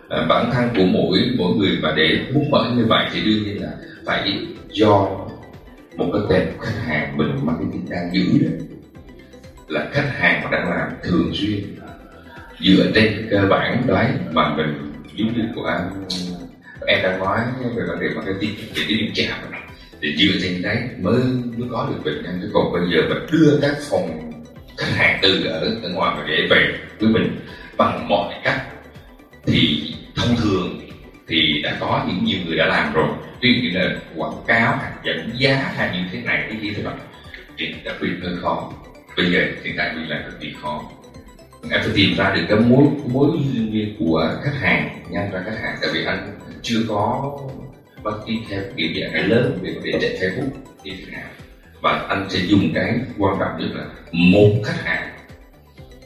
[0.09, 3.45] À, bản thân của mỗi mỗi người mà để muốn mở như vậy thì đương
[3.45, 3.71] nhiên là
[4.07, 4.39] phải
[4.71, 5.09] do
[5.97, 8.59] một cái tệp khách hàng mình marketing đang giữ đấy
[9.69, 11.61] là khách hàng mà đang làm thường xuyên.
[12.61, 15.91] Dựa trên cơ bản đấy mà mình giống như của anh
[16.87, 17.39] em đang nói
[17.77, 19.39] về vấn đề marketing về cái điểm chạm
[20.01, 21.21] để dựa trên đấy mới
[21.57, 22.39] mới có được bệnh nhân.
[22.43, 24.33] Chứ còn bây giờ mình đưa các phòng
[24.79, 27.41] khách hàng từ ở, ở ngoài mà để về với mình
[27.77, 28.63] bằng mọi cách
[29.47, 30.81] thì thông thường
[31.29, 33.09] thì đã có những nhiều người đã làm rồi.
[33.41, 36.83] Tuy nhiên là quảng cáo giảm dẫn giá hay như thế này cái kia thế
[36.83, 36.97] nào
[37.59, 38.73] thì đặc biệt hơi khó.
[39.17, 40.83] Bây giờ hiện tại mình làm cực kỳ khó.
[41.71, 43.29] Em phải tìm ra được cái mối mối
[43.73, 45.77] duyên của khách hàng nhanh ra khách hàng.
[45.81, 47.39] Tại vì anh chưa có
[48.03, 50.51] marketing theo kiểu dạng cái lớn để để chạy Facebook
[50.85, 51.29] như thế nào.
[51.81, 55.11] Và anh sẽ dùng cái quan trọng nhất là một khách hàng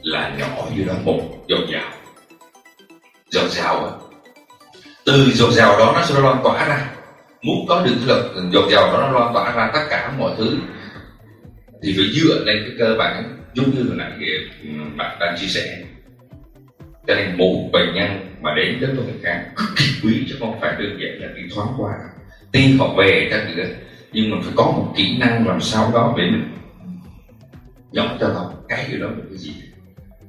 [0.01, 1.91] là nhỏ như đó, một giọt dào.
[3.29, 3.91] Giọt dào á,
[5.05, 6.89] từ giọt dào đó nó sẽ loan tỏa ra.
[7.41, 10.57] Muốn có được cái giọt dào đó nó loan tỏa ra tất cả mọi thứ,
[11.83, 14.11] thì phải dựa lên cái cơ bản giống như là nãy
[14.97, 15.77] bạn đang chia sẻ
[17.07, 20.59] cho nên một bệnh nhân mà đến đến tôi khám cực kỳ quý chứ không
[20.61, 21.91] phải đơn giản là đi thoáng qua.
[22.51, 23.63] Tuy họ về các nữa
[24.11, 26.51] nhưng mà phải có một kỹ năng làm sao đó để mình
[27.91, 29.53] nhỏ cho họ cái gì đó một cái gì.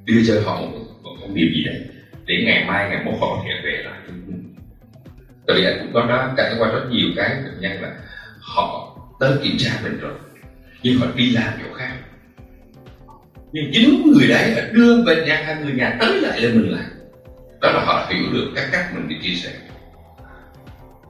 [0.05, 1.81] Đưa cho họ một, một thông điệp gì đấy
[2.25, 3.99] để ngày mai ngày mốt họ có thể về lại
[5.49, 7.91] tại vì anh cũng có đó trải qua rất nhiều cái bệnh nhân là
[8.39, 10.13] họ tới kiểm tra mình rồi
[10.83, 11.91] nhưng họ đi làm chỗ khác
[13.51, 16.85] nhưng chính người đấy đưa bệnh nhân hay người nhà tới lại lên mình làm
[17.61, 19.49] đó là họ hiểu được các cách mình đi chia sẻ.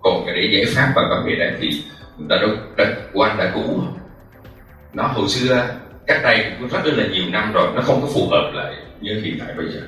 [0.02, 1.70] Còn cái để giải pháp và vấn đề đấy thì
[2.18, 3.82] người ta đâu đã quan đã cũ
[4.94, 5.68] nó hồi xưa
[6.08, 9.22] cách đây cũng rất là nhiều năm rồi nó không có phù hợp lại như
[9.24, 9.80] hiện tại bây giờ.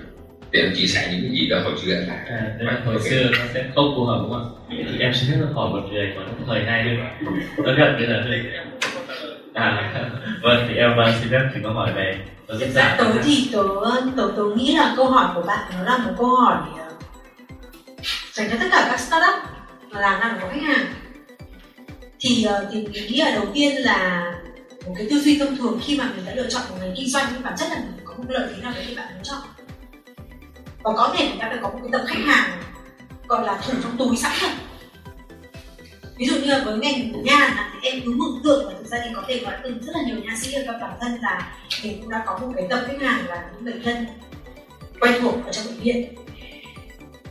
[0.51, 2.95] Để anh chia sẻ những cái gì đó hồi xưa anh làm à, đấy, hồi
[2.95, 3.09] okay.
[3.09, 4.55] xưa nó sẽ không phù hợp đúng không?
[4.69, 7.27] Ạ thì em sẽ hỏi một người có thời nay nữa
[7.57, 8.23] nó gần như là
[9.53, 9.93] à
[10.41, 12.17] vâng thì em xin phép thì có hỏi về
[12.51, 13.63] Ra tớ thì tớ,
[14.17, 16.91] tớ, tớ nghĩ là câu hỏi của bạn nó là một câu hỏi ờ,
[18.33, 19.35] dành cho tất cả các startup
[19.91, 20.93] mà làm ăn của khách hàng.
[22.19, 24.31] Thì ờ, thì mình nghĩ là đầu tiên là
[24.87, 27.09] một cái tư duy thông thường khi mà mình đã lựa chọn một ngành kinh
[27.09, 29.23] doanh nhưng bản chất là mình có một lợi thế nào đấy thì bạn lựa
[29.23, 29.39] chọn?
[30.83, 32.49] Và có thể mình đã phải có một cái tập khách hàng
[33.27, 34.51] gọi là thủ trong túi sẵn rồi
[36.22, 38.88] ví dụ như là với ngành của nha thì em cứ mừng tượng và thực
[38.88, 41.17] ra thì có thể có từng rất là nhiều nha sĩ ở trong bản thân
[41.22, 41.51] là
[41.84, 44.05] mình cũng đã có một cái tập khách hàng là những bệnh nhân
[44.99, 46.15] quen thuộc ở trong bệnh viện.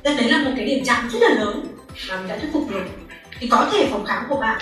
[0.05, 1.67] Nên đấy là một cái điểm chạm rất là lớn
[2.09, 2.85] mà mình đã thuyết phục được
[3.41, 4.61] thì có thể phòng khám của bạn,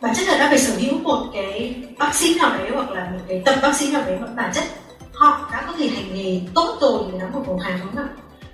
[0.00, 3.10] bản chất là đã phải sở hữu một cái bác sĩ nào đấy hoặc là
[3.10, 4.64] một cái tập bác sĩ nào đấy, mà bản chất
[5.12, 8.04] họ đã có thể hành nghề tốt rồi thì nó một phòng khám đúng không
[8.04, 8.08] ạ?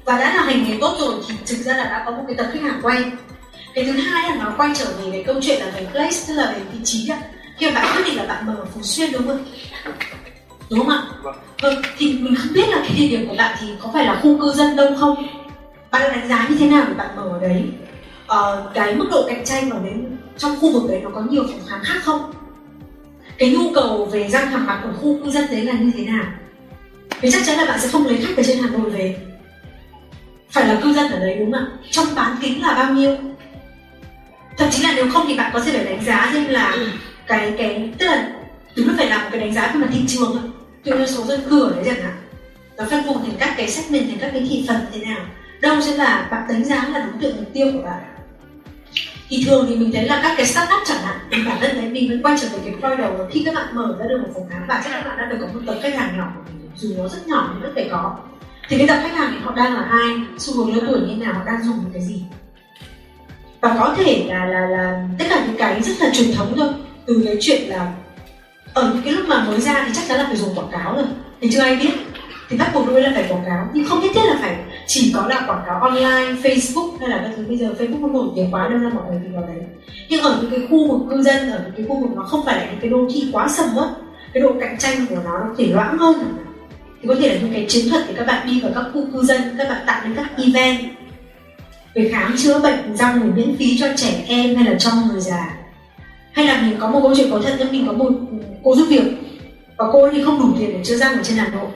[0.04, 2.36] Và đã là hành nghề tốt rồi thì thực ra là đã có một cái
[2.36, 3.10] tập khách hàng quen
[3.74, 6.34] cái thứ hai là nó quay trở về cái câu chuyện là về place tức
[6.34, 7.18] là về vị trí ạ.
[7.58, 9.44] Khi mà bạn quyết định là bạn mở ở phú xuyên đúng không
[10.70, 11.02] đúng không ạ?
[11.62, 11.82] Vâng.
[11.98, 14.38] Thì mình không biết là cái địa điểm của bạn thì có phải là khu
[14.40, 15.26] cư dân đông không?
[15.90, 17.64] Bạn đánh giá như thế nào để bạn mở ở đấy?
[18.26, 21.44] Ờ, cái mức độ cạnh tranh ở đến trong khu vực đấy nó có nhiều
[21.50, 22.32] phòng khám khác không?
[23.38, 26.04] Cái nhu cầu về răng hàm mặt ở khu cư dân đấy là như thế
[26.04, 26.24] nào?
[27.20, 29.16] Vì chắc chắn là bạn sẽ không lấy khách ở trên hà nội về.
[30.50, 31.66] Phải là cư dân ở đấy đúng không ạ?
[31.90, 33.16] Trong bán kính là bao nhiêu
[34.58, 36.76] thậm chí là nếu không thì bạn có thể phải đánh giá xem là
[37.26, 38.32] cái cái tức là
[38.76, 40.38] đúng là phải làm một cái đánh giá về mặt thị trường
[40.84, 42.16] thôi như số dân cư ở đấy chẳng hạn
[42.76, 45.20] nó phân vùng thành các cái segment thành các cái thị phần thế nào
[45.60, 48.02] đâu sẽ là bạn đánh giá là đối tượng mục tiêu của bạn.
[49.28, 51.90] Thì thường thì mình thấy là các cái startup chẳng hạn thì bản thân đấy
[51.90, 54.28] mình vẫn quay trở về cái point đầu khi các bạn mở ra được một
[54.34, 56.42] phòng khám và chắc các bạn đã được có một tập khách hàng nhỏ của
[56.46, 58.16] mình dù nó rất nhỏ nhưng vẫn phải có.
[58.68, 61.24] Thì cái tập khách hàng thì họ đang là ai xu hướng lứa tuổi như
[61.24, 62.22] nào họ đang dùng cái gì
[63.60, 66.68] và có thể là là là, tất cả những cái rất là truyền thống thôi.
[67.06, 67.92] Từ cái chuyện là,
[68.74, 70.94] ở những cái lúc mà mới ra thì chắc chắn là phải dùng quảng cáo
[70.94, 71.04] rồi.
[71.40, 71.90] Thì chưa ai biết.
[72.48, 73.68] Thì bắt buộc đôi là phải quảng cáo.
[73.72, 74.56] Nhưng không nhất thiết là phải
[74.86, 77.44] chỉ có là quảng cáo online, facebook hay là các thứ.
[77.48, 79.56] Bây giờ facebook nó nổi tiếng quá nên là mọi người tìm vào đấy.
[80.08, 82.44] Nhưng ở những cái khu vực cư dân, ở những cái khu vực nó không
[82.44, 83.88] phải là những cái đô thị quá sầm uất,
[84.34, 86.36] cái độ cạnh tranh của nó nó có thể loãng hơn
[87.02, 89.06] thì có thể là những cái chiến thuật để các bạn đi vào các khu
[89.12, 90.80] cư dân, các bạn tạo nên các event
[91.94, 95.56] về khám chữa bệnh răng miễn phí cho trẻ em hay là cho người già?
[96.32, 98.10] Hay là mình có một câu chuyện có thật nhưng mình có một
[98.64, 99.04] cô giúp việc
[99.76, 101.70] và cô ấy thì không đủ tiền để chữa răng ở trên hà nội.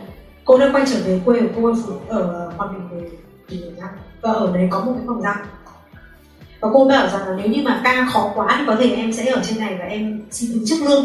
[0.45, 1.73] Cô đã quay trở về quê của cô
[2.09, 3.09] ở ở hòa bình về
[3.49, 5.37] thì răng và ở đấy có một cái phòng răng
[6.63, 9.13] và cô bảo rằng là nếu như mà ca khó quá thì có thể em
[9.13, 11.05] sẽ ở trên này và em xin đứng trước lương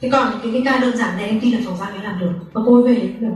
[0.00, 2.20] thế còn cái, cái ca đơn giản này em tin là phòng răng ấy làm
[2.20, 2.32] được.
[2.52, 3.28] Và cô ấy về đấy được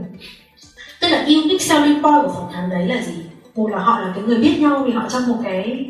[1.01, 3.13] tức là unique selling point của phòng khám đấy là gì?
[3.57, 5.85] Một là họ là cái người biết nhau vì họ trong một cái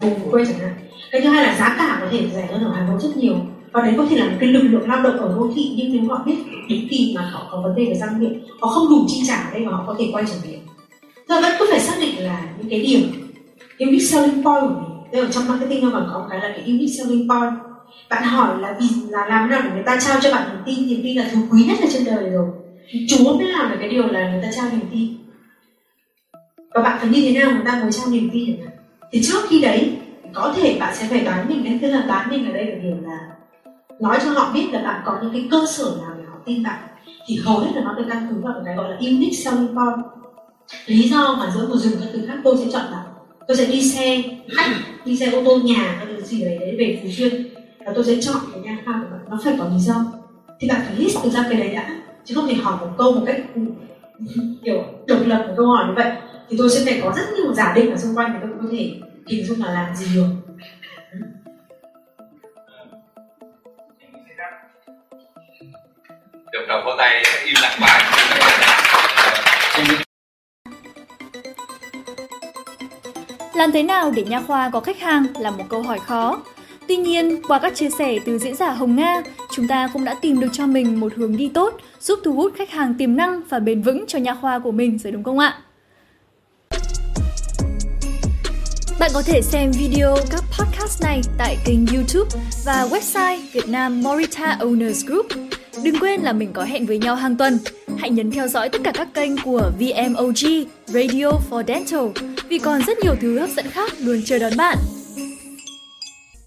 [0.00, 0.74] vùng quê chẳng hạn.
[1.10, 3.36] Cái thứ hai là giá cả có thể rẻ hơn ở hà nội rất nhiều.
[3.72, 5.92] Và đấy có thể là một cái lực lượng lao động ở đô thị, nhưng
[5.92, 6.36] nếu họ biết
[6.68, 9.50] đến kỳ mà họ có vấn đề về răng miệng, họ không đủ chi trả
[9.52, 10.58] đây mà họ có thể quay trở về.
[11.28, 13.00] Do vẫn cứ phải xác định là những cái điểm
[13.78, 15.12] unique selling point của mình.
[15.12, 17.54] Đây ở trong marketing nó còn có cái là cái unique selling point.
[18.10, 20.88] Bạn hỏi là vì là làm nào để người ta trao cho bạn niềm tin?
[20.88, 22.46] Niềm tin là thứ quý nhất ở trên đời rồi.
[23.08, 25.23] Chúa mới làm được cái điều là người ta trao niềm tin
[26.74, 28.62] và bạn phải như thế nào người ta mới trao niềm tin được
[29.12, 29.96] thì trước khi đấy
[30.34, 32.74] có thể bạn sẽ phải đoán mình đấy tức là đoán mình ở đây là
[32.82, 33.18] điều là
[34.00, 36.62] nói cho họ biết là bạn có những cái cơ sở nào để họ tin
[36.62, 36.78] bạn.
[37.26, 40.06] Thì hầu hết là nó được căn cứ vào cái gọi là unique selling point.
[40.86, 43.04] Lý do mà giữa một dùng các thứ khác tôi sẽ chọn là
[43.48, 44.22] tôi sẽ đi xe
[44.56, 44.70] khách
[45.04, 47.46] đi xe ô tô nhà hay là gì đấy, đấy về phú xuyên.
[47.86, 49.20] Và tôi sẽ chọn cái nhà khoa của bạn.
[49.30, 50.04] Nó phải có lý do.
[50.60, 51.96] Thì bạn phải list được ra cái đấy đã.
[52.24, 53.60] Chứ không thể hỏi một câu một cách ừ,
[54.18, 56.12] ừ, kiểu độc lập một câu hỏi như vậy
[56.48, 58.68] thì tôi sẽ phải có rất nhiều giả định ở xung quanh để tôi có
[58.72, 60.26] thể hình dung là làm gì được
[66.52, 68.02] Đồng đồng có tay im lặng bài
[73.54, 76.42] Làm thế nào để nha khoa có khách hàng là một câu hỏi khó.
[76.88, 80.14] Tuy nhiên, qua các chia sẻ từ diễn giả Hồng Nga, chúng ta cũng đã
[80.22, 83.42] tìm được cho mình một hướng đi tốt giúp thu hút khách hàng tiềm năng
[83.48, 85.60] và bền vững cho nha khoa của mình rồi đúng không ạ?
[89.04, 92.30] Bạn có thể xem video các podcast này tại kênh YouTube
[92.64, 95.26] và website Việt Nam Morita Owners Group.
[95.82, 97.58] Đừng quên là mình có hẹn với nhau hàng tuần.
[97.98, 102.82] Hãy nhấn theo dõi tất cả các kênh của VMOG Radio for Dental, vì còn
[102.86, 104.78] rất nhiều thứ hấp dẫn khác luôn chờ đón bạn.